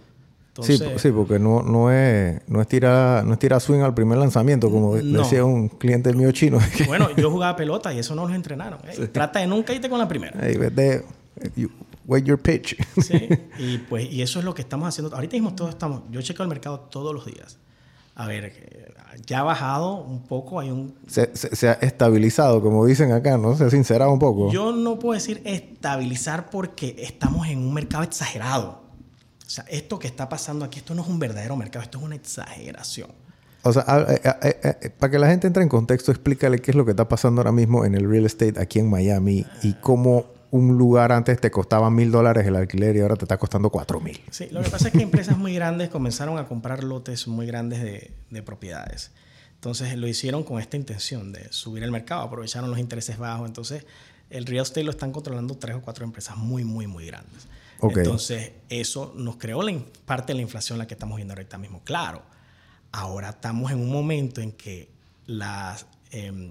Entonces, 0.49 0.79
sí, 0.81 0.87
sí, 0.99 1.11
porque 1.11 1.39
no, 1.39 1.63
no, 1.63 1.91
es, 1.91 2.43
no, 2.47 2.61
es 2.61 2.69
tirar, 2.69 3.25
no 3.25 3.33
es 3.33 3.39
tirar 3.39 3.59
swing 3.59 3.81
al 3.81 3.95
primer 3.95 4.19
lanzamiento, 4.19 4.71
como 4.71 4.97
no. 4.97 5.23
decía 5.23 5.47
un 5.47 5.71
cliente 5.71 6.13
mío 6.13 6.31
chino. 6.31 6.59
Bueno, 6.87 7.09
yo 7.17 7.31
jugaba 7.31 7.57
pelota 7.57 7.93
y 7.95 7.99
eso 7.99 8.15
no 8.15 8.27
nos 8.27 8.37
entrenaron. 8.37 8.79
Sí. 8.95 9.07
Trata 9.07 9.39
de 9.41 9.47
nunca 9.47 9.73
irte 9.73 9.89
con 9.89 9.99
la 9.99 10.07
primera. 10.07 10.39
Hey, 10.43 10.57
de, 10.57 11.05
you, 11.57 11.71
wait 12.07 12.25
your 12.25 12.41
pitch. 12.41 12.77
Sí, 13.01 13.29
y, 13.59 13.79
pues, 13.79 14.11
y 14.11 14.23
eso 14.23 14.39
es 14.39 14.45
lo 14.45 14.55
que 14.55 14.63
estamos 14.63 14.89
haciendo. 14.89 15.15
Ahorita 15.15 15.35
mismo 15.35 15.55
todos 15.55 15.71
estamos, 15.71 16.03
yo 16.11 16.21
chequeo 16.23 16.45
el 16.45 16.49
mercado 16.49 16.81
todos 16.81 17.15
los 17.15 17.27
días. 17.27 17.59
A 18.15 18.27
ver, 18.27 18.93
ya 19.27 19.41
ha 19.41 19.43
bajado 19.43 19.95
un 19.95 20.23
poco, 20.25 20.61
hay 20.61 20.71
un... 20.71 20.95
Se, 21.07 21.35
se, 21.35 21.57
se, 21.57 21.69
ha 21.71 21.73
estabilizado, 21.75 22.61
como 22.61 22.85
dicen 22.85 23.11
acá, 23.11 23.39
¿no? 23.39 23.57
Se 23.57 23.65
ha 23.65 23.71
sincerado 23.71 24.13
un 24.13 24.19
poco. 24.19 24.53
Yo 24.53 24.73
no 24.73 24.99
puedo 24.99 25.15
decir 25.15 25.41
estabilizar 25.47 26.51
porque 26.51 26.95
estamos 26.99 27.47
en 27.49 27.59
un 27.59 27.73
mercado 27.73 28.03
exagerado. 28.03 28.83
O 29.47 29.51
sea, 29.51 29.65
esto 29.69 29.99
que 29.99 30.09
está 30.09 30.29
pasando 30.29 30.65
aquí, 30.65 30.79
esto 30.79 30.95
no 30.95 31.03
es 31.03 31.09
un 31.09 31.19
verdadero 31.19 31.57
mercado, 31.57 31.83
esto 31.85 31.99
es 31.99 32.05
una 32.05 32.15
exageración. 32.17 33.11
O 33.63 33.73
sea, 33.73 33.83
a, 33.83 33.97
a, 33.97 34.01
a, 34.01 34.91
para 34.99 35.11
que 35.11 35.19
la 35.19 35.29
gente 35.29 35.47
entre 35.47 35.63
en 35.63 35.69
contexto, 35.69 36.11
explícale 36.11 36.59
qué 36.59 36.73
es 36.73 36.77
lo 36.77 36.85
que 36.85 36.91
está 36.91 37.09
pasando 37.09 37.41
ahora 37.41 37.53
mismo 37.53 37.85
en 37.85 37.95
el 37.95 38.09
real 38.09 38.27
estate 38.27 38.61
aquí 38.61 38.79
en 38.79 38.91
Miami 38.91 39.47
y 39.63 39.75
cómo 39.75 40.27
un 40.53 40.77
lugar 40.77 41.13
antes 41.13 41.41
te 41.41 41.51
costaba 41.51 41.91
mil 41.91 42.11
dólares 42.11 42.47
el 42.47 42.55
alquiler 42.57 42.95
y 42.95 43.01
ahora 43.01 43.17
te 43.17 43.25
está 43.25 43.39
costando 43.39 43.71
cuatro 43.71 44.01
mil. 44.01 44.21
Sí, 44.31 44.49
lo 44.51 44.63
que 44.63 44.69
pasa 44.69 44.89
es 44.89 44.93
que 44.93 45.01
empresas 45.01 45.39
muy 45.39 45.55
grandes 45.55 45.89
comenzaron 45.89 46.37
a 46.37 46.47
comprar 46.47 46.85
lotes 46.85 47.27
muy 47.27 47.47
grandes 47.47 47.83
de, 47.83 48.13
de, 48.29 48.43
propiedades. 48.43 49.13
Entonces 49.55 49.97
lo 49.97 50.07
hicieron 50.07 50.45
con 50.45 50.61
esta 50.61 50.77
intención 50.77 51.33
de 51.33 51.51
subir 51.51 51.83
el 51.83 51.91
mercado, 51.91 52.21
aprovecharon 52.21 52.69
los 52.69 52.79
intereses 52.79 53.17
bajos. 53.17 53.49
Entonces 53.49 53.87
el 54.29 54.45
real 54.45 54.65
estate 54.65 54.85
lo 54.85 54.91
están 54.91 55.11
controlando 55.11 55.57
tres 55.57 55.75
o 55.75 55.81
cuatro 55.81 56.05
empresas 56.05 56.37
muy, 56.37 56.65
muy, 56.65 56.87
muy 56.87 57.07
grandes. 57.07 57.47
Okay. 57.81 58.03
Entonces 58.03 58.53
eso 58.69 59.15
nos 59.17 59.37
creó 59.37 59.63
la, 59.63 59.75
parte 60.05 60.35
de 60.35 60.37
la 60.37 60.43
inflación 60.43 60.79
la 60.79 60.87
que 60.87 60.93
estamos 60.93 61.17
viendo 61.17 61.33
ahorita 61.33 61.57
mismo. 61.57 61.81
Claro, 61.83 62.23
ahora 62.93 63.31
estamos 63.31 63.73
en 63.73 63.81
un 63.81 63.91
momento 63.91 64.43
en 64.43 64.53
que 64.53 64.91
las... 65.25 65.87
Eh, 66.11 66.51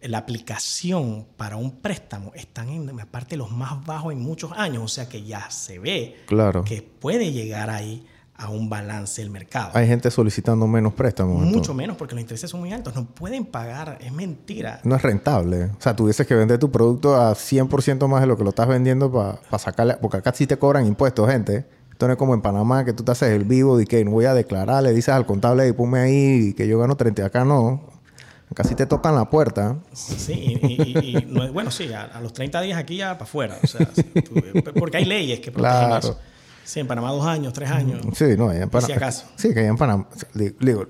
la 0.00 0.18
aplicación 0.18 1.26
para 1.36 1.56
un 1.56 1.72
préstamo 1.80 2.32
están 2.34 2.68
en 2.68 2.96
la 2.96 3.06
parte 3.06 3.30
de 3.30 3.38
los 3.38 3.50
más 3.50 3.84
bajos 3.84 4.12
en 4.12 4.20
muchos 4.20 4.52
años, 4.52 4.82
o 4.82 4.88
sea 4.88 5.08
que 5.08 5.24
ya 5.24 5.50
se 5.50 5.78
ve 5.78 6.16
claro. 6.26 6.64
que 6.64 6.82
puede 6.82 7.32
llegar 7.32 7.70
ahí 7.70 8.06
a 8.38 8.50
un 8.50 8.70
balance 8.70 9.20
el 9.20 9.30
mercado. 9.30 9.72
Hay 9.74 9.88
gente 9.88 10.10
solicitando 10.12 10.66
menos 10.68 10.94
préstamos. 10.94 11.34
Mucho 11.34 11.48
entonces. 11.48 11.74
menos 11.74 11.96
porque 11.96 12.14
los 12.14 12.22
intereses 12.22 12.48
son 12.48 12.60
muy 12.60 12.72
altos, 12.72 12.94
no 12.94 13.04
pueden 13.04 13.44
pagar, 13.44 13.98
es 14.00 14.12
mentira. 14.12 14.80
No 14.84 14.94
es 14.94 15.02
rentable. 15.02 15.64
O 15.64 15.80
sea, 15.80 15.96
tuvieses 15.96 16.24
que 16.24 16.36
vender 16.36 16.58
tu 16.60 16.70
producto 16.70 17.16
a 17.16 17.32
100% 17.32 18.06
más 18.06 18.20
de 18.20 18.28
lo 18.28 18.36
que 18.36 18.44
lo 18.44 18.50
estás 18.50 18.68
vendiendo 18.68 19.10
para 19.10 19.40
pa 19.40 19.58
sacarle, 19.58 19.96
porque 20.00 20.18
acá 20.18 20.32
sí 20.32 20.46
te 20.46 20.56
cobran 20.56 20.86
impuestos, 20.86 21.28
gente. 21.28 21.66
Esto 21.90 22.06
no 22.06 22.12
es 22.12 22.18
como 22.18 22.32
en 22.32 22.40
Panamá 22.40 22.84
que 22.84 22.92
tú 22.92 23.02
te 23.02 23.10
haces 23.10 23.30
el 23.30 23.42
vivo 23.42 23.80
y 23.80 23.86
que 23.86 24.04
no 24.04 24.12
voy 24.12 24.26
a 24.26 24.34
declarar, 24.34 24.84
le 24.84 24.92
dices 24.92 25.12
al 25.12 25.26
contable 25.26 25.66
y 25.66 25.72
ponme 25.72 25.98
ahí 25.98 26.54
que 26.54 26.68
yo 26.68 26.78
gano 26.78 26.96
30, 26.96 27.26
acá 27.26 27.44
no. 27.44 27.97
Casi 28.54 28.74
te 28.74 28.86
tocan 28.86 29.14
la 29.14 29.28
puerta. 29.28 29.76
Sí, 29.92 30.58
y, 30.62 30.82
y, 30.82 31.16
y 31.18 31.26
no 31.28 31.44
es, 31.44 31.52
bueno, 31.52 31.70
sí, 31.70 31.92
a, 31.92 32.04
a, 32.04 32.20
los 32.20 32.32
30 32.32 32.60
días 32.62 32.78
aquí 32.78 32.96
ya 32.96 33.12
para 33.14 33.24
afuera. 33.24 33.58
O 33.62 33.66
sea, 33.66 33.86
tú, 33.86 34.34
porque 34.78 34.96
hay 34.96 35.04
leyes 35.04 35.40
que 35.40 35.52
protegen 35.52 35.86
claro. 35.86 35.98
eso. 35.98 36.18
Sí, 36.64 36.80
en 36.80 36.86
Panamá 36.86 37.10
dos 37.12 37.26
años, 37.26 37.52
tres 37.52 37.70
años. 37.70 38.02
Sí, 38.14 38.36
no, 38.36 38.50
allá 38.50 38.64
en 38.64 38.70
Panamá. 38.70 38.86
Si 38.86 38.92
acaso. 38.92 39.26
Sí, 39.36 39.54
que 39.54 39.60
allá 39.60 39.68
en 39.68 39.76
Panamá. 39.76 40.06
Digo, 40.34 40.86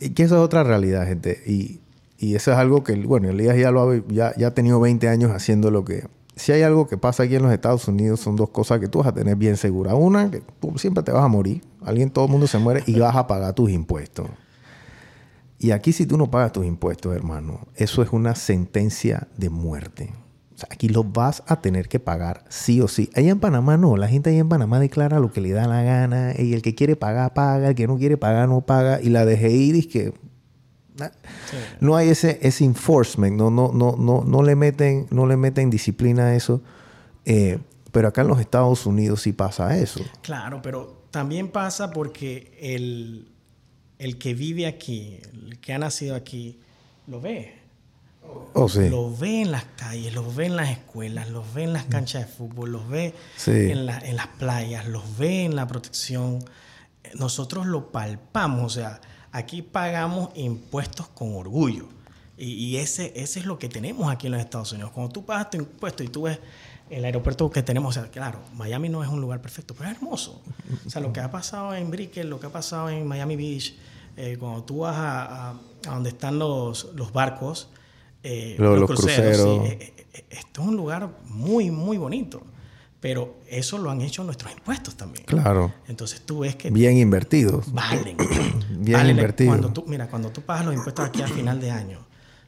y 0.00 0.10
que 0.10 0.24
eso 0.24 0.36
es 0.36 0.42
otra 0.42 0.64
realidad, 0.64 1.06
gente. 1.06 1.42
Y, 1.46 1.80
y 2.18 2.34
eso 2.34 2.52
es 2.52 2.58
algo 2.58 2.84
que, 2.84 2.94
bueno, 2.94 3.28
Elías 3.30 3.56
ya, 3.56 3.70
lo 3.70 3.90
ha, 3.90 4.02
ya, 4.08 4.34
ya 4.36 4.48
ha 4.48 4.50
tenido 4.52 4.80
20 4.80 5.08
años 5.08 5.30
haciendo 5.32 5.70
lo 5.70 5.84
que... 5.84 6.06
Si 6.36 6.50
hay 6.50 6.62
algo 6.62 6.88
que 6.88 6.98
pasa 6.98 7.22
aquí 7.22 7.36
en 7.36 7.42
los 7.42 7.52
Estados 7.52 7.86
Unidos, 7.86 8.18
son 8.18 8.34
dos 8.34 8.50
cosas 8.50 8.80
que 8.80 8.88
tú 8.88 8.98
vas 8.98 9.06
a 9.08 9.14
tener 9.14 9.36
bien 9.36 9.56
segura. 9.56 9.94
Una, 9.94 10.30
que 10.30 10.42
tú 10.60 10.76
siempre 10.76 11.04
te 11.04 11.12
vas 11.12 11.24
a 11.24 11.28
morir. 11.28 11.62
Alguien, 11.84 12.10
todo 12.10 12.24
el 12.24 12.30
mundo 12.32 12.48
se 12.48 12.58
muere 12.58 12.82
y 12.86 12.98
vas 12.98 13.14
a 13.14 13.28
pagar 13.28 13.54
tus 13.54 13.70
impuestos. 13.70 14.26
Y 15.58 15.70
aquí 15.70 15.92
si 15.92 16.06
tú 16.06 16.18
no 16.18 16.30
pagas 16.30 16.52
tus 16.52 16.66
impuestos, 16.66 17.14
hermano, 17.14 17.66
eso 17.76 18.02
es 18.02 18.12
una 18.12 18.34
sentencia 18.34 19.28
de 19.36 19.50
muerte. 19.50 20.12
O 20.54 20.58
sea, 20.58 20.68
aquí 20.70 20.88
lo 20.88 21.02
vas 21.02 21.42
a 21.46 21.60
tener 21.60 21.88
que 21.88 21.98
pagar 21.98 22.44
sí 22.48 22.80
o 22.80 22.86
sí. 22.86 23.10
Allá 23.14 23.30
en 23.30 23.40
Panamá 23.40 23.76
no, 23.76 23.96
la 23.96 24.08
gente 24.08 24.30
allá 24.30 24.38
en 24.38 24.48
Panamá 24.48 24.78
declara 24.78 25.18
lo 25.18 25.32
que 25.32 25.40
le 25.40 25.50
da 25.50 25.66
la 25.66 25.82
gana 25.82 26.34
y 26.38 26.54
el 26.54 26.62
que 26.62 26.74
quiere 26.74 26.96
pagar, 26.96 27.34
paga, 27.34 27.68
el 27.68 27.74
que 27.74 27.86
no 27.86 27.96
quiere 27.96 28.16
pagar, 28.16 28.48
no 28.48 28.60
paga. 28.60 29.00
Y 29.00 29.08
la 29.08 29.24
DGI 29.24 29.72
dice 29.72 29.88
que 29.88 30.04
sí. 30.06 31.56
no 31.80 31.96
hay 31.96 32.10
ese, 32.10 32.38
ese 32.42 32.64
enforcement, 32.64 33.36
no, 33.36 33.50
no, 33.50 33.72
no, 33.72 33.96
no, 33.96 34.22
no, 34.24 34.42
le 34.42 34.54
meten, 34.54 35.06
no 35.10 35.26
le 35.26 35.36
meten 35.36 35.70
disciplina 35.70 36.26
a 36.26 36.34
eso. 36.36 36.62
Eh, 37.24 37.58
pero 37.90 38.08
acá 38.08 38.22
en 38.22 38.28
los 38.28 38.40
Estados 38.40 38.86
Unidos 38.86 39.22
sí 39.22 39.32
pasa 39.32 39.76
eso. 39.76 40.04
Claro, 40.22 40.60
pero 40.62 41.04
también 41.10 41.48
pasa 41.48 41.90
porque 41.90 42.58
el 42.60 43.33
el 44.04 44.18
que 44.18 44.34
vive 44.34 44.66
aquí, 44.66 45.18
el 45.32 45.58
que 45.60 45.72
ha 45.72 45.78
nacido 45.78 46.14
aquí, 46.14 46.58
lo 47.06 47.22
ve. 47.22 47.54
Oh, 48.52 48.68
sí. 48.68 48.90
Lo 48.90 49.16
ve 49.16 49.40
en 49.40 49.50
las 49.50 49.64
calles, 49.76 50.12
los 50.12 50.36
ve 50.36 50.44
en 50.44 50.56
las 50.56 50.70
escuelas, 50.70 51.30
los 51.30 51.54
ve 51.54 51.64
en 51.64 51.72
las 51.72 51.84
canchas 51.84 52.26
de 52.26 52.32
fútbol, 52.32 52.72
los 52.72 52.86
ve 52.86 53.14
sí. 53.36 53.50
en, 53.50 53.86
la, 53.86 53.98
en, 53.98 54.16
las 54.16 54.26
playas, 54.26 54.86
los 54.88 55.16
ve 55.16 55.44
en 55.44 55.56
la 55.56 55.66
protección. 55.66 56.44
Nosotros 57.14 57.64
lo 57.64 57.92
palpamos, 57.92 58.64
o 58.64 58.68
sea, 58.68 59.00
aquí 59.32 59.62
pagamos 59.62 60.28
impuestos 60.34 61.08
con 61.08 61.34
orgullo. 61.34 61.88
Y, 62.36 62.76
ese, 62.76 63.12
ese 63.16 63.40
es 63.40 63.46
lo 63.46 63.58
que 63.58 63.68
tenemos 63.68 64.12
aquí 64.12 64.26
en 64.26 64.32
los 64.32 64.42
Estados 64.42 64.72
Unidos. 64.72 64.90
Cuando 64.90 65.12
tú 65.12 65.24
pagas 65.24 65.50
tu 65.50 65.56
impuesto 65.56 66.02
y 66.02 66.08
tú 66.08 66.22
ves 66.22 66.40
el 66.90 67.04
aeropuerto 67.04 67.48
que 67.50 67.62
tenemos, 67.62 67.96
o 67.96 68.00
sea, 68.00 68.10
claro, 68.10 68.40
Miami 68.54 68.90
no 68.90 69.02
es 69.02 69.08
un 69.08 69.20
lugar 69.20 69.40
perfecto, 69.40 69.74
pero 69.74 69.88
es 69.88 69.96
hermoso. 69.96 70.42
O 70.84 70.90
sea, 70.90 71.00
lo 71.00 71.12
que 71.12 71.20
ha 71.20 71.30
pasado 71.30 71.74
en 71.74 71.90
Brickell, 71.90 72.28
lo 72.28 72.40
que 72.40 72.46
ha 72.46 72.52
pasado 72.52 72.90
en 72.90 73.06
Miami 73.06 73.36
Beach, 73.36 73.74
eh, 74.16 74.36
cuando 74.38 74.64
tú 74.64 74.78
vas 74.78 74.96
a, 74.96 75.50
a, 75.50 75.54
donde 75.84 76.10
están 76.10 76.38
los, 76.38 76.92
los 76.94 77.12
barcos, 77.12 77.68
eh, 78.22 78.56
los, 78.58 78.90
cruceros, 78.90 79.68
eh, 79.68 79.92
esto 80.30 80.62
es 80.62 80.68
un 80.68 80.76
lugar 80.76 81.10
muy, 81.26 81.70
muy 81.70 81.98
bonito. 81.98 82.42
Pero 83.00 83.36
eso 83.50 83.76
lo 83.76 83.90
han 83.90 84.00
hecho 84.00 84.24
nuestros 84.24 84.50
impuestos 84.52 84.96
también. 84.96 85.26
Claro. 85.26 85.74
Entonces 85.88 86.22
tú 86.24 86.38
ves 86.38 86.56
que... 86.56 86.70
Bien 86.70 86.96
invertidos. 86.96 87.70
Valen. 87.70 88.16
Bien 88.78 89.10
invertidos. 89.10 89.50
Cuando 89.50 89.74
tú, 89.74 89.84
mira, 89.86 90.08
cuando 90.08 90.30
tú 90.30 90.40
pagas 90.40 90.64
los 90.64 90.74
impuestos 90.74 91.04
aquí 91.04 91.20
al 91.20 91.28
final 91.28 91.60
de 91.60 91.70
año, 91.70 91.98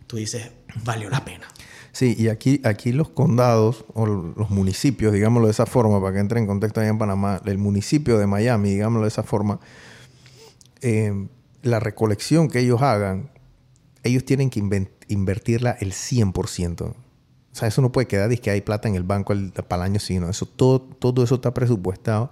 tú 0.06 0.16
dices, 0.16 0.50
valió 0.82 1.10
la 1.10 1.22
pena. 1.26 1.46
Sí, 1.92 2.14
y 2.18 2.28
aquí, 2.28 2.62
aquí 2.64 2.92
los 2.92 3.10
condados 3.10 3.84
o 3.92 4.06
los 4.06 4.48
municipios, 4.48 5.12
digámoslo 5.12 5.46
de 5.46 5.52
esa 5.52 5.66
forma, 5.66 6.00
para 6.00 6.14
que 6.14 6.20
entre 6.20 6.40
en 6.40 6.46
contexto 6.46 6.80
allá 6.80 6.88
en 6.88 6.98
Panamá, 6.98 7.40
el 7.44 7.58
municipio 7.58 8.18
de 8.18 8.26
Miami, 8.26 8.70
digámoslo 8.70 9.02
de 9.02 9.08
esa 9.08 9.22
forma, 9.22 9.60
eh, 10.80 11.26
la 11.66 11.80
recolección 11.80 12.48
que 12.48 12.60
ellos 12.60 12.82
hagan, 12.82 13.30
ellos 14.02 14.24
tienen 14.24 14.50
que 14.50 14.60
invertirla 15.08 15.76
el 15.80 15.92
100%. 15.92 16.82
O 16.82 16.94
sea, 17.58 17.68
eso 17.68 17.80
no 17.80 17.90
puede 17.90 18.06
quedar 18.06 18.32
y 18.32 18.38
que 18.38 18.50
hay 18.50 18.60
plata 18.60 18.86
en 18.88 18.94
el 18.96 19.02
banco 19.02 19.34
para 19.66 19.84
el 19.84 19.92
año 19.92 19.98
sino 19.98 20.28
Eso, 20.28 20.46
todo, 20.46 20.80
todo 20.80 21.24
eso 21.24 21.36
está 21.36 21.54
presupuestado. 21.54 22.30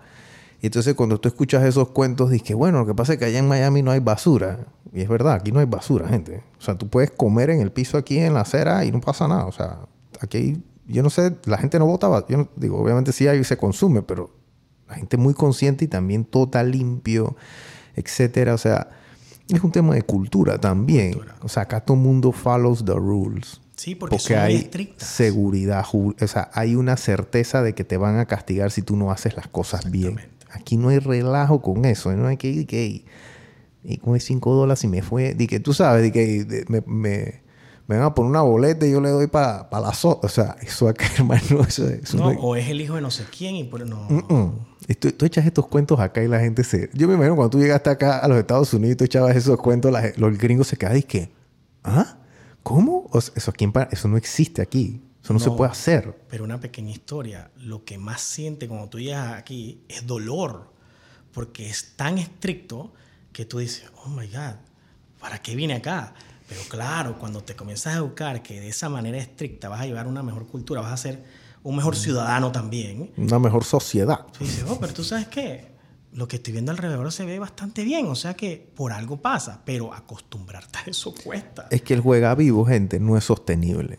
Y 0.61 0.67
entonces 0.67 0.95
cuando 0.95 1.19
tú 1.19 1.29
escuchas 1.29 1.65
esos 1.65 1.91
cuentos, 1.91 2.31
dices 2.31 2.47
que 2.47 2.55
bueno, 2.55 2.81
lo 2.81 2.87
que 2.87 2.95
pasa 2.95 3.15
es 3.15 3.19
que 3.19 3.27
allá 3.27 3.39
en 3.39 3.49
Miami 3.49 3.83
no 3.83 3.91
hay 3.91 4.01
basura. 4.01 4.67
Y 4.93 5.01
es 5.01 5.09
verdad, 5.09 5.35
aquí 5.35 5.51
no 5.51 5.61
hay 5.61 5.67
basura, 5.67 6.09
gente. 6.09 6.43
O 6.59 6.63
sea, 6.63 6.77
tú 6.77 6.89
puedes 6.89 7.11
comer 7.11 7.51
en 7.51 7.61
el 7.61 7.73
piso 7.73 7.99
aquí 7.99 8.19
en 8.19 8.35
la 8.35 8.43
acera 8.43 8.85
y 8.85 8.93
no 8.93 9.01
pasa 9.01 9.27
nada. 9.27 9.47
O 9.47 9.53
sea, 9.53 9.81
aquí, 10.21 10.63
yo 10.87 11.03
no 11.03 11.11
sé, 11.11 11.37
la 11.47 11.59
gente 11.59 11.79
no 11.79 11.87
vota, 11.87 12.25
yo 12.29 12.49
digo, 12.57 12.79
obviamente 12.79 13.13
sí 13.13 13.27
y 13.27 13.45
se 13.45 13.57
consume, 13.57 14.03
pero 14.03 14.31
la 14.89 14.95
gente 14.95 15.17
es 15.17 15.23
muy 15.23 15.35
consciente 15.35 15.87
y 15.87 15.89
también 15.89 16.25
todo 16.25 16.45
está 16.45 16.63
limpio, 16.63 17.37
etcétera. 17.97 18.55
O 18.55 18.59
sea, 18.59 18.91
es 19.49 19.63
un 19.63 19.73
tema 19.73 19.95
de 19.95 20.03
cultura 20.03 20.59
también. 20.59 21.19
O 21.43 21.49
sea, 21.49 21.65
acá 21.65 21.81
todo 21.81 21.97
el 21.97 22.03
mundo 22.03 22.33
follows 22.33 22.85
the 22.85 22.95
rules. 22.95 23.61
Sí, 23.77 23.95
porque, 23.95 24.19
son 24.19 24.39
hay 24.39 24.57
estrictas. 24.57 25.09
seguridad, 25.09 25.85
o 25.93 26.15
sea, 26.27 26.49
hay 26.53 26.77
una 26.77 26.97
certeza 26.97 27.63
de 27.63 27.75
que 27.75 27.83
te 27.85 27.97
van 27.97 28.19
a 28.19 28.27
castigar 28.27 28.71
si 28.71 28.83
tú 28.83 28.97
no 28.97 29.11
haces 29.11 29.37
las 29.37 29.49
cosas 29.49 29.91
bien. 29.91 30.21
Aquí 30.51 30.77
no 30.77 30.91
hay 30.91 31.01
relajo 31.01 31.61
con 31.61 31.85
eso. 31.85 32.13
No 32.13 32.29
hay 32.29 32.37
que 32.37 32.49
ir 32.49 32.67
que. 32.67 33.05
Y 33.83 33.99
con 33.99 34.19
5 34.19 34.55
dólares 34.55 34.85
y 34.85 34.89
me 34.89 35.03
fue. 35.03 35.35
Di 35.35 35.47
que 35.47 35.61
tú 35.61 35.75
sabes, 35.75 36.03
di 36.05 36.13
que 36.13 36.65
me, 36.69 36.83
me, 36.87 37.43
me, 37.87 37.97
van 37.97 38.07
a 38.07 38.15
poner 38.15 38.31
una 38.31 38.43
boleta 38.43 38.87
y 38.87 38.93
yo 38.93 39.01
le 39.01 39.11
doy 39.11 39.27
para 39.27 39.69
la 39.71 39.93
so 39.93 40.21
O 40.23 40.29
sea, 40.29 40.57
eso 40.63 40.89
acá, 40.89 41.07
hermano. 41.17 41.63
Eso, 41.67 41.85
no, 42.15 42.29
o 42.29 42.57
es 42.57 42.69
el 42.69 42.81
hijo 42.81 42.95
de 42.95 43.01
no 43.01 43.11
sé 43.11 43.25
quién 43.37 43.57
y 43.57 43.65
por 43.65 43.87
no. 43.87 44.07
tú, 45.01 45.25
echas 45.25 45.47
estos 45.47 45.67
cuentos 45.67 46.01
acá 46.01 46.23
y 46.23 46.29
la 46.29 46.41
gente 46.41 46.65
se. 46.65 46.91
Yo 46.95 47.09
me 47.09 47.15
imagino 47.15 47.37
cuando 47.37 47.51
tú 47.51 47.59
llegaste 47.59 47.91
acá 47.91 48.19
a 48.19 48.29
los 48.29 48.39
Estados 48.39 48.73
Unidos 48.73 48.95
y 48.95 48.97
tú 48.97 49.05
echabas 49.05 49.37
esos 49.37 49.59
cuentos, 49.59 49.93
los 50.17 50.39
gringos 50.39 50.69
se 50.69 50.77
quedan 50.77 50.97
y 50.97 51.03
que. 51.03 51.31
¿Ah? 51.83 52.19
¿Cómo? 52.63 53.11
eso, 53.13 53.51
aquí 53.51 53.71
eso 53.91 54.09
no 54.09 54.17
existe 54.17 54.63
aquí. 54.63 55.03
Eso 55.23 55.33
no, 55.33 55.39
se 55.39 55.51
puede 55.51 55.71
hacer. 55.71 56.15
Pero 56.29 56.45
una 56.45 56.61
pequeña 56.61 56.91
historia, 56.91 57.51
lo 57.57 57.83
que 57.85 57.97
más 57.97 58.21
siente 58.21 58.69
cuando 58.69 58.91
tú 58.91 58.99
llegas 58.99 59.39
aquí 59.39 59.83
es 59.89 60.07
dolor, 60.07 60.71
porque 61.33 61.69
es 61.69 61.97
tan 61.97 62.19
estricto 62.19 62.93
que 63.33 63.47
tú 63.47 63.59
dices, 63.59 63.91
oh 64.05 64.09
my 64.11 64.27
God, 64.27 64.57
¿para 65.19 65.41
qué 65.41 65.57
vine 65.57 65.75
acá? 65.75 66.15
Pero 66.49 66.61
claro, 66.69 67.19
cuando 67.19 67.43
te 67.43 67.57
comienzas 67.57 67.95
a 67.95 67.99
educar 67.99 68.43
que 68.43 68.61
de 68.61 68.69
esa 68.69 68.89
manera 68.89 69.19
estricta 69.19 69.69
vas 69.69 69.81
a 69.81 69.87
llevar 69.87 70.07
una 70.07 70.23
mejor 70.23 70.47
cultura, 70.47 70.81
vas 70.81 70.93
a 70.93 70.97
ser 70.97 71.25
un 71.63 71.77
mejor 71.77 71.97
ciudadano 71.97 72.53
también. 72.53 73.11
Una 73.17 73.39
mejor 73.39 73.65
sociedad. 73.65 74.27
Tú 74.39 74.45
dices, 74.45 74.65
oh, 74.69 74.79
pero 74.79 74.93
tú 74.93 75.03
sabes 75.03 75.29
qué, 75.29 75.75
lo 76.15 76.29
que 76.29 76.37
estoy 76.37 76.53
viendo 76.53 76.71
alrededor 76.71 77.11
se 77.11 77.25
ve 77.25 77.39
bastante 77.39 77.83
bien, 77.83 78.07
o 78.07 78.15
sea 78.15 78.35
que 78.35 78.71
por 78.77 78.93
algo 78.93 79.17
pasa, 79.17 79.63
pero 79.65 79.93
acostumbrarte 79.93 80.79
a 80.79 80.91
eso 80.91 81.13
cuesta. 81.13 81.67
Es 81.71 81.83
que 81.83 81.95
el 81.95 82.01
juega 82.01 82.35
vivo, 82.35 82.65
gente, 82.65 83.01
no 83.01 83.17
es 83.17 83.25
sostenible. 83.25 83.99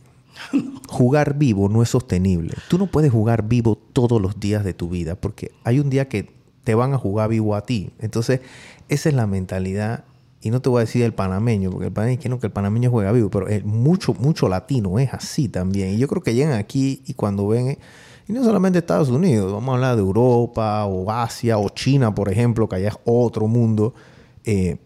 Jugar 0.88 1.38
vivo 1.38 1.68
no 1.68 1.82
es 1.82 1.90
sostenible. 1.90 2.56
Tú 2.70 2.78
no 2.78 2.88
puedes 2.88 3.12
jugar 3.12 3.48
vivo 3.48 3.76
todos 3.76 4.22
los 4.22 4.40
días 4.40 4.64
de 4.64 4.74
tu 4.74 4.90
vida 4.90 5.16
porque 5.16 5.52
hay 5.64 5.80
un 5.80 5.90
día 5.90 6.08
que 6.08 6.34
te 6.64 6.76
van 6.76 6.94
a 6.94 6.98
jugar 6.98 7.30
vivo 7.30 7.56
a 7.56 7.62
ti. 7.62 7.92
Entonces, 8.00 8.42
esa 8.90 9.10
es 9.10 9.16
la 9.16 9.28
mentalidad. 9.28 10.04
Y 10.46 10.52
no 10.52 10.62
te 10.62 10.70
voy 10.70 10.78
a 10.78 10.82
decir 10.82 11.02
el 11.02 11.12
panameño, 11.12 11.72
porque 11.72 11.88
el 11.88 11.92
panameño 11.92 12.20
que 12.20 12.40
que 12.40 12.46
el 12.46 12.54
panameño 12.54 12.92
juega 12.92 13.12
vivo, 13.12 13.32
pero 13.32 13.48
el 13.48 13.66
mucho, 13.66 14.14
mucho 14.14 14.48
latino 14.48 15.00
es 15.00 15.12
así 15.12 15.50
también. 15.50 15.96
Y 15.96 15.98
yo 15.98 16.08
creo 16.08 16.22
que 16.22 16.36
llegan 16.36 16.54
aquí 16.54 17.02
y 17.08 17.16
cuando 17.16 17.48
ven, 17.48 17.80
y 18.28 18.32
no 18.32 18.44
solamente 18.44 18.78
Estados 18.78 19.10
Unidos, 19.10 19.52
vamos 19.52 19.70
a 19.70 19.74
hablar 19.74 19.96
de 19.96 20.04
Europa 20.04 20.86
o 20.86 21.10
Asia 21.10 21.58
o 21.58 21.70
China, 21.70 22.14
por 22.14 22.30
ejemplo, 22.30 22.70
que 22.70 22.76
allá 22.76 22.90
es 22.90 22.98
otro 23.06 23.48
mundo. 23.48 23.96
Eh, 24.44 24.78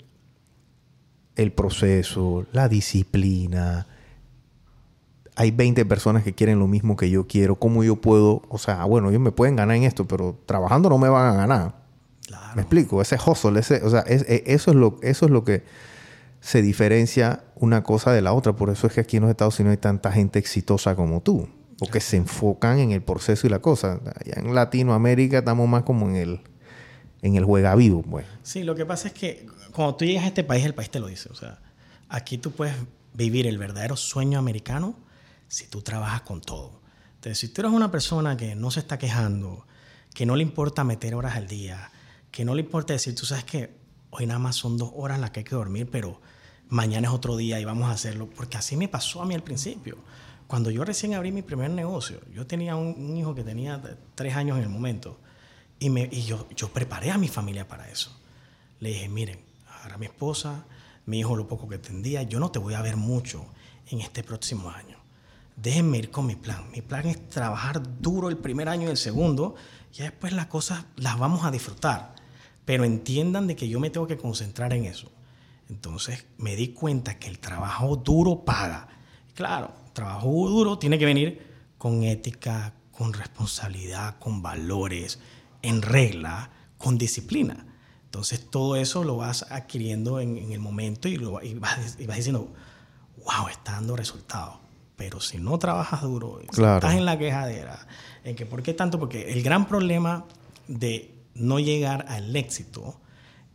el 1.36 1.51
proceso, 1.51 2.45
la 2.53 2.70
disciplina, 2.70 3.86
hay 5.36 5.51
20 5.51 5.84
personas 5.86 6.24
que 6.24 6.34
quieren 6.34 6.57
lo 6.57 6.68
mismo 6.68 6.95
que 6.95 7.10
yo 7.10 7.28
quiero, 7.28 7.57
¿cómo 7.57 7.84
yo 7.84 7.97
puedo? 7.97 8.43
O 8.47 8.57
sea, 8.57 8.86
bueno, 8.86 9.10
ellos 9.10 9.20
me 9.20 9.34
pueden 9.34 9.57
ganar 9.57 9.76
en 9.76 9.84
esto, 9.84 10.07
pero 10.07 10.38
trabajando 10.45 10.88
no 10.88 10.97
me 10.97 11.10
van 11.10 11.34
a 11.34 11.36
ganar. 11.36 11.78
Me 12.55 12.61
explico, 12.61 13.01
ese 13.01 13.17
hustle, 13.23 13.59
ese, 13.59 13.84
o 13.84 13.89
sea, 13.89 14.03
e, 14.07 14.43
eso, 14.47 14.71
es 14.71 14.77
lo, 14.77 14.97
eso 15.01 15.25
es 15.25 15.32
lo 15.32 15.43
que 15.43 15.63
se 16.41 16.61
diferencia 16.61 17.43
una 17.55 17.84
cosa 17.84 18.11
de 18.11 18.21
la 18.21 18.34
otra. 18.34 18.55
Por 18.55 18.69
eso 18.69 18.88
es 18.88 18.93
que 18.93 19.01
aquí 19.01 19.17
en 19.17 19.23
los 19.23 19.32
Estados 19.32 19.59
Unidos 19.59 19.77
hay 19.77 19.82
tanta 19.82 20.11
gente 20.11 20.39
exitosa 20.39 20.95
como 20.95 21.21
tú, 21.21 21.49
porque 21.77 21.99
se 21.99 22.17
enfocan 22.17 22.80
en 22.80 22.91
el 22.91 23.01
proceso 23.01 23.47
y 23.47 23.49
la 23.49 23.59
cosa. 23.59 23.99
Allá 24.15 24.36
en 24.38 24.53
Latinoamérica 24.53 25.39
estamos 25.39 25.67
más 25.67 25.84
como 25.84 26.09
en 26.09 26.15
el, 26.15 26.41
en 27.21 27.36
el 27.36 27.45
juega 27.45 27.75
vivo. 27.75 28.01
Pues. 28.03 28.25
Sí, 28.43 28.63
lo 28.63 28.75
que 28.75 28.86
pasa 28.86 29.07
es 29.07 29.13
que 29.13 29.47
cuando 29.71 29.95
tú 29.95 30.05
llegas 30.05 30.23
a 30.23 30.27
este 30.27 30.43
país, 30.43 30.65
el 30.65 30.73
país 30.73 30.89
te 30.89 30.99
lo 30.99 31.07
dice. 31.07 31.30
O 31.30 31.36
sea, 31.36 31.59
aquí 32.07 32.38
tú 32.38 32.51
puedes 32.51 32.75
vivir 33.13 33.47
el 33.47 33.57
verdadero 33.57 33.95
sueño 33.95 34.39
americano 34.39 34.95
si 35.47 35.67
tú 35.67 35.82
trabajas 35.82 36.21
con 36.21 36.41
todo. 36.41 36.80
Entonces, 37.15 37.38
si 37.38 37.49
tú 37.49 37.61
eres 37.61 37.73
una 37.73 37.91
persona 37.91 38.38
que 38.38 38.55
no 38.55 38.71
se 38.71 38.80
está 38.80 38.97
quejando, 38.97 39.65
que 40.13 40.25
no 40.25 40.36
le 40.36 40.43
importa 40.43 40.84
meter 40.84 41.15
horas 41.15 41.36
al 41.36 41.47
día, 41.47 41.91
que 42.32 42.45
no 42.45 42.55
le 42.55 42.61
importa 42.61 42.93
decir, 42.93 43.15
tú 43.15 43.25
sabes 43.25 43.43
que 43.43 43.71
hoy 44.11 44.25
nada 44.25 44.39
más 44.39 44.55
son 44.55 44.77
dos 44.77 44.91
horas 44.95 45.19
las 45.19 45.32
que 45.32 45.41
hay 45.41 45.43
que 45.43 45.55
dormir, 45.55 45.89
pero 45.91 46.21
mañana 46.69 47.07
es 47.07 47.13
otro 47.13 47.38
día 47.38 47.59
y 47.59 47.65
vamos 47.65 47.89
a 47.89 47.91
hacerlo, 47.91 48.30
porque 48.30 48.57
así 48.57 48.75
me 48.75 48.88
pasó 48.88 49.21
a 49.21 49.25
mí 49.25 49.36
al 49.36 49.43
principio. 49.43 49.97
Cuando 50.47 50.71
yo 50.71 50.84
recién 50.84 51.13
abrí 51.13 51.32
mi 51.32 51.41
primer 51.41 51.69
negocio, 51.69 52.21
yo 52.34 52.47
tenía 52.47 52.75
un, 52.75 53.15
hijo 53.15 53.36
que 53.36 53.43
tenía 53.43 53.82
tres 54.15 54.36
años 54.36 54.57
en 54.57 54.63
el 54.63 54.69
momento 54.69 55.19
y, 55.80 55.89
me, 55.89 56.09
y 56.11 56.23
yo, 56.23 56.47
yo 56.55 56.69
preparé 56.69 57.11
a 57.11 57.17
mi 57.17 57.27
familia 57.27 57.67
para 57.67 57.89
eso. 57.89 58.19
Le 58.80 58.89
dije, 58.89 59.09
miren, 59.09 59.39
ahora 59.82 59.97
mi 59.97 60.07
esposa, 60.07 60.65
mi 61.05 61.19
hijo 61.19 61.36
lo 61.36 61.47
poco 61.47 61.67
que 61.67 61.77
tendía, 61.77 62.23
yo 62.23 62.39
no 62.39 62.51
te 62.51 62.59
voy 62.59 62.73
a 62.73 62.82
ver 62.82 62.97
mucho 62.97 63.45
en 63.88 64.01
este 64.01 64.23
próximo 64.23 64.69
año 64.69 64.99
déjenme 65.61 65.97
ir 65.97 66.11
con 66.11 66.25
mi 66.25 66.36
plan. 66.36 66.69
Mi 66.71 66.82
plan 66.82 67.05
es 67.07 67.30
trabajar 67.30 67.82
duro 68.01 68.30
el 68.30 68.38
primer 68.38 68.69
año 68.69 68.88
y 68.88 68.91
el 68.91 68.97
segundo, 68.97 69.55
y 69.93 70.01
después 70.01 70.34
las 70.34 70.47
cosas 70.47 70.86
las 70.95 71.17
vamos 71.17 71.45
a 71.45 71.51
disfrutar. 71.51 72.15
Pero 72.66 72.84
entiendan 72.84 73.47
de 73.47 73.55
que 73.55 73.68
yo 73.68 73.80
me 73.80 73.89
tengo 73.89 74.07
que 74.07 74.18
concentrar 74.18 74.74
en 74.74 74.86
eso. 74.86 75.12
Entonces 75.70 76.26
me 76.38 76.55
di 76.55 76.70
cuenta 76.70 77.20
que 77.20 77.28
el 77.28 77.39
trabajo 77.39 77.95
duro 77.95 78.43
paga. 78.43 78.88
Claro, 79.36 79.72
trabajo 79.93 80.49
duro 80.49 80.78
tiene 80.78 80.97
que 80.97 81.05
venir 81.05 81.47
con 81.78 82.03
ética, 82.03 82.74
con 82.91 83.14
responsabilidad, 83.14 84.18
con 84.20 84.41
valores, 84.41 85.20
en 85.62 85.82
regla, 85.82 86.49
con 86.78 86.97
disciplina. 86.97 87.66
Entonces 88.05 88.49
todo 88.49 88.76
eso 88.76 89.03
lo 89.03 89.18
vas 89.18 89.45
adquiriendo 89.51 90.20
en, 90.20 90.51
el 90.51 90.60
momento 90.60 91.07
y, 91.07 91.18
lo, 91.18 91.41
y 91.43 91.53
vas, 91.53 91.97
y 91.99 92.07
vas 92.07 92.18
diciendo, 92.18 92.51
wow, 93.24 93.47
está 93.49 93.74
dando 93.74 93.95
resultados. 93.95 94.55
Pero 94.95 95.22
si 95.22 95.38
no 95.38 95.57
trabajas 95.60 96.01
duro, 96.01 96.41
estás 96.41 96.95
en 96.95 97.05
la 97.05 97.18
quejadera, 97.18 97.88
en 98.24 98.36
que 98.36 98.45
¿por 98.45 98.64
qué 98.64 98.74
tanto? 98.74 98.99
Porque 98.99 99.32
el 99.32 99.43
gran 99.43 99.66
problema 99.66 100.26
de 100.68 101.18
no 101.39 101.59
llegar 101.59 102.05
al 102.07 102.35
éxito 102.35 102.99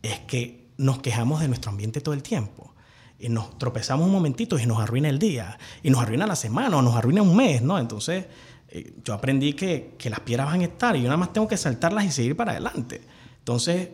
es 0.01 0.19
que 0.19 0.67
nos 0.77 0.99
quejamos 0.99 1.41
de 1.41 1.47
nuestro 1.47 1.71
ambiente 1.71 2.01
todo 2.01 2.13
el 2.13 2.23
tiempo. 2.23 2.73
Y 3.17 3.29
nos 3.29 3.57
tropezamos 3.57 4.05
un 4.05 4.11
momentito 4.11 4.59
y 4.59 4.65
nos 4.65 4.79
arruina 4.79 5.07
el 5.07 5.19
día, 5.19 5.57
y 5.81 5.89
nos 5.89 6.01
arruina 6.01 6.27
la 6.27 6.35
semana, 6.35 6.77
o 6.77 6.81
nos 6.81 6.95
arruina 6.95 7.21
un 7.21 7.35
mes, 7.35 7.61
¿no? 7.61 7.79
Entonces, 7.79 8.25
eh, 8.67 8.93
yo 9.03 9.13
aprendí 9.13 9.53
que, 9.53 9.95
que 9.97 10.09
las 10.09 10.19
piedras 10.19 10.47
van 10.47 10.61
a 10.61 10.65
estar 10.65 10.95
y 10.95 10.99
yo 10.99 11.05
nada 11.05 11.17
más 11.17 11.31
tengo 11.31 11.47
que 11.47 11.55
saltarlas 11.55 12.05
y 12.05 12.11
seguir 12.11 12.35
para 12.35 12.51
adelante. 12.51 13.01
Entonces, 13.39 13.89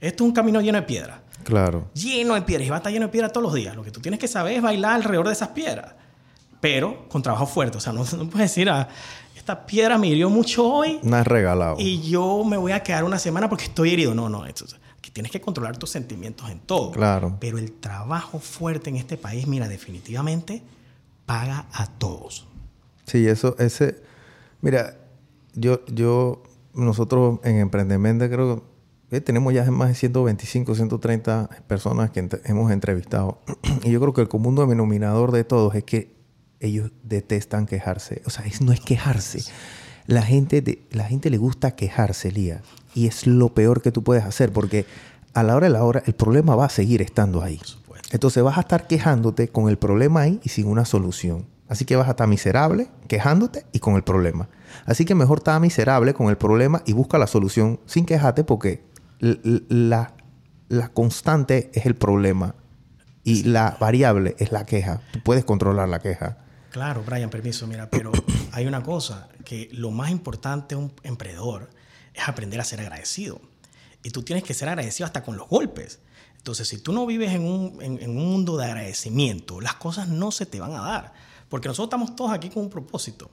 esto 0.00 0.24
es 0.24 0.28
un 0.28 0.34
camino 0.34 0.60
lleno 0.60 0.78
de 0.78 0.86
piedras. 0.86 1.20
Claro. 1.44 1.90
Lleno 1.94 2.34
de 2.34 2.42
piedras 2.42 2.66
y 2.66 2.70
va 2.70 2.76
a 2.76 2.78
estar 2.78 2.92
lleno 2.92 3.06
de 3.06 3.12
piedras 3.12 3.32
todos 3.32 3.44
los 3.44 3.54
días. 3.54 3.76
Lo 3.76 3.84
que 3.84 3.90
tú 3.90 4.00
tienes 4.00 4.18
que 4.18 4.28
saber 4.28 4.54
es 4.54 4.62
bailar 4.62 4.94
alrededor 4.94 5.28
de 5.28 5.34
esas 5.34 5.48
piedras 5.48 5.94
pero 6.64 7.06
con 7.10 7.20
trabajo 7.20 7.44
fuerte. 7.44 7.76
O 7.76 7.80
sea, 7.80 7.92
no, 7.92 8.06
no 8.16 8.30
puedes 8.30 8.50
decir, 8.50 8.70
ah, 8.70 8.88
esta 9.44 9.66
piedra 9.66 9.98
me 9.98 10.06
hirió 10.06 10.30
mucho 10.30 10.66
hoy. 10.66 10.98
No 11.02 11.18
es 11.18 11.26
regalado. 11.26 11.76
Y 11.78 12.00
yo 12.00 12.44
me 12.44 12.56
voy 12.56 12.72
a 12.72 12.82
quedar 12.82 13.04
una 13.04 13.18
semana 13.18 13.46
porque 13.46 13.64
estoy 13.64 13.92
herido. 13.92 14.14
No, 14.14 14.30
no, 14.30 14.42
que 15.02 15.10
tienes 15.10 15.30
que 15.30 15.38
controlar 15.38 15.76
tus 15.76 15.90
sentimientos 15.90 16.48
en 16.48 16.60
todo. 16.60 16.92
Claro. 16.92 17.36
Pero 17.40 17.58
el 17.58 17.72
trabajo 17.72 18.38
fuerte 18.38 18.88
en 18.88 18.96
este 18.96 19.18
país, 19.18 19.46
mira, 19.46 19.68
definitivamente 19.68 20.62
paga 21.26 21.66
a 21.74 21.86
todos. 21.86 22.46
Sí, 23.04 23.26
eso, 23.26 23.54
ese, 23.58 24.02
mira, 24.62 24.96
yo, 25.52 25.84
yo, 25.88 26.42
nosotros 26.72 27.40
en 27.44 27.58
Emprendimiento 27.58 28.26
creo 28.30 28.64
que 29.10 29.20
tenemos 29.20 29.52
ya 29.52 29.70
más 29.70 29.88
de 29.88 29.94
125, 29.94 30.74
130 30.74 31.50
personas 31.66 32.10
que 32.10 32.26
hemos 32.44 32.72
entrevistado. 32.72 33.42
y 33.84 33.90
yo 33.90 34.00
creo 34.00 34.14
que 34.14 34.22
el 34.22 34.28
común 34.28 34.54
denominador 34.54 35.32
de 35.32 35.44
todos 35.44 35.74
es 35.74 35.84
que 35.84 36.13
ellos 36.64 36.90
detestan 37.02 37.66
quejarse. 37.66 38.22
O 38.26 38.30
sea, 38.30 38.44
no 38.60 38.72
es 38.72 38.80
quejarse. 38.80 39.44
La 40.06 40.22
gente, 40.22 40.60
de, 40.60 40.82
la 40.90 41.04
gente 41.04 41.30
le 41.30 41.38
gusta 41.38 41.76
quejarse, 41.76 42.30
Lía. 42.30 42.62
Y 42.94 43.06
es 43.06 43.26
lo 43.26 43.54
peor 43.54 43.82
que 43.82 43.92
tú 43.92 44.02
puedes 44.02 44.24
hacer 44.24 44.52
porque 44.52 44.86
a 45.32 45.42
la 45.42 45.56
hora 45.56 45.66
de 45.66 45.72
la 45.72 45.84
hora 45.84 46.02
el 46.06 46.14
problema 46.14 46.56
va 46.56 46.66
a 46.66 46.70
seguir 46.70 47.02
estando 47.02 47.42
ahí. 47.42 47.60
Entonces 48.12 48.42
vas 48.42 48.58
a 48.58 48.60
estar 48.60 48.86
quejándote 48.86 49.48
con 49.48 49.68
el 49.68 49.78
problema 49.78 50.20
ahí 50.20 50.40
y 50.44 50.48
sin 50.50 50.66
una 50.66 50.84
solución. 50.84 51.46
Así 51.68 51.84
que 51.84 51.96
vas 51.96 52.06
a 52.06 52.12
estar 52.12 52.28
miserable, 52.28 52.88
quejándote 53.08 53.64
y 53.72 53.80
con 53.80 53.96
el 53.96 54.04
problema. 54.04 54.48
Así 54.86 55.04
que 55.04 55.14
mejor 55.14 55.38
estar 55.38 55.60
miserable 55.60 56.14
con 56.14 56.28
el 56.28 56.36
problema 56.36 56.82
y 56.86 56.92
busca 56.92 57.18
la 57.18 57.26
solución 57.26 57.80
sin 57.86 58.04
quejarte 58.04 58.44
porque 58.44 58.84
la, 59.18 60.12
la 60.68 60.88
constante 60.88 61.70
es 61.72 61.86
el 61.86 61.94
problema 61.94 62.54
y 63.24 63.44
la 63.44 63.76
variable 63.80 64.36
es 64.38 64.52
la 64.52 64.64
queja. 64.64 65.00
Tú 65.12 65.20
puedes 65.24 65.44
controlar 65.44 65.88
la 65.88 65.98
queja. 65.98 66.43
Claro, 66.74 67.04
Brian, 67.06 67.30
permiso, 67.30 67.68
mira, 67.68 67.88
pero 67.88 68.10
hay 68.50 68.66
una 68.66 68.82
cosa, 68.82 69.28
que 69.44 69.68
lo 69.70 69.92
más 69.92 70.10
importante 70.10 70.74
de 70.74 70.80
un 70.80 70.92
emprendedor 71.04 71.70
es 72.12 72.28
aprender 72.28 72.60
a 72.60 72.64
ser 72.64 72.80
agradecido. 72.80 73.40
Y 74.02 74.10
tú 74.10 74.24
tienes 74.24 74.42
que 74.42 74.54
ser 74.54 74.68
agradecido 74.68 75.06
hasta 75.06 75.22
con 75.22 75.36
los 75.36 75.48
golpes. 75.48 76.00
Entonces, 76.36 76.66
si 76.66 76.78
tú 76.78 76.92
no 76.92 77.06
vives 77.06 77.30
en 77.30 77.46
un, 77.46 77.80
en 77.80 78.10
un 78.10 78.28
mundo 78.28 78.56
de 78.56 78.64
agradecimiento, 78.64 79.60
las 79.60 79.76
cosas 79.76 80.08
no 80.08 80.32
se 80.32 80.46
te 80.46 80.58
van 80.58 80.72
a 80.72 80.80
dar. 80.80 81.12
Porque 81.48 81.68
nosotros 81.68 81.86
estamos 81.86 82.16
todos 82.16 82.32
aquí 82.32 82.50
con 82.50 82.64
un 82.64 82.70
propósito. 82.70 83.30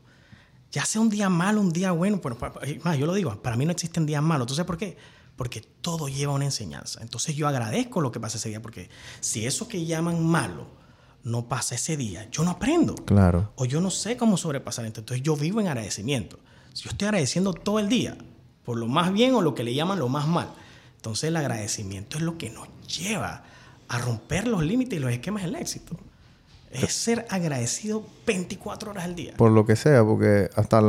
Ya 0.71 0.85
sea 0.85 1.01
un 1.01 1.09
día 1.09 1.27
malo, 1.27 1.61
un 1.61 1.73
día 1.73 1.93
bueno, 1.93 2.21
pero 2.21 2.37
más, 2.83 2.97
yo 2.99 3.07
lo 3.07 3.15
digo, 3.15 3.41
para 3.41 3.57
mí 3.57 3.65
no 3.65 3.71
existen 3.71 4.05
días 4.05 4.21
malos. 4.21 4.45
Entonces, 4.45 4.65
¿por 4.65 4.77
qué? 4.77 4.97
Porque 5.35 5.61
todo 5.61 6.09
lleva 6.09 6.33
una 6.33 6.45
enseñanza. 6.45 7.01
Entonces 7.01 7.35
yo 7.35 7.47
agradezco 7.47 8.01
lo 8.01 8.11
que 8.11 8.19
pasa 8.19 8.37
ese 8.37 8.49
día, 8.49 8.61
porque 8.61 8.91
si 9.19 9.47
eso 9.47 9.67
que 9.67 9.83
llaman 9.83 10.23
malo 10.23 10.79
no 11.23 11.47
pasa 11.47 11.75
ese 11.75 11.97
día, 11.97 12.27
yo 12.31 12.43
no 12.43 12.51
aprendo. 12.51 12.95
Claro. 12.95 13.51
O 13.55 13.65
yo 13.65 13.81
no 13.81 13.91
sé 13.91 14.17
cómo 14.17 14.37
sobrepasar. 14.37 14.85
Entonces 14.85 15.21
yo 15.21 15.35
vivo 15.35 15.61
en 15.61 15.67
agradecimiento. 15.67 16.39
Si 16.73 16.83
yo 16.83 16.91
estoy 16.91 17.07
agradeciendo 17.07 17.53
todo 17.53 17.79
el 17.79 17.89
día, 17.89 18.17
por 18.63 18.77
lo 18.77 18.87
más 18.87 19.11
bien 19.11 19.35
o 19.35 19.41
lo 19.41 19.55
que 19.55 19.63
le 19.63 19.73
llaman 19.73 19.99
lo 19.99 20.09
más 20.09 20.27
mal, 20.27 20.51
entonces 20.95 21.25
el 21.25 21.37
agradecimiento 21.37 22.17
es 22.17 22.23
lo 22.23 22.37
que 22.37 22.49
nos 22.49 22.67
lleva 22.87 23.43
a 23.87 23.97
romper 23.99 24.47
los 24.47 24.63
límites 24.63 24.97
y 24.97 25.01
los 25.01 25.11
esquemas 25.11 25.43
del 25.43 25.55
éxito 25.55 25.97
es 26.71 26.93
ser 26.93 27.25
agradecido 27.29 28.03
24 28.25 28.91
horas 28.91 29.05
al 29.05 29.15
día. 29.15 29.33
Por 29.37 29.51
lo 29.51 29.65
que 29.65 29.75
sea, 29.75 30.03
porque 30.03 30.49
hasta 30.55 30.81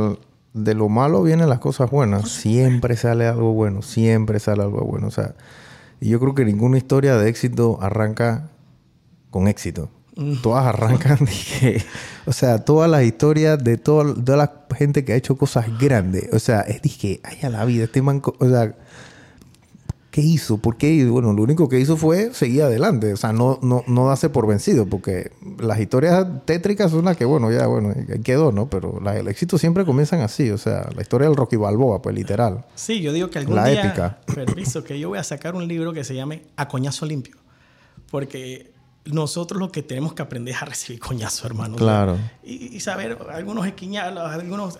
de 0.53 0.73
lo 0.73 0.89
malo 0.89 1.23
vienen 1.23 1.49
las 1.49 1.59
cosas 1.59 1.89
buenas. 1.89 2.29
Siempre 2.29 2.95
sale 2.95 3.27
algo 3.27 3.53
bueno, 3.53 3.81
siempre 3.81 4.39
sale 4.39 4.63
algo 4.63 4.81
bueno. 4.81 5.07
O 5.07 5.11
sea, 5.11 5.35
y 5.99 6.09
yo 6.09 6.19
creo 6.19 6.35
que 6.35 6.45
ninguna 6.45 6.77
historia 6.77 7.17
de 7.17 7.29
éxito 7.29 7.79
arranca 7.81 8.49
con 9.29 9.47
éxito. 9.47 9.89
Todas 10.41 10.67
arrancan 10.67 11.17
de 11.25 11.81
o 12.25 12.33
sea, 12.33 12.63
todas 12.63 12.89
las 12.89 13.03
historias 13.03 13.63
de 13.63 13.77
toda, 13.77 14.37
la 14.37 14.65
gente 14.77 15.03
que 15.03 15.13
ha 15.13 15.15
hecho 15.15 15.37
cosas 15.37 15.65
grandes. 15.79 16.31
O 16.33 16.39
sea, 16.39 16.61
es 16.61 16.81
dije, 16.81 17.19
ay, 17.23 17.39
a 17.43 17.49
la 17.49 17.65
vida, 17.65 17.85
este 17.85 18.01
manco, 18.01 18.35
o 18.39 18.47
sea, 18.47 18.75
¿Qué 20.13 20.21
hizo? 20.21 20.59
¿Por 20.59 20.77
qué? 20.77 21.07
Bueno, 21.07 21.33
lo 21.33 21.41
único 21.41 21.67
que 21.67 21.79
hizo 21.79 21.97
fue 21.97 22.35
seguir 22.35 22.61
adelante. 22.61 23.13
O 23.13 23.17
sea, 23.17 23.33
no, 23.33 23.57
no, 23.63 23.83
no 23.87 24.09
darse 24.09 24.29
por 24.29 24.45
vencido, 24.45 24.85
porque 24.85 25.31
las 25.57 25.79
historias 25.79 26.27
tétricas 26.45 26.91
son 26.91 27.05
las 27.05 27.17
que, 27.17 27.25
bueno, 27.25 27.51
ya, 27.51 27.65
bueno, 27.65 27.95
quedó, 28.23 28.51
¿no? 28.51 28.69
Pero 28.69 29.01
el 29.11 29.27
éxito 29.27 29.57
siempre 29.57 29.85
comienzan 29.85 30.21
así. 30.21 30.51
O 30.51 30.59
sea, 30.59 30.87
la 30.95 31.01
historia 31.01 31.27
del 31.27 31.35
Rocky 31.35 31.55
Balboa, 31.55 32.03
pues 32.03 32.13
literal. 32.13 32.63
Sí, 32.75 33.01
yo 33.01 33.11
digo 33.11 33.31
que 33.31 33.39
algún 33.39 33.55
la 33.55 33.65
día... 33.65 33.83
épica. 33.83 34.19
Permiso, 34.35 34.83
que 34.83 34.99
yo 34.99 35.09
voy 35.09 35.17
a 35.17 35.23
sacar 35.23 35.55
un 35.55 35.67
libro 35.67 35.93
que 35.93 36.03
se 36.03 36.13
llame 36.13 36.43
A 36.57 36.67
Coñazo 36.67 37.07
Limpio. 37.07 37.37
Porque 38.11 38.71
nosotros 39.05 39.59
lo 39.59 39.71
que 39.71 39.83
tenemos 39.83 40.13
que 40.13 40.21
aprender 40.21 40.55
es 40.55 40.61
a 40.61 40.65
recibir 40.65 40.99
coñazo, 40.99 41.45
hermano. 41.45 41.75
Claro. 41.75 42.17
y, 42.43 42.79
saber 42.79 43.17
algunos 43.31 43.65
esquiñalos, 43.67 44.29
algunos... 44.31 44.77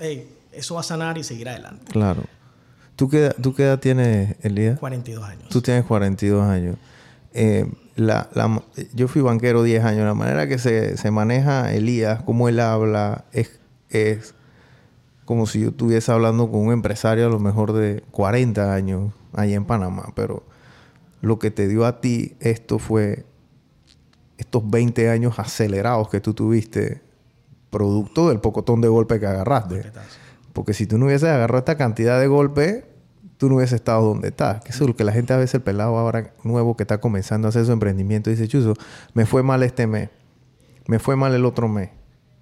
eso 0.51 0.75
va 0.75 0.81
a 0.81 0.83
sanar 0.83 1.17
y 1.17 1.23
seguir 1.23 1.49
adelante. 1.49 1.91
Claro. 1.91 2.23
¿Tú 2.95 3.09
qué, 3.09 3.33
¿Tú 3.41 3.53
qué 3.53 3.63
edad 3.63 3.79
tienes, 3.79 4.35
Elías? 4.41 4.79
42 4.79 5.23
años. 5.23 5.49
Tú 5.49 5.61
tienes 5.61 5.85
42 5.85 6.43
años. 6.43 6.77
Eh, 7.33 7.69
la, 7.95 8.29
la, 8.33 8.61
yo 8.93 9.07
fui 9.07 9.21
banquero 9.21 9.63
10 9.63 9.83
años. 9.83 10.05
La 10.05 10.13
manera 10.13 10.47
que 10.47 10.59
se, 10.59 10.97
se 10.97 11.11
maneja 11.11 11.73
Elías, 11.73 12.21
cómo 12.23 12.49
él 12.49 12.59
habla, 12.59 13.25
es, 13.31 13.59
es 13.89 14.35
como 15.25 15.47
si 15.47 15.61
yo 15.61 15.69
estuviese 15.69 16.11
hablando 16.11 16.51
con 16.51 16.61
un 16.61 16.73
empresario 16.73 17.25
a 17.25 17.29
lo 17.29 17.39
mejor 17.39 17.73
de 17.73 18.03
40 18.11 18.73
años 18.73 19.11
allá 19.33 19.55
en 19.55 19.65
Panamá. 19.65 20.13
Pero 20.15 20.43
lo 21.21 21.39
que 21.39 21.49
te 21.49 21.67
dio 21.67 21.85
a 21.85 21.99
ti 21.99 22.35
esto 22.39 22.77
fue 22.77 23.25
estos 24.43 24.69
20 24.69 25.09
años 25.09 25.39
acelerados 25.39 26.09
que 26.09 26.19
tú 26.19 26.33
tuviste, 26.33 27.01
producto 27.69 28.29
del 28.29 28.39
pocotón 28.39 28.81
de 28.81 28.87
golpe 28.87 29.19
que 29.19 29.25
agarraste. 29.25 29.91
Porque 30.53 30.73
si 30.73 30.85
tú 30.85 30.97
no 30.97 31.07
hubieses 31.07 31.29
agarrado 31.29 31.59
esta 31.59 31.77
cantidad 31.77 32.19
de 32.19 32.27
golpes, 32.27 32.83
tú 33.37 33.49
no 33.49 33.55
hubieses 33.55 33.75
estado 33.75 34.05
donde 34.05 34.29
estás. 34.29 34.61
Que 34.63 34.69
eso 34.69 34.83
es 34.83 34.89
lo 34.89 34.95
que 34.95 35.03
la 35.03 35.11
gente 35.11 35.33
a 35.33 35.37
veces, 35.37 35.55
el 35.55 35.61
pelado 35.61 35.97
ahora 35.97 36.33
nuevo 36.43 36.77
que 36.77 36.83
está 36.83 36.99
comenzando 36.99 37.47
a 37.47 37.49
hacer 37.49 37.65
su 37.65 37.71
emprendimiento, 37.71 38.29
dice, 38.29 38.47
Chuzo, 38.47 38.75
me 39.13 39.25
fue 39.25 39.41
mal 39.43 39.63
este 39.63 39.87
mes. 39.87 40.09
Me 40.87 40.99
fue 40.99 41.15
mal 41.15 41.33
el 41.33 41.45
otro 41.45 41.67
mes. 41.67 41.89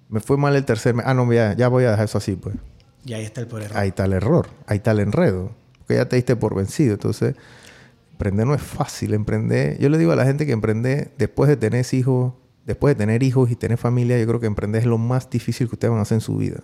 Me 0.08 0.20
fue 0.20 0.36
mal 0.36 0.54
el 0.56 0.64
tercer 0.64 0.94
mes. 0.94 1.06
Ah, 1.08 1.14
no, 1.14 1.32
ya, 1.32 1.54
ya 1.54 1.68
voy 1.68 1.84
a 1.84 1.92
dejar 1.92 2.04
eso 2.04 2.18
así, 2.18 2.36
pues. 2.36 2.56
Y 3.04 3.14
ahí 3.14 3.24
está 3.24 3.40
el 3.40 3.48
error. 3.50 3.76
Ahí 3.76 3.88
está 3.88 4.04
el 4.04 4.12
error. 4.12 4.48
Ahí 4.66 4.76
está 4.76 4.90
el 4.90 5.00
enredo. 5.00 5.52
Porque 5.78 5.94
ya 5.94 6.04
te 6.06 6.16
diste 6.16 6.36
por 6.36 6.54
vencido. 6.54 6.94
Entonces, 6.94 7.34
emprender 8.22 8.46
no 8.46 8.54
es 8.54 8.62
fácil. 8.62 9.14
Emprender... 9.14 9.78
Yo 9.78 9.88
le 9.88 9.98
digo 9.98 10.12
a 10.12 10.16
la 10.16 10.24
gente 10.24 10.46
que 10.46 10.52
emprende 10.52 11.10
después 11.18 11.48
de 11.48 11.56
tener 11.56 11.84
hijos... 11.92 12.34
Después 12.64 12.94
de 12.94 12.98
tener 12.98 13.24
hijos 13.24 13.50
y 13.50 13.56
tener 13.56 13.76
familia, 13.76 14.16
yo 14.20 14.26
creo 14.26 14.38
que 14.38 14.46
emprender 14.46 14.82
es 14.82 14.86
lo 14.86 14.96
más 14.96 15.28
difícil 15.28 15.68
que 15.68 15.74
ustedes 15.74 15.90
van 15.90 15.98
a 15.98 16.02
hacer 16.02 16.16
en 16.16 16.20
su 16.20 16.36
vida 16.36 16.62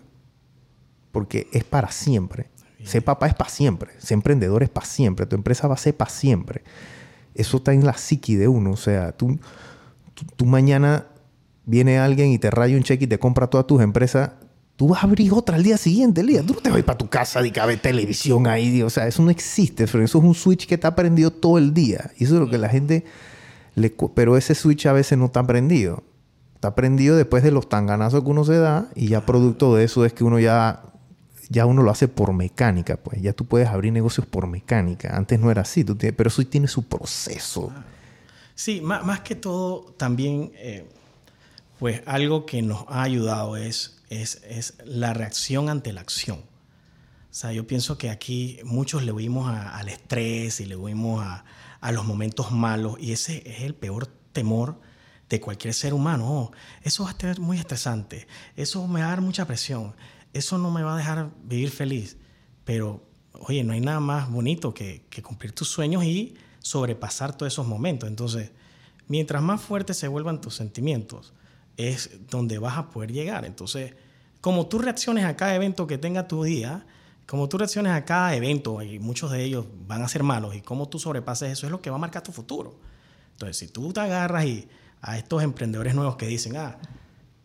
porque 1.13 1.49
es 1.53 1.65
para 1.65 1.91
siempre. 1.91 2.49
Ser 2.85 3.03
papá 3.03 3.27
es 3.27 3.35
para 3.35 3.51
siempre. 3.51 3.91
Ser 3.99 4.15
emprendedor 4.15 4.63
es 4.63 4.69
para 4.69 4.87
siempre. 4.87 5.27
Tu 5.27 5.35
empresa 5.35 5.67
va 5.67 5.75
a 5.75 5.79
ser 5.79 5.97
para 5.97 6.11
siempre. 6.11 6.63
Eso 7.35 7.57
está 7.57 7.73
en 7.73 7.85
la 7.85 7.95
psiqui 7.95 8.37
de 8.37 8.47
uno. 8.47 8.71
O 8.71 8.77
sea, 8.77 9.13
tú, 9.13 9.39
tú, 10.37 10.47
mañana 10.47 11.07
viene 11.65 11.99
alguien 11.99 12.31
y 12.31 12.39
te 12.39 12.51
raya 12.51 12.77
un 12.77 12.85
cheque 12.85 13.05
y 13.05 13.09
te 13.09 13.19
compra 13.19 13.49
todas 13.49 13.67
tus 13.67 13.83
empresas. 13.83 14.31
Tú 14.79 14.87
vas 14.87 15.03
a 15.03 15.09
abrir 15.09 15.33
otra 15.33 15.57
al 15.57 15.65
día 15.65 15.77
siguiente, 15.77 16.21
el 16.21 16.29
día. 16.29 16.43
Tú 16.47 16.55
no 16.55 16.61
te 16.61 16.69
vas 16.69 16.77
a 16.77 16.79
ir 16.79 16.85
para 16.85 16.97
tu 16.97 17.09
casa 17.09 17.45
y 17.45 17.51
ver 17.51 17.81
televisión 17.81 18.47
ahí. 18.47 18.81
O 18.83 18.89
sea, 18.89 19.09
eso 19.09 19.25
no 19.25 19.31
existe. 19.31 19.83
Eso 19.83 20.01
es 20.01 20.15
un 20.15 20.37
switch 20.37 20.69
que 20.69 20.77
está 20.77 20.95
prendido 20.95 21.33
todo 21.33 21.59
el 21.59 21.75
día. 21.75 22.13
Y 22.17 22.25
eso 22.25 22.35
es 22.35 22.41
lo 22.41 22.49
que 22.49 22.59
la 22.59 22.69
gente... 22.69 23.05
Le, 23.75 23.93
pero 24.15 24.37
ese 24.37 24.55
switch 24.55 24.87
a 24.87 24.93
veces 24.93 25.19
no 25.19 25.27
está 25.27 25.45
prendido. 25.45 26.05
Está 26.55 26.77
prendido 26.77 27.17
después 27.17 27.43
de 27.43 27.51
los 27.51 27.69
tanganazos 27.69 28.23
que 28.23 28.31
uno 28.31 28.45
se 28.45 28.57
da 28.57 28.89
y 28.95 29.09
ya 29.09 29.27
producto 29.27 29.75
de 29.75 29.83
eso 29.83 30.05
es 30.05 30.13
que 30.13 30.23
uno 30.23 30.39
ya 30.39 30.85
ya 31.49 31.67
uno 31.67 31.83
lo 31.83 31.91
hace 31.91 32.09
por 32.09 32.33
mecánica, 32.33 32.97
pues 32.97 33.23
ya 33.23 33.33
tú 33.33 33.47
puedes 33.47 33.69
abrir 33.69 33.93
negocios 33.93 34.27
por 34.27 34.47
mecánica. 34.47 35.17
Antes 35.17 35.41
no 35.41 35.51
era 35.51 35.63
así, 35.63 35.83
tú 35.83 35.97
pero 35.97 36.29
eso 36.29 36.45
tiene 36.45 36.69
su 36.69 36.85
proceso. 36.85 37.73
Sí, 38.55 38.81
más, 38.81 39.21
que 39.21 39.35
todo, 39.35 39.95
también, 39.97 40.53
eh, 40.57 40.87
pues 41.79 42.03
algo 42.07 42.45
que 42.45 42.61
nos 42.61 42.85
ha 42.89 43.03
ayudado 43.03 43.57
es, 43.57 43.98
es, 44.09 44.41
es, 44.45 44.75
la 44.85 45.15
reacción 45.15 45.69
ante 45.69 45.93
la 45.93 46.01
acción. 46.01 46.39
O 46.39 47.35
sea, 47.35 47.53
yo 47.53 47.67
pienso 47.67 47.99
que 47.99 48.11
aquí 48.11 48.59
muchos 48.65 49.03
le 49.03 49.13
huimos 49.13 49.49
al 49.49 49.89
estrés 49.89 50.61
y 50.61 50.67
le 50.67 50.77
huimos 50.77 51.23
a, 51.23 51.45
a, 51.81 51.93
los 51.93 52.05
momentos 52.07 52.51
malos 52.51 52.97
y 52.99 53.13
ese 53.13 53.43
es 53.47 53.63
el 53.63 53.75
peor 53.75 54.07
temor 54.33 54.81
de 55.29 55.41
cualquier 55.41 55.75
ser 55.75 55.93
humano. 55.93 56.53
Eso 56.83 57.05
va 57.05 57.11
a 57.11 57.13
estar 57.13 57.39
muy 57.39 57.59
estresante, 57.59 58.27
eso 58.57 58.87
me 58.89 59.01
va 59.01 59.07
a 59.07 59.11
dar 59.11 59.21
mucha 59.21 59.47
presión 59.47 59.95
eso 60.33 60.59
no 60.59 60.71
me 60.71 60.83
va 60.83 60.95
a 60.95 60.97
dejar 60.97 61.31
vivir 61.45 61.71
feliz. 61.71 62.17
Pero, 62.65 63.03
oye, 63.33 63.65
no 63.65 63.73
hay 63.73 63.81
nada 63.81 64.01
más 64.01 64.31
bonito 64.31 64.75
que, 64.75 65.05
cumplir 65.23 65.53
tus 65.53 65.69
sueños 65.69 66.05
y 66.05 66.35
sobrepasar 66.61 67.37
todos 67.37 67.53
esos 67.53 67.67
momentos. 67.67 68.09
Entonces, 68.09 68.51
mientras 69.07 69.43
más 69.43 69.61
fuertes 69.61 69.97
se 69.97 70.09
vuelvan 70.09 70.41
tus 70.41 70.55
sentimientos, 70.55 71.33
es 71.79 72.11
donde 72.29 72.59
vas 72.59 72.77
a 72.77 72.91
poder 72.91 73.13
llegar. 73.13 73.47
Entonces, 73.47 73.95
como 74.43 74.67
tú 74.67 74.79
reacciones 74.79 75.25
a 75.25 75.37
cada 75.37 75.55
evento 75.55 75.87
que 75.87 75.97
tenga 75.97 76.29
tu 76.29 76.43
día, 76.43 76.85
como 77.25 77.49
tú 77.49 77.57
reacciones 77.57 77.93
a 77.93 78.05
cada 78.05 78.35
evento, 78.35 78.83
y 78.83 78.99
muchos 78.99 79.31
de 79.31 79.45
ellos 79.45 79.65
van 79.87 80.03
a 80.03 80.09
ser 80.09 80.25
malos, 80.25 80.55
y 80.57 80.61
cómo 80.61 80.89
tú 80.89 80.99
sobrepases 80.99 81.53
eso 81.53 81.67
es 81.67 81.73
lo 81.73 81.81
que 81.81 81.89
va 81.89 81.97
a 81.97 82.01
marcar 82.01 82.23
tu 82.23 82.33
futuro. 82.33 82.77
Entonces, 83.33 83.57
si 83.57 83.69
tú 83.69 83.93
te 83.93 84.01
agarras 84.01 84.45
y 84.45 84.69
a 85.01 85.17
estos 85.17 85.43
emprendedores 85.43 85.95
nuevos 85.95 86.17
que 86.17 86.27
dicen, 86.27 86.57
ah, 86.57 86.77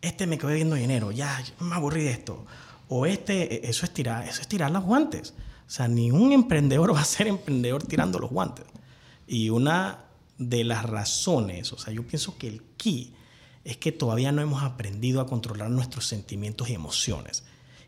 este 0.01 0.25
me 0.25 0.37
quedó 0.37 0.51
viendo 0.51 0.75
dinero, 0.75 1.11
ya, 1.11 1.41
me 1.59 1.75
aburrí 1.75 2.03
de 2.03 2.11
esto, 2.11 2.45
o 2.89 3.05
este, 3.05 3.67
e, 3.67 3.69
eso 3.69 3.85
es 3.85 3.93
tirar, 3.93 4.27
eso 4.27 4.41
es 4.41 4.47
tirar 4.47 4.71
los 4.71 4.83
guantes. 4.83 5.35
O 5.67 5.69
sea, 5.69 5.87
ni 5.87 6.11
un 6.11 6.31
emprendedor 6.31 6.93
va 6.95 7.01
a 7.01 7.05
ser 7.05 7.27
emprendedor 7.27 7.83
tirando 7.83 8.17
los 8.17 8.31
guantes. 8.31 8.65
Y 9.27 9.49
una 9.49 10.05
de 10.39 10.63
las 10.63 10.83
razones, 10.83 11.71
o 11.71 11.77
sea, 11.77 11.93
yo 11.93 12.05
pienso 12.07 12.37
que 12.37 12.47
el 12.47 12.63
key 12.77 13.13
es 13.63 13.77
que 13.77 13.91
todavía 13.91 14.31
no 14.31 14.41
hemos 14.41 14.63
aprendido 14.63 15.21
a 15.21 15.25
controlar 15.25 15.69
nuestros 15.69 16.07
sentimientos 16.07 16.69
y 16.69 16.73
emociones. 16.73 17.43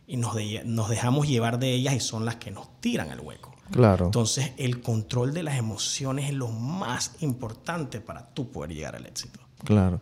Y 0.08 0.18
nos, 0.18 0.36
nos 0.66 0.90
dejamos 0.90 1.28
llevar 1.28 1.60
de 1.60 1.74
ellas 1.74 1.96
y 1.96 2.00
son 2.00 2.26
las 2.26 2.36
que 2.36 2.52
nos 2.52 2.80
tiran 2.80 3.10
al 3.10 3.20
hueco. 3.20 3.56
Claro. 3.72 4.06
Entonces, 4.06 4.52
el 4.58 4.82
control 4.82 5.34
de 5.34 5.44
las 5.44 5.58
emociones 5.58 6.30
es 6.30 6.36
lo 6.36 6.50
más 6.50 7.14
importante 7.22 8.00
para 8.00 8.28
tú 8.34 8.52
poder 8.52 8.74
llegar 8.74 8.96
al 8.96 9.06
éxito. 9.06 9.40
Claro. 9.64 10.02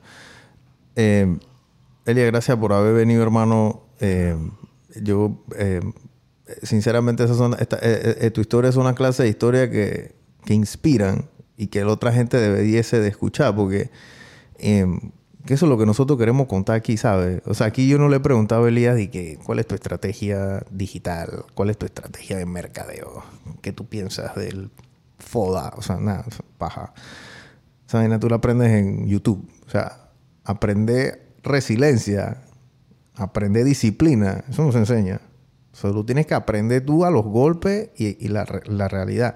Eh, 0.96 1.38
Elia, 2.06 2.26
gracias 2.26 2.58
por 2.58 2.74
haber 2.74 2.94
venido, 2.94 3.24
hermano. 3.24 3.84
Eh, 4.02 4.36
yo, 5.02 5.44
eh, 5.56 5.80
sinceramente, 6.62 7.24
esa 7.24 7.50
eh, 7.82 8.30
tu 8.34 8.42
historia 8.42 8.70
es 8.70 8.76
una 8.76 8.94
clase 8.94 9.24
de 9.24 9.30
historia 9.30 9.72
que, 9.72 10.14
que, 10.46 10.54
inspiran 10.54 11.30
y 11.56 11.68
que 11.68 11.84
la 11.84 11.92
otra 11.94 12.12
gente 12.12 12.38
debiese 12.38 13.00
de 13.00 13.08
escuchar, 13.08 13.56
porque 13.56 13.90
que 15.46 15.54
eso 15.56 15.66
es 15.66 15.70
lo 15.70 15.78
que 15.78 15.86
nosotros 15.86 16.18
queremos 16.18 16.48
contar 16.48 16.76
aquí, 16.76 16.96
¿sabes? 16.98 17.41
O 17.46 17.54
sea, 17.54 17.68
aquí 17.68 17.88
yo 17.88 17.98
no 17.98 18.08
le 18.08 18.18
he 18.18 18.20
preguntado 18.20 18.66
a 18.66 18.70
Elías 18.70 18.96
de 18.96 19.10
que, 19.10 19.38
cuál 19.44 19.60
es 19.60 19.68
tu 19.68 19.76
estrategia 19.76 20.64
digital, 20.72 21.46
cuál 21.54 21.70
es 21.70 21.78
tu 21.78 21.86
estrategia 21.86 22.38
de 22.38 22.46
mercadeo, 22.46 23.24
qué 23.62 23.74
tú 23.74 23.86
piensas 23.86 24.36
del 24.36 24.72
FODA, 25.20 25.74
o 25.76 25.82
sea, 25.82 25.98
nada, 25.98 26.26
paja. 26.58 26.94
Vaina 27.91 28.20
tú 28.20 28.28
la 28.28 28.38
aprendes 28.38 28.72
en 28.72 29.08
YouTube. 29.08 29.48
O 29.68 29.70
sea, 29.70 30.10
aprende 30.44 31.22
resiliencia, 31.44 32.41
aprende 33.16 33.64
disciplina, 33.64 34.44
eso 34.50 34.64
nos 34.64 34.76
enseña. 34.76 35.22
Solo 35.74 36.06
tienes 36.06 36.26
que 36.26 36.34
aprender 36.34 36.86
tú 36.86 37.06
a 37.06 37.12
los 37.12 37.24
golpes 37.24 37.89
y, 37.96 38.28
la 38.28 38.46
realidad. 38.46 39.36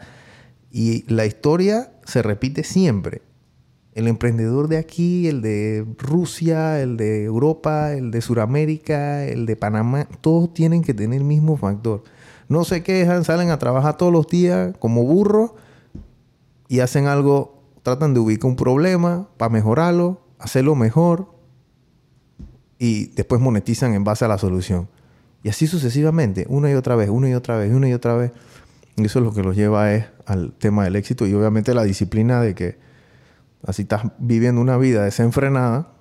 Y 0.72 1.04
la 1.12 1.26
historia 1.26 1.92
se 2.06 2.22
repite 2.22 2.64
siempre 2.64 3.22
el 3.98 4.08
emprendedor 4.08 4.68
de 4.68 4.78
aquí, 4.78 5.28
el 5.28 5.42
de 5.42 5.84
Rusia, 5.98 6.80
el 6.80 6.98
de 6.98 7.24
Europa, 7.24 7.94
el 7.94 8.12
de 8.12 8.22
Sudamérica, 8.22 9.26
el 9.26 9.48
de 9.48 9.56
Panamá, 9.56 10.08
todos 10.22 10.54
tienen 10.54 10.84
que 10.84 10.94
tener 10.94 11.18
el 11.18 11.26
mismo 11.26 11.58
factor. 11.58 12.04
No 12.48 12.64
se 12.64 12.84
quejan, 12.84 13.24
salen 13.24 13.50
a 13.50 13.58
trabajar 13.58 13.98
todos 13.98 14.14
los 14.14 14.28
días 14.28 14.76
como 14.78 15.04
burros 15.04 15.54
y 16.68 16.82
hacen 16.82 17.08
algo, 17.08 17.64
tratan 17.82 18.14
de 18.14 18.20
ubicar 18.20 18.48
un 18.52 18.56
problema 18.56 19.30
para 19.36 19.50
mejorarlo, 19.50 20.22
hacerlo 20.38 20.76
mejor 20.76 21.34
y 22.78 23.08
después 23.16 23.42
monetizan 23.42 23.96
en 23.96 24.04
base 24.04 24.26
a 24.26 24.28
la 24.28 24.38
solución. 24.38 24.90
Y 25.42 25.50
así 25.50 25.66
sucesivamente, 25.66 26.46
una 26.50 26.70
y 26.70 26.76
otra 26.76 26.96
vez, 26.96 27.10
una 27.10 27.30
y 27.30 27.34
otra 27.34 27.58
vez, 27.58 27.74
una 27.74 27.90
y 27.90 27.94
otra 27.94 28.14
vez. 28.14 28.32
Y 28.96 29.06
eso 29.06 29.18
es 29.18 29.26
lo 29.26 29.34
que 29.34 29.42
los 29.42 29.56
lleva 29.56 29.92
es 29.96 30.06
al 30.28 30.54
tema 30.54 30.84
del 30.84 30.98
éxito 30.98 31.26
y 31.26 31.34
obviamente 31.34 31.74
la 31.74 31.84
disciplina 31.84 32.42
de 32.42 32.54
que 32.54 32.87
Así 33.66 33.84
estás 33.84 34.04
viviendo 34.20 34.62
una 34.62 34.78
vida 34.78 35.04
desenfrenada, 35.04 35.94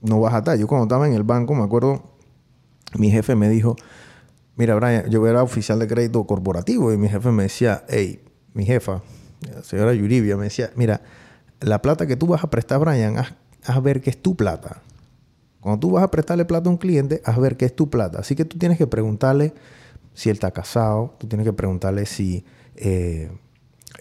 no 0.00 0.20
vas 0.20 0.34
a 0.34 0.38
estar. 0.38 0.58
Yo 0.58 0.66
cuando 0.66 0.84
estaba 0.84 1.06
en 1.06 1.14
el 1.14 1.22
banco, 1.22 1.54
me 1.54 1.64
acuerdo, 1.64 2.02
mi 2.94 3.10
jefe 3.10 3.34
me 3.34 3.48
dijo, 3.48 3.76
mira, 4.56 4.74
Brian, 4.74 5.08
yo 5.10 5.26
era 5.26 5.42
oficial 5.42 5.78
de 5.78 5.86
crédito 5.86 6.24
corporativo 6.24 6.92
y 6.92 6.98
mi 6.98 7.08
jefe 7.08 7.30
me 7.30 7.44
decía, 7.44 7.84
hey, 7.88 8.22
mi 8.54 8.64
jefa, 8.64 9.02
señora 9.62 9.94
Yuribia, 9.94 10.36
me 10.36 10.44
decía, 10.44 10.70
mira, 10.76 11.02
la 11.60 11.80
plata 11.80 12.06
que 12.06 12.16
tú 12.16 12.26
vas 12.26 12.44
a 12.44 12.50
prestar, 12.50 12.80
Brian, 12.80 13.18
haz, 13.18 13.34
haz 13.64 13.82
ver 13.82 14.00
que 14.00 14.10
es 14.10 14.20
tu 14.20 14.36
plata. 14.36 14.82
Cuando 15.60 15.78
tú 15.78 15.90
vas 15.92 16.02
a 16.02 16.10
prestarle 16.10 16.44
plata 16.44 16.68
a 16.68 16.72
un 16.72 16.78
cliente, 16.78 17.22
haz 17.24 17.38
ver 17.38 17.56
que 17.56 17.64
es 17.64 17.74
tu 17.74 17.88
plata. 17.88 18.18
Así 18.18 18.34
que 18.34 18.44
tú 18.44 18.58
tienes 18.58 18.78
que 18.78 18.88
preguntarle 18.88 19.54
si 20.12 20.28
él 20.28 20.34
está 20.34 20.50
casado, 20.50 21.14
tú 21.18 21.28
tienes 21.28 21.46
que 21.46 21.52
preguntarle 21.52 22.06
si... 22.06 22.44
Eh, 22.76 23.30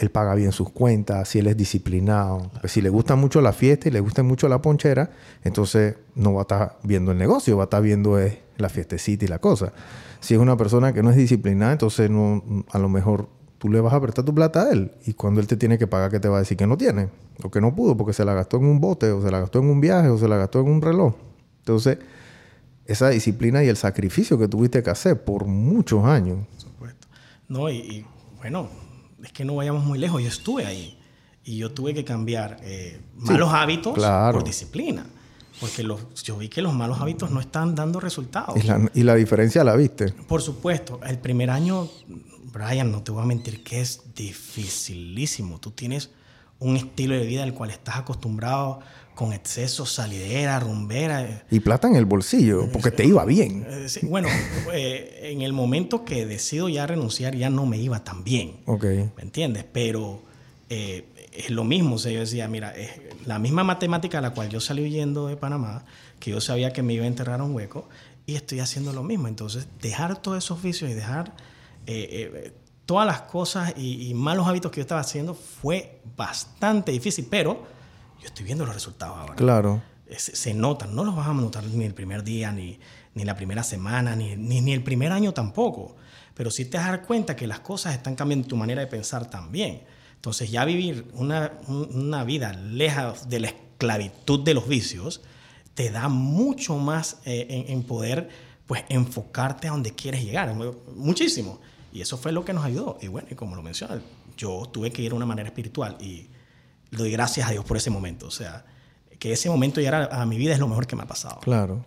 él 0.01 0.09
paga 0.09 0.33
bien 0.33 0.51
sus 0.51 0.71
cuentas, 0.71 1.29
si 1.29 1.39
él 1.39 1.47
es 1.47 1.55
disciplinado. 1.55 2.49
Pues 2.59 2.73
si 2.73 2.81
le 2.81 2.89
gusta 2.89 3.15
mucho 3.15 3.39
la 3.39 3.53
fiesta 3.53 3.87
y 3.87 3.91
le 3.91 3.99
gusta 3.99 4.23
mucho 4.23 4.49
la 4.49 4.59
ponchera, 4.59 5.11
entonces 5.43 5.95
no 6.15 6.33
va 6.33 6.41
a 6.41 6.43
estar 6.43 6.79
viendo 6.83 7.11
el 7.11 7.19
negocio, 7.19 7.55
va 7.55 7.63
a 7.63 7.65
estar 7.65 7.83
viendo 7.83 8.17
la 8.57 8.69
fiestecita 8.69 9.25
y 9.25 9.27
la 9.27 9.37
cosa. 9.37 9.73
Si 10.19 10.33
es 10.33 10.39
una 10.39 10.57
persona 10.57 10.91
que 10.91 11.03
no 11.03 11.11
es 11.11 11.17
disciplinada, 11.17 11.73
entonces 11.73 12.09
no, 12.09 12.43
a 12.71 12.79
lo 12.79 12.89
mejor 12.89 13.29
tú 13.59 13.69
le 13.69 13.79
vas 13.79 13.93
a 13.93 14.01
prestar 14.01 14.25
tu 14.25 14.33
plata 14.33 14.63
a 14.63 14.71
él 14.71 14.91
y 15.05 15.13
cuando 15.13 15.39
él 15.39 15.45
te 15.45 15.55
tiene 15.55 15.77
que 15.77 15.85
pagar, 15.85 16.09
¿qué 16.09 16.19
te 16.19 16.27
va 16.27 16.37
a 16.37 16.39
decir? 16.39 16.57
Que 16.57 16.65
no 16.65 16.77
tiene 16.77 17.09
o 17.43 17.51
que 17.51 17.61
no 17.61 17.75
pudo 17.75 17.95
porque 17.95 18.13
se 18.13 18.25
la 18.25 18.33
gastó 18.33 18.57
en 18.57 18.65
un 18.65 18.81
bote 18.81 19.11
o 19.11 19.21
se 19.21 19.29
la 19.29 19.39
gastó 19.39 19.59
en 19.59 19.65
un 19.65 19.79
viaje 19.79 20.09
o 20.09 20.17
se 20.17 20.27
la 20.27 20.37
gastó 20.37 20.61
en 20.61 20.67
un 20.67 20.81
reloj. 20.81 21.13
Entonces, 21.59 21.99
esa 22.87 23.09
disciplina 23.09 23.63
y 23.63 23.67
el 23.67 23.77
sacrificio 23.77 24.39
que 24.39 24.47
tuviste 24.47 24.81
que 24.81 24.89
hacer 24.89 25.23
por 25.23 25.45
muchos 25.45 26.03
años. 26.05 26.39
Por 26.47 26.59
supuesto. 26.59 27.07
No, 27.47 27.69
y 27.69 28.03
bueno, 28.39 28.67
es 29.23 29.31
que 29.31 29.45
no 29.45 29.55
vayamos 29.55 29.83
muy 29.83 29.99
lejos, 29.99 30.21
yo 30.21 30.27
estuve 30.27 30.65
ahí 30.65 30.97
y 31.43 31.57
yo 31.57 31.71
tuve 31.71 31.93
que 31.93 32.03
cambiar 32.03 32.57
eh, 32.61 33.01
malos 33.15 33.53
hábitos 33.53 33.97
por 33.97 34.43
disciplina. 34.43 35.05
Porque 35.59 35.83
los, 35.83 36.01
yo 36.23 36.37
vi 36.37 36.49
que 36.49 36.61
los 36.61 36.73
malos 36.73 36.99
hábitos 37.01 37.29
no 37.29 37.39
están 37.39 37.75
dando 37.75 37.99
resultados. 37.99 38.55
¿Y 38.93 39.03
la, 39.03 39.15
diferencia 39.15 39.63
la 39.63 39.75
viste? 39.75 40.11
Por 40.11 40.41
supuesto. 40.41 40.99
El 41.05 41.19
primer 41.19 41.51
año, 41.51 41.87
Brian, 42.51 42.91
no 42.91 43.03
te 43.03 43.11
voy 43.11 43.21
a 43.21 43.25
mentir 43.25 43.63
que 43.63 43.79
es 43.81 44.15
dificilísimo. 44.15 45.59
Tú 45.59 45.71
tienes 45.71 46.09
un 46.57 46.77
estilo 46.77 47.13
de 47.15 47.25
vida 47.25 47.43
al 47.43 47.53
cual 47.53 47.69
estás 47.69 47.97
acostumbrado 47.97 48.79
con 49.15 49.33
exceso, 49.33 49.85
salidera, 49.85 50.59
rumbera. 50.59 51.43
Y 51.51 51.59
plata 51.59 51.87
en 51.87 51.95
el 51.95 52.05
bolsillo, 52.05 52.71
porque 52.71 52.91
te 52.91 53.05
iba 53.05 53.25
bien. 53.25 53.65
Eh, 53.67 53.87
bueno, 54.03 54.27
eh, 54.73 55.31
en 55.31 55.41
el 55.41 55.53
momento 55.53 56.05
que 56.05 56.25
decido 56.25 56.69
ya 56.69 56.87
renunciar, 56.87 57.35
ya 57.35 57.49
no 57.49 57.65
me 57.65 57.77
iba 57.77 58.03
tan 58.03 58.23
bien. 58.23 58.61
Ok. 58.65 58.83
¿Me 58.83 59.21
entiendes? 59.21 59.65
Pero 59.71 60.21
eh, 60.69 61.05
es 61.31 61.49
lo 61.49 61.63
mismo. 61.63 61.95
O 61.95 61.99
sea, 61.99 62.11
yo 62.11 62.21
decía, 62.21 62.47
mira, 62.47 62.71
es 62.71 62.91
la 63.25 63.39
misma 63.39 63.63
matemática 63.63 64.19
a 64.19 64.21
la 64.21 64.31
cual 64.31 64.49
yo 64.49 64.59
salí 64.59 64.83
huyendo 64.83 65.27
de 65.27 65.37
Panamá, 65.37 65.85
que 66.19 66.31
yo 66.31 66.41
sabía 66.41 66.73
que 66.73 66.81
me 66.81 66.93
iba 66.93 67.03
a 67.03 67.07
enterrar 67.07 67.41
un 67.41 67.53
hueco, 67.53 67.87
y 68.25 68.35
estoy 68.35 68.59
haciendo 68.59 68.93
lo 68.93 69.03
mismo. 69.03 69.27
Entonces, 69.27 69.67
dejar 69.81 70.21
todos 70.21 70.43
esos 70.43 70.61
vicios 70.61 70.89
y 70.89 70.93
dejar 70.93 71.33
todas 72.85 73.05
las 73.05 73.21
cosas 73.23 73.73
y, 73.75 74.07
y 74.07 74.13
malos 74.13 74.47
hábitos 74.47 74.71
que 74.71 74.77
yo 74.77 74.81
estaba 74.81 75.01
haciendo 75.01 75.33
fue 75.33 75.99
bastante 76.15 76.91
difícil, 76.91 77.27
pero 77.29 77.80
yo 78.21 78.27
estoy 78.27 78.45
viendo 78.45 78.65
los 78.65 78.73
resultados 78.73 79.17
ahora. 79.17 79.35
Claro. 79.35 79.81
Se, 80.17 80.53
notan, 80.53 80.93
no 80.93 81.03
los 81.03 81.15
vas 81.15 81.27
a 81.27 81.33
notar 81.33 81.63
ni 81.63 81.85
el 81.85 81.93
primer 81.93 82.23
día, 82.23 82.51
ni, 82.51 82.79
ni 83.15 83.23
la 83.23 83.35
primera 83.35 83.63
semana, 83.63 84.15
ni, 84.15 84.35
ni, 84.35 84.73
el 84.73 84.83
primer 84.83 85.11
año 85.11 85.33
tampoco. 85.33 85.95
Pero 86.33 86.51
sí 86.51 86.65
te 86.65 86.77
das 86.77 86.99
cuenta 86.99 87.35
que 87.35 87.47
las 87.47 87.61
cosas 87.61 87.95
están 87.95 88.15
cambiando 88.15 88.47
tu 88.47 88.57
manera 88.57 88.81
de 88.81 88.87
pensar 88.87 89.29
también. 89.29 89.83
Entonces 90.15 90.51
ya 90.51 90.65
vivir 90.65 91.07
una, 91.13 91.53
una 91.67 92.23
vida 92.23 92.53
lejos 92.53 93.27
de 93.29 93.39
la 93.39 93.47
esclavitud 93.47 94.41
de 94.41 94.53
los 94.53 94.67
vicios 94.67 95.21
te 95.73 95.89
da 95.89 96.09
mucho 96.09 96.77
más 96.77 97.17
eh, 97.25 97.65
en, 97.69 97.83
poder 97.83 98.29
pues 98.67 98.83
enfocarte 98.89 99.67
a 99.67 99.71
donde 99.71 99.93
quieres 99.95 100.23
llegar, 100.23 100.53
muchísimo. 100.95 101.59
Y 101.93 102.01
eso 102.01 102.17
fue 102.17 102.31
lo 102.31 102.45
que 102.45 102.53
nos 102.53 102.63
ayudó. 102.63 102.97
Y 103.01 103.07
bueno, 103.07 103.27
y 103.31 103.35
como 103.35 103.55
lo 103.55 103.61
mencioné, 103.61 104.01
yo 104.37 104.69
tuve 104.71 104.91
que 104.91 105.01
ir 105.01 105.11
de 105.11 105.15
una 105.15 105.25
manera 105.25 105.47
espiritual 105.47 105.97
y 105.99 106.27
doy 106.91 107.11
gracias 107.11 107.47
a 107.47 107.51
Dios 107.51 107.65
por 107.65 107.77
ese 107.77 107.89
momento. 107.89 108.27
O 108.27 108.31
sea, 108.31 108.65
que 109.19 109.31
ese 109.31 109.49
momento 109.49 109.81
llegar 109.81 110.09
a, 110.11 110.25
mi 110.25 110.37
vida 110.37 110.53
es 110.53 110.59
lo 110.59 110.67
mejor 110.67 110.87
que 110.87 110.95
me 110.95 111.03
ha 111.03 111.07
pasado. 111.07 111.39
Claro. 111.41 111.85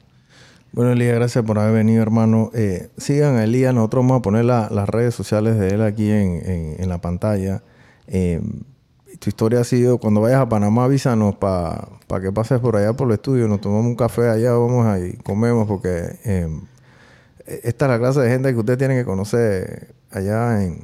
Bueno, 0.73 0.93
Elías, 0.93 1.15
gracias 1.15 1.45
por 1.45 1.59
haber 1.59 1.75
venido, 1.75 2.03
hermano. 2.03 2.51
Eh, 2.55 2.91
sigan 2.97 3.37
a 3.37 3.45
Elías. 3.45 3.75
Nosotros 3.75 4.03
vamos 4.05 4.19
a 4.19 4.23
poner 4.23 4.45
las 4.45 4.89
redes 4.89 5.15
sociales 5.15 5.59
de 5.59 5.69
él 5.69 5.83
aquí 5.83 6.11
en, 6.11 6.89
la 6.89 6.99
pantalla. 7.01 7.63
Eh, 8.07 8.41
tu 9.19 9.29
historia 9.29 9.61
ha 9.61 9.65
sido, 9.65 9.99
cuando 9.99 10.21
vayas 10.21 10.41
a 10.41 10.49
Panamá, 10.49 10.85
avísanos 10.85 11.37
para 11.37 11.89
que 12.21 12.33
pases 12.33 12.61
por 12.61 12.77
allá 12.77 12.93
por 12.93 13.09
el 13.09 13.15
estudio. 13.15 13.47
Nos 13.47 13.61
tomamos 13.61 13.87
un 13.87 13.97
café 13.97 14.29
allá, 14.29 14.53
vamos 14.53 14.87
ahí, 14.87 15.13
comemos, 15.25 15.67
porque 15.69 16.19
eh, 16.25 16.49
esta 17.47 17.87
es 17.87 17.91
la 17.91 17.99
clase 17.99 18.21
de 18.21 18.31
gente 18.31 18.53
que 18.53 18.59
usted 18.59 18.79
tiene 18.79 18.97
que 18.97 19.05
conocer 19.05 19.95
allá 20.11 20.63
en, 20.63 20.81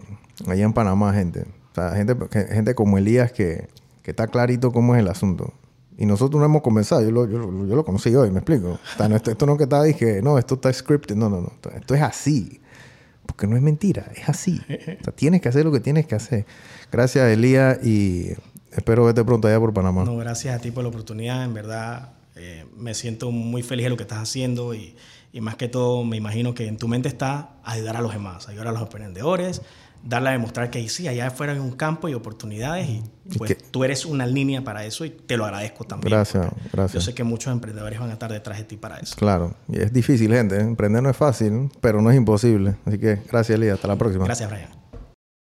allá 0.47 0.65
en 0.65 0.73
Panamá, 0.73 1.13
gente. 1.15 1.47
O 1.73 1.75
sea, 1.75 1.93
gente, 1.93 2.17
gente 2.49 2.75
como 2.75 2.99
Elías 2.99 3.33
que, 3.33 3.69
que 4.11 4.13
está 4.13 4.27
clarito 4.27 4.73
cómo 4.73 4.97
es 4.97 5.01
el 5.01 5.07
asunto. 5.09 5.55
Y 5.97 6.05
nosotros 6.05 6.41
no 6.41 6.45
hemos 6.45 6.63
comenzado, 6.63 7.01
yo 7.03 7.13
lo, 7.13 7.29
yo, 7.29 7.39
lo 7.49 7.85
conocí 7.85 8.13
hoy, 8.13 8.33
me 8.33 8.39
explico. 8.39 8.81
esto, 9.15 9.47
no 9.47 9.57
que 9.57 9.65
está, 9.65 9.85
dije, 9.85 10.21
no, 10.21 10.37
esto 10.37 10.57
está 10.57 10.73
scripted, 10.73 11.15
no, 11.15 11.29
no, 11.29 11.41
no, 11.41 11.53
esto 11.77 11.95
es 11.95 12.03
así. 12.03 12.61
Porque 13.25 13.47
no 13.47 13.55
es 13.55 13.63
mentira, 13.63 14.11
es 14.17 14.29
así. 14.29 14.61
O 15.01 15.05
sea, 15.05 15.15
tienes 15.15 15.41
que 15.41 15.49
hacer 15.49 15.65
lo 15.65 15.71
que 15.71 15.79
tienes 15.79 16.07
que 16.07 16.17
hacer. 16.17 16.45
Gracias, 16.91 17.31
Elías, 17.31 17.79
y 17.85 18.33
espero 18.73 19.05
verte 19.05 19.23
pronto 19.25 19.47
allá 19.47 19.61
por 19.61 19.73
Panamá. 19.73 20.05
No, 20.05 20.17
gracias 20.17 20.57
a 20.57 20.61
ti 20.61 20.73
por 20.73 20.83
la 20.83 20.89
oportunidad, 20.89 21.45
en 21.45 21.55
verdad. 21.55 22.15
Eh, 22.35 22.65
me 22.77 22.95
siento 22.95 23.31
muy 23.31 23.63
feliz 23.63 23.85
de 23.85 23.91
lo 23.91 23.97
que 23.97 24.03
estás 24.03 24.19
haciendo 24.19 24.75
y, 24.75 24.97
y 25.33 25.41
más 25.41 25.55
que 25.55 25.69
todo 25.69 26.03
me 26.03 26.17
imagino 26.17 26.53
que 26.53 26.67
en 26.67 26.79
tu 26.79 26.89
mente 26.89 27.09
está 27.09 27.51
ayudar 27.63 27.97
a 27.97 28.01
los 28.01 28.13
demás, 28.13 28.49
ayudar 28.49 28.69
a 28.69 28.73
los 28.73 28.83
emprendedores, 28.83 29.63
darle 30.03 30.31
a 30.31 30.33
demostrar 30.33 30.71
que 30.71 30.89
sí, 30.89 31.09
allá 31.09 31.29
afuera 31.29 31.53
hay 31.53 31.59
un 31.59 31.73
campo 31.73 32.09
y 32.09 32.15
oportunidades 32.15 32.89
y 32.89 33.03
pues 33.37 33.57
tú 33.71 33.85
eres 33.85 34.07
una 34.07 34.27
línea 34.27 34.65
para 34.65 34.85
eso 34.85 35.05
y 35.05 35.11
te 35.11 35.37
lo 35.37 35.45
agradezco 35.45 35.85
también. 35.85 36.11
Gracias, 36.11 36.47
gracias. 36.73 36.93
Yo 36.93 37.01
sé 37.01 37.15
que 37.15 37.25
muchos 37.25 37.53
emprendedores 37.53 37.99
van 37.99 38.11
a 38.11 38.15
estar 38.15 38.33
detrás 38.33 38.59
de 38.59 38.65
ti 38.65 38.77
para 38.77 38.99
eso. 38.99 39.15
Claro, 39.17 39.55
y 39.69 39.81
es 39.81 39.93
difícil, 39.93 40.33
gente. 40.33 40.59
Emprender 40.59 41.03
no 41.03 41.11
es 41.11 41.17
fácil, 41.17 41.71
pero 41.81 42.03
no 42.03 42.11
es 42.11 42.17
imposible. 42.17 42.77
Así 42.85 42.99
que 42.99 43.21
gracias, 43.31 43.51
Elías. 43.59 43.75
Hasta 43.75 43.89
la 43.89 43.97
próxima. 43.97 44.25
Gracias, 44.25 44.51
Brian. 44.51 44.90